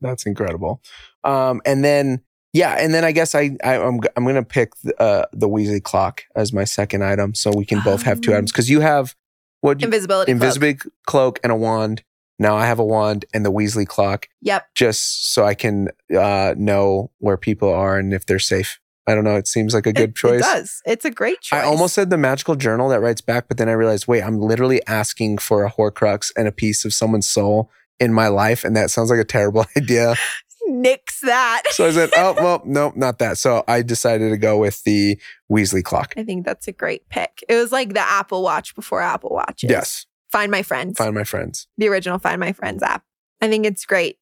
That's 0.00 0.26
incredible. 0.26 0.80
Um, 1.24 1.60
and 1.64 1.84
then 1.84 2.20
yeah, 2.52 2.76
and 2.78 2.94
then 2.94 3.04
I 3.04 3.12
guess 3.12 3.34
I, 3.34 3.56
I 3.64 3.76
I'm 3.78 4.00
I'm 4.16 4.24
gonna 4.24 4.42
pick 4.42 4.72
the, 4.82 4.98
uh, 5.00 5.26
the 5.32 5.48
Weasley 5.48 5.82
clock 5.82 6.22
as 6.34 6.52
my 6.52 6.64
second 6.64 7.04
item, 7.04 7.34
so 7.34 7.50
we 7.54 7.64
can 7.66 7.80
both 7.84 8.02
have 8.02 8.20
two 8.20 8.32
items 8.34 8.52
because 8.52 8.70
you 8.70 8.80
have 8.80 9.14
what 9.60 9.80
you- 9.80 9.86
Invisibility. 9.86 10.32
cloak. 10.34 10.82
cloak 11.06 11.40
and 11.42 11.52
a 11.52 11.56
wand. 11.56 12.02
Now 12.38 12.56
I 12.56 12.66
have 12.66 12.78
a 12.78 12.84
wand 12.84 13.24
and 13.32 13.44
the 13.46 13.50
Weasley 13.52 13.86
clock, 13.86 14.28
Yep. 14.42 14.66
just 14.74 15.32
so 15.32 15.44
I 15.46 15.54
can 15.54 15.88
uh, 16.14 16.54
know 16.58 17.10
where 17.18 17.38
people 17.38 17.72
are 17.72 17.98
and 17.98 18.12
if 18.12 18.26
they're 18.26 18.38
safe. 18.38 18.78
I 19.06 19.14
don't 19.14 19.24
know. 19.24 19.36
It 19.36 19.46
seems 19.46 19.72
like 19.74 19.86
a 19.86 19.92
good 19.92 20.10
It- 20.10 20.16
choice. 20.16 20.40
It 20.40 20.44
does. 20.44 20.82
It's 20.84 21.04
a 21.04 21.10
great 21.10 21.40
choice. 21.40 21.58
I 21.60 21.64
almost 21.64 21.94
said 21.94 22.10
the 22.10 22.16
magical 22.16 22.56
journal 22.56 22.88
that 22.88 23.00
writes 23.00 23.20
back, 23.20 23.46
but 23.48 23.56
then 23.56 23.68
I 23.68 23.72
realized, 23.72 24.06
wait, 24.08 24.22
I'm 24.22 24.40
literally 24.40 24.80
asking 24.86 25.38
for 25.38 25.64
a 25.64 25.70
Horcrux 25.70 26.32
and 26.36 26.48
a 26.48 26.52
piece 26.52 26.84
of 26.84 26.92
someone's 26.92 27.28
soul 27.28 27.70
in 28.00 28.12
my 28.12 28.28
life, 28.28 28.64
and 28.64 28.76
that 28.76 28.90
sounds 28.90 29.10
like 29.10 29.20
a 29.20 29.24
terrible 29.24 29.64
idea. 29.76 30.16
nix 30.68 31.20
that. 31.20 31.62
So 31.70 31.86
I 31.86 31.92
said, 31.92 32.10
oh, 32.16 32.34
well, 32.34 32.62
no, 32.66 32.92
not 32.96 33.20
that. 33.20 33.38
So 33.38 33.62
I 33.68 33.82
decided 33.82 34.30
to 34.30 34.36
go 34.36 34.58
with 34.58 34.82
the 34.82 35.16
Weasley 35.50 35.84
clock. 35.84 36.12
I 36.16 36.24
think 36.24 36.44
that's 36.44 36.66
a 36.66 36.72
great 36.72 37.08
pick. 37.08 37.44
It 37.48 37.54
was 37.54 37.70
like 37.70 37.94
the 37.94 38.00
Apple 38.00 38.42
Watch 38.42 38.74
before 38.74 39.00
Apple 39.00 39.30
Watches. 39.30 39.70
Yes. 39.70 40.06
Find 40.32 40.50
My 40.50 40.62
Friends. 40.64 40.98
Find 40.98 41.14
my 41.14 41.22
friends. 41.22 41.68
the 41.78 41.88
original 41.88 42.18
Find 42.18 42.40
My 42.40 42.52
Friends 42.52 42.82
app. 42.82 43.04
I 43.40 43.48
think 43.48 43.64
it's 43.64 43.84
great. 43.86 44.18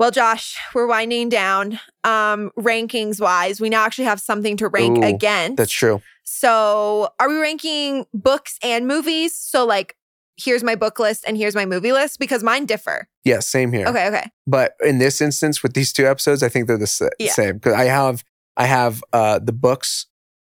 Well, 0.00 0.10
Josh, 0.10 0.56
we're 0.74 0.86
winding 0.86 1.28
down. 1.28 1.78
Um, 2.04 2.50
rankings 2.58 3.20
wise, 3.20 3.60
we 3.60 3.68
now 3.68 3.84
actually 3.84 4.06
have 4.06 4.18
something 4.18 4.56
to 4.56 4.68
rank 4.68 4.96
Ooh, 4.96 5.02
against. 5.02 5.58
That's 5.58 5.70
true. 5.70 6.00
So, 6.24 7.10
are 7.20 7.28
we 7.28 7.36
ranking 7.38 8.06
books 8.14 8.56
and 8.62 8.88
movies? 8.88 9.34
So, 9.36 9.66
like, 9.66 9.96
here's 10.38 10.64
my 10.64 10.74
book 10.74 10.98
list 10.98 11.24
and 11.26 11.36
here's 11.36 11.54
my 11.54 11.66
movie 11.66 11.92
list 11.92 12.18
because 12.18 12.42
mine 12.42 12.64
differ. 12.64 13.08
Yes, 13.24 13.46
same 13.46 13.72
here. 13.72 13.86
Okay, 13.88 14.08
okay. 14.08 14.30
But 14.46 14.72
in 14.82 14.96
this 15.00 15.20
instance, 15.20 15.62
with 15.62 15.74
these 15.74 15.92
two 15.92 16.06
episodes, 16.06 16.42
I 16.42 16.48
think 16.48 16.66
they're 16.66 16.78
the 16.78 17.10
Yeah. 17.18 17.32
same 17.32 17.56
because 17.56 17.74
I 17.74 17.84
have 17.84 18.24
I 18.56 18.64
have 18.64 19.04
uh, 19.12 19.38
the 19.38 19.52
books, 19.52 20.06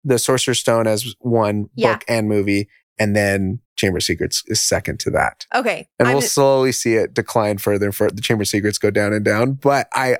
the 0.03 0.17
Sorcerer's 0.17 0.59
Stone 0.59 0.87
as 0.87 1.13
one 1.19 1.69
Yeah. 1.75 1.93
book 1.93 2.03
and 2.07 2.27
movie, 2.27 2.67
and 2.97 3.15
then 3.15 3.59
Chamber 3.75 3.97
of 3.97 4.03
Secrets 4.03 4.43
is 4.47 4.61
second 4.61 4.99
to 5.01 5.09
that. 5.11 5.45
Okay. 5.53 5.87
and 5.99 6.07
I'm- 6.07 6.15
we'll 6.15 6.21
slowly 6.21 6.71
see 6.71 6.95
it 6.95 7.13
decline 7.13 7.57
further 7.57 7.85
and 7.87 7.95
further. 7.95 8.15
The 8.15 8.21
Chamber 8.21 8.43
of 8.43 8.47
Secrets 8.47 8.77
go 8.77 8.89
down 8.91 9.13
and 9.13 9.23
down. 9.25 9.53
But 9.53 9.87
I, 9.93 10.17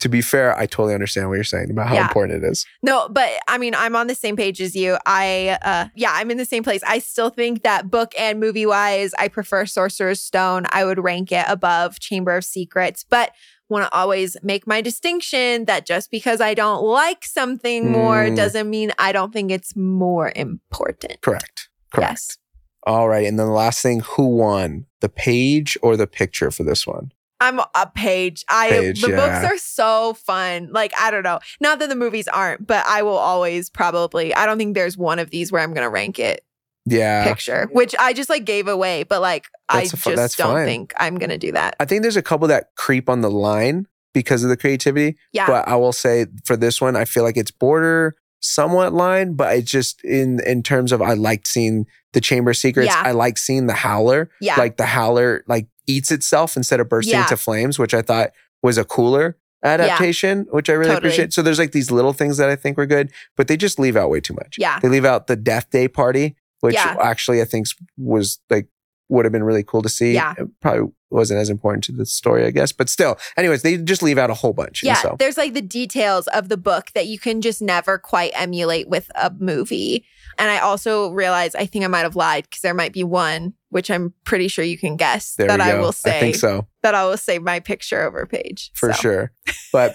to 0.00 0.08
be 0.08 0.20
fair, 0.20 0.56
I 0.56 0.66
totally 0.66 0.94
understand 0.94 1.28
what 1.28 1.34
you're 1.34 1.44
saying 1.44 1.70
about 1.70 1.88
how 1.88 1.94
Yeah. 1.94 2.02
important 2.06 2.44
it 2.44 2.46
is. 2.48 2.64
No, 2.82 3.08
but 3.08 3.30
I 3.48 3.58
mean, 3.58 3.74
I'm 3.74 3.96
on 3.96 4.06
the 4.06 4.14
same 4.14 4.36
page 4.36 4.60
as 4.60 4.76
you. 4.76 4.96
I, 5.06 5.58
uh, 5.62 5.86
yeah, 5.96 6.10
I'm 6.12 6.30
in 6.30 6.36
the 6.36 6.44
same 6.44 6.62
place. 6.62 6.82
I 6.86 6.98
still 7.00 7.30
think 7.30 7.62
that 7.64 7.90
book 7.90 8.12
and 8.18 8.38
movie 8.38 8.66
wise, 8.66 9.12
I 9.18 9.28
prefer 9.28 9.66
Sorcerer's 9.66 10.22
Stone. 10.22 10.66
I 10.70 10.84
would 10.84 11.02
rank 11.02 11.32
it 11.32 11.44
above 11.48 11.98
Chamber 11.98 12.36
of 12.36 12.44
Secrets, 12.44 13.04
but 13.08 13.32
want 13.70 13.84
to 13.84 13.92
always 13.94 14.36
make 14.42 14.66
my 14.66 14.80
distinction 14.80 15.64
that 15.66 15.84
just 15.84 16.10
because 16.10 16.40
I 16.40 16.54
don't 16.54 16.82
like 16.82 17.24
something 17.24 17.90
more 17.90 18.24
Mm. 18.26 18.36
doesn't 18.36 18.70
mean 18.70 18.92
I 18.98 19.12
don't 19.12 19.30
think 19.32 19.50
it's 19.50 19.74
more 19.76 20.32
important. 20.36 21.20
Correct. 21.20 21.68
Correct. 21.92 22.10
Yes. 22.12 22.38
All 22.86 23.08
right. 23.08 23.26
And 23.26 23.38
then 23.38 23.46
the 23.46 23.52
last 23.52 23.82
thing, 23.82 24.00
who 24.00 24.26
won? 24.36 24.86
The 25.00 25.08
page 25.08 25.76
or 25.82 25.96
the 25.96 26.06
picture 26.06 26.50
for 26.50 26.64
this 26.64 26.86
one? 26.86 27.12
I'm 27.40 27.60
a 27.60 27.90
page. 27.94 28.44
I 28.48 28.68
Page, 28.70 29.00
the 29.02 29.10
yeah. 29.10 29.16
books 29.16 29.52
are 29.52 29.58
so 29.58 30.14
fun. 30.14 30.70
Like 30.72 30.92
I 30.98 31.10
don't 31.12 31.22
know. 31.22 31.38
Not 31.60 31.78
that 31.78 31.88
the 31.88 31.94
movies 31.94 32.26
aren't, 32.26 32.66
but 32.66 32.84
I 32.86 33.02
will 33.02 33.16
always 33.16 33.70
probably. 33.70 34.34
I 34.34 34.44
don't 34.44 34.58
think 34.58 34.74
there's 34.74 34.96
one 34.98 35.20
of 35.20 35.30
these 35.30 35.52
where 35.52 35.62
I'm 35.62 35.72
gonna 35.72 35.88
rank 35.88 36.18
it 36.18 36.44
Yeah. 36.84 37.22
picture, 37.24 37.68
which 37.70 37.94
I 37.96 38.12
just 38.12 38.28
like 38.28 38.44
gave 38.44 38.66
away. 38.66 39.04
But 39.04 39.20
like 39.20 39.46
I 39.68 39.82
That's 39.82 39.92
a 39.92 39.96
fu- 39.98 40.10
just 40.16 40.36
don't 40.36 40.52
fine. 40.54 40.66
think 40.66 40.92
I'm 40.96 41.16
gonna 41.16 41.38
do 41.38 41.52
that. 41.52 41.76
I 41.78 41.84
think 41.84 42.02
there's 42.02 42.16
a 42.16 42.22
couple 42.22 42.48
that 42.48 42.70
creep 42.76 43.08
on 43.08 43.20
the 43.20 43.30
line 43.30 43.86
because 44.14 44.42
of 44.42 44.48
the 44.50 44.56
creativity. 44.56 45.16
Yeah, 45.32 45.46
But 45.46 45.68
I 45.68 45.76
will 45.76 45.92
say 45.92 46.26
for 46.44 46.56
this 46.56 46.80
one, 46.80 46.96
I 46.96 47.04
feel 47.04 47.22
like 47.22 47.36
it's 47.36 47.52
border 47.52 48.16
somewhat 48.40 48.92
line, 48.92 49.34
but 49.34 49.56
it's 49.56 49.70
just 49.70 50.04
in 50.04 50.40
in 50.46 50.62
terms 50.62 50.92
of 50.92 51.02
I 51.02 51.14
liked 51.14 51.46
seeing 51.48 51.86
the 52.12 52.20
chamber 52.20 52.54
secrets. 52.54 52.88
Yeah. 52.88 53.02
I 53.04 53.12
like 53.12 53.36
seeing 53.38 53.66
the 53.66 53.74
howler. 53.74 54.30
yeah, 54.40 54.56
Like 54.56 54.76
the 54.76 54.86
howler 54.86 55.44
like 55.48 55.66
eats 55.86 56.10
itself 56.10 56.56
instead 56.56 56.80
of 56.80 56.88
bursting 56.88 57.14
Yeah. 57.14 57.22
into 57.22 57.36
flames, 57.36 57.78
which 57.78 57.94
I 57.94 58.02
thought 58.02 58.30
was 58.62 58.78
a 58.78 58.84
cooler 58.84 59.36
adaptation, 59.64 60.46
which 60.50 60.68
I 60.70 60.74
really 60.74 60.86
Totally. 60.90 60.98
appreciate. 61.08 61.32
So 61.32 61.42
there's 61.42 61.58
like 61.58 61.72
these 61.72 61.90
little 61.90 62.12
things 62.12 62.36
that 62.38 62.48
I 62.48 62.56
think 62.56 62.76
were 62.76 62.86
good, 62.86 63.10
but 63.36 63.48
they 63.48 63.56
just 63.56 63.78
leave 63.78 63.96
out 63.96 64.10
way 64.10 64.20
too 64.20 64.34
much. 64.34 64.56
yeah, 64.58 64.78
They 64.80 64.88
leave 64.88 65.04
out 65.04 65.26
the 65.26 65.36
death 65.36 65.68
day 65.70 65.88
party, 65.88 66.36
which 66.60 66.74
Yeah. 66.74 66.96
actually 67.00 67.40
I 67.42 67.44
think 67.44 67.66
was 67.96 68.38
like 68.50 68.68
would 69.08 69.24
have 69.24 69.32
been 69.32 69.44
really 69.44 69.62
cool 69.62 69.82
to 69.82 69.88
see. 69.88 70.12
Yeah. 70.12 70.34
It 70.38 70.48
probably 70.60 70.92
wasn't 71.10 71.40
as 71.40 71.48
important 71.48 71.84
to 71.84 71.92
the 71.92 72.04
story, 72.04 72.44
I 72.44 72.50
guess. 72.50 72.72
But 72.72 72.88
still, 72.88 73.18
anyways, 73.36 73.62
they 73.62 73.78
just 73.78 74.02
leave 74.02 74.18
out 74.18 74.30
a 74.30 74.34
whole 74.34 74.52
bunch. 74.52 74.82
Yeah. 74.82 74.94
so 74.94 75.16
There's 75.18 75.38
like 75.38 75.54
the 75.54 75.62
details 75.62 76.26
of 76.28 76.48
the 76.48 76.56
book 76.56 76.90
that 76.94 77.06
you 77.06 77.18
can 77.18 77.40
just 77.40 77.62
never 77.62 77.98
quite 77.98 78.32
emulate 78.34 78.88
with 78.88 79.10
a 79.14 79.32
movie. 79.38 80.04
And 80.38 80.50
I 80.50 80.58
also 80.58 81.10
realized 81.10 81.56
I 81.56 81.66
think 81.66 81.84
I 81.84 81.88
might 81.88 82.00
have 82.00 82.16
lied 82.16 82.44
because 82.44 82.60
there 82.60 82.74
might 82.74 82.92
be 82.92 83.04
one 83.04 83.54
which 83.70 83.90
I'm 83.90 84.14
pretty 84.24 84.48
sure 84.48 84.64
you 84.64 84.78
can 84.78 84.96
guess 84.96 85.34
there 85.34 85.48
that 85.48 85.60
I 85.60 85.78
will 85.78 85.92
say 85.92 86.16
I 86.16 86.20
think 86.20 86.36
so 86.36 86.66
that 86.82 86.94
I 86.94 87.04
will 87.04 87.16
say 87.16 87.38
my 87.38 87.60
picture 87.60 88.02
over 88.02 88.26
page 88.26 88.70
for 88.74 88.92
So, 88.92 88.98
sure. 88.98 89.32
But 89.72 89.94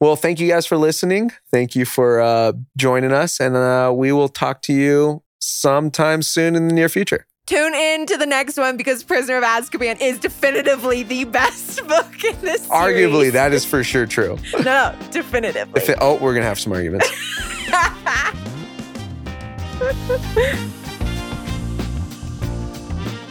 well, 0.00 0.16
thank 0.16 0.40
you 0.40 0.48
guys 0.48 0.64
for 0.64 0.78
listening. 0.78 1.30
Thank 1.50 1.76
you 1.76 1.84
for 1.84 2.20
uh, 2.20 2.52
joining 2.76 3.12
us, 3.12 3.38
and 3.38 3.54
uh, 3.54 3.92
we 3.94 4.12
will 4.12 4.30
talk 4.30 4.62
to 4.62 4.72
you 4.72 5.22
sometime 5.40 6.22
soon 6.22 6.56
in 6.56 6.68
the 6.68 6.74
near 6.74 6.88
future. 6.88 7.26
Tune 7.50 7.74
in 7.74 8.06
to 8.06 8.16
the 8.16 8.26
next 8.26 8.56
one 8.56 8.76
because 8.76 9.02
Prisoner 9.02 9.38
of 9.38 9.42
Azkaban 9.42 10.00
is 10.00 10.20
definitively 10.20 11.02
the 11.02 11.24
best 11.24 11.84
book 11.88 12.06
in 12.22 12.40
this. 12.42 12.62
Series. 12.62 12.68
Arguably, 12.68 13.12
series. 13.22 13.32
that 13.32 13.52
is 13.52 13.64
for 13.64 13.82
sure 13.82 14.06
true. 14.06 14.38
no, 14.52 14.60
no, 14.60 14.94
definitively. 15.10 15.82
If 15.82 15.88
it, 15.88 15.98
oh, 16.00 16.14
we're 16.18 16.32
gonna 16.32 16.46
have 16.46 16.60
some 16.60 16.72
arguments. 16.72 17.10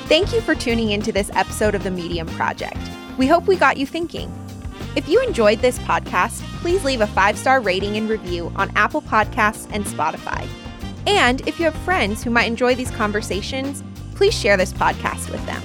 Thank 0.09 0.33
you 0.33 0.41
for 0.41 0.53
tuning 0.53 0.91
into 0.91 1.13
this 1.13 1.31
episode 1.33 1.73
of 1.73 1.83
the 1.85 1.91
Medium 1.91 2.27
Project. 2.27 2.77
We 3.17 3.25
hope 3.25 3.47
we 3.47 3.55
got 3.55 3.77
you 3.77 3.85
thinking. 3.85 4.29
If 4.97 5.07
you 5.07 5.23
enjoyed 5.23 5.59
this 5.59 5.79
podcast, 5.79 6.41
please 6.59 6.83
leave 6.83 6.99
a 6.99 7.07
five 7.07 7.37
star 7.37 7.61
rating 7.61 7.95
and 7.95 8.09
review 8.09 8.51
on 8.57 8.69
Apple 8.75 9.01
Podcasts 9.01 9.69
and 9.71 9.85
Spotify. 9.85 10.45
And 11.07 11.39
if 11.47 11.57
you 11.57 11.63
have 11.63 11.75
friends 11.83 12.21
who 12.21 12.31
might 12.31 12.47
enjoy 12.47 12.75
these 12.75 12.91
conversations, 12.91 13.81
please 14.19 14.37
share 14.37 14.57
this 14.57 14.73
podcast 14.73 15.31
with 15.31 15.45
them. 15.45 15.61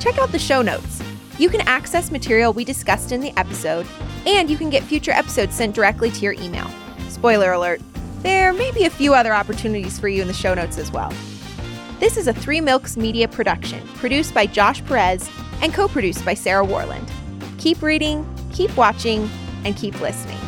Check 0.00 0.16
out 0.16 0.32
the 0.32 0.38
show 0.38 0.62
notes. 0.62 1.02
You 1.38 1.50
can 1.50 1.60
access 1.68 2.10
material 2.10 2.54
we 2.54 2.64
discussed 2.64 3.12
in 3.12 3.20
the 3.20 3.38
episode, 3.38 3.86
and 4.26 4.48
you 4.48 4.56
can 4.56 4.70
get 4.70 4.82
future 4.82 5.10
episodes 5.10 5.54
sent 5.54 5.74
directly 5.74 6.10
to 6.10 6.20
your 6.20 6.32
email. 6.32 6.66
Spoiler 7.10 7.52
alert, 7.52 7.82
there 8.22 8.54
may 8.54 8.72
be 8.72 8.86
a 8.86 8.90
few 8.90 9.12
other 9.12 9.34
opportunities 9.34 9.98
for 9.98 10.08
you 10.08 10.22
in 10.22 10.26
the 10.26 10.32
show 10.32 10.54
notes 10.54 10.78
as 10.78 10.90
well. 10.90 11.12
This 12.00 12.16
is 12.16 12.28
a 12.28 12.32
Three 12.32 12.62
Milks 12.62 12.96
Media 12.96 13.28
production, 13.28 13.86
produced 13.88 14.32
by 14.32 14.46
Josh 14.46 14.82
Perez 14.86 15.28
and 15.60 15.74
co 15.74 15.86
produced 15.86 16.24
by 16.24 16.32
Sarah 16.32 16.64
Warland. 16.64 17.10
Keep 17.58 17.82
reading, 17.82 18.26
keep 18.54 18.74
watching, 18.74 19.28
and 19.66 19.76
keep 19.76 20.00
listening. 20.00 20.38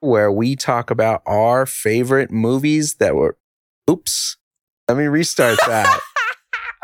where 0.00 0.32
we 0.32 0.56
talk 0.56 0.90
about 0.90 1.22
our 1.24 1.66
favorite 1.66 2.32
movies 2.32 2.94
that 2.94 3.14
were. 3.14 3.38
Oops. 3.88 4.36
Let 4.92 4.98
me 4.98 5.06
restart 5.06 5.58
that. 5.66 5.86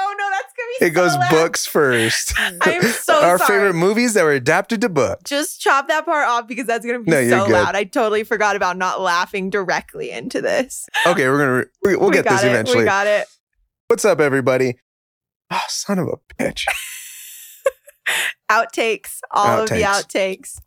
oh 0.00 0.14
no, 0.18 0.30
that's 0.30 0.52
gonna 0.56 0.68
be 0.80 0.86
it 0.86 0.90
goes 0.90 1.14
books 1.30 1.66
first. 1.66 2.32
I'm 2.38 2.80
so 2.80 2.90
sorry. 2.90 3.24
our 3.30 3.38
sorry. 3.38 3.48
favorite 3.50 3.74
movies 3.74 4.14
that 4.14 4.24
were 4.24 4.32
adapted 4.32 4.80
to 4.80 4.88
books. 4.88 5.28
Just 5.28 5.60
chop 5.60 5.88
that 5.88 6.06
part 6.06 6.26
off 6.26 6.48
because 6.48 6.66
that's 6.66 6.86
gonna 6.86 7.00
be 7.00 7.10
No, 7.10 7.28
so 7.28 7.44
loud. 7.52 7.76
I 7.76 7.84
totally 7.84 8.24
forgot 8.24 8.56
about 8.56 8.78
not 8.78 9.02
laughing 9.02 9.50
directly 9.50 10.10
into 10.10 10.40
this. 10.40 10.86
Okay, 11.06 11.28
we're 11.28 11.38
gonna 11.38 11.64
we, 11.84 11.96
we'll 11.96 12.08
We 12.08 12.14
get 12.14 12.24
this 12.24 12.42
it. 12.42 12.48
eventually. 12.48 12.78
We 12.78 12.84
got 12.86 13.06
it. 13.06 13.26
What's 13.88 14.04
up, 14.06 14.20
everybody? 14.20 14.78
Oh, 15.50 15.60
son 15.68 15.98
of 15.98 16.08
a 16.08 16.16
bitch. 16.42 16.64
Outtakes. 18.50 19.18
All 19.30 19.62
of 19.64 19.68
the 19.68 19.76
Outtakes. 19.82 20.06
outtakes. 20.06 20.58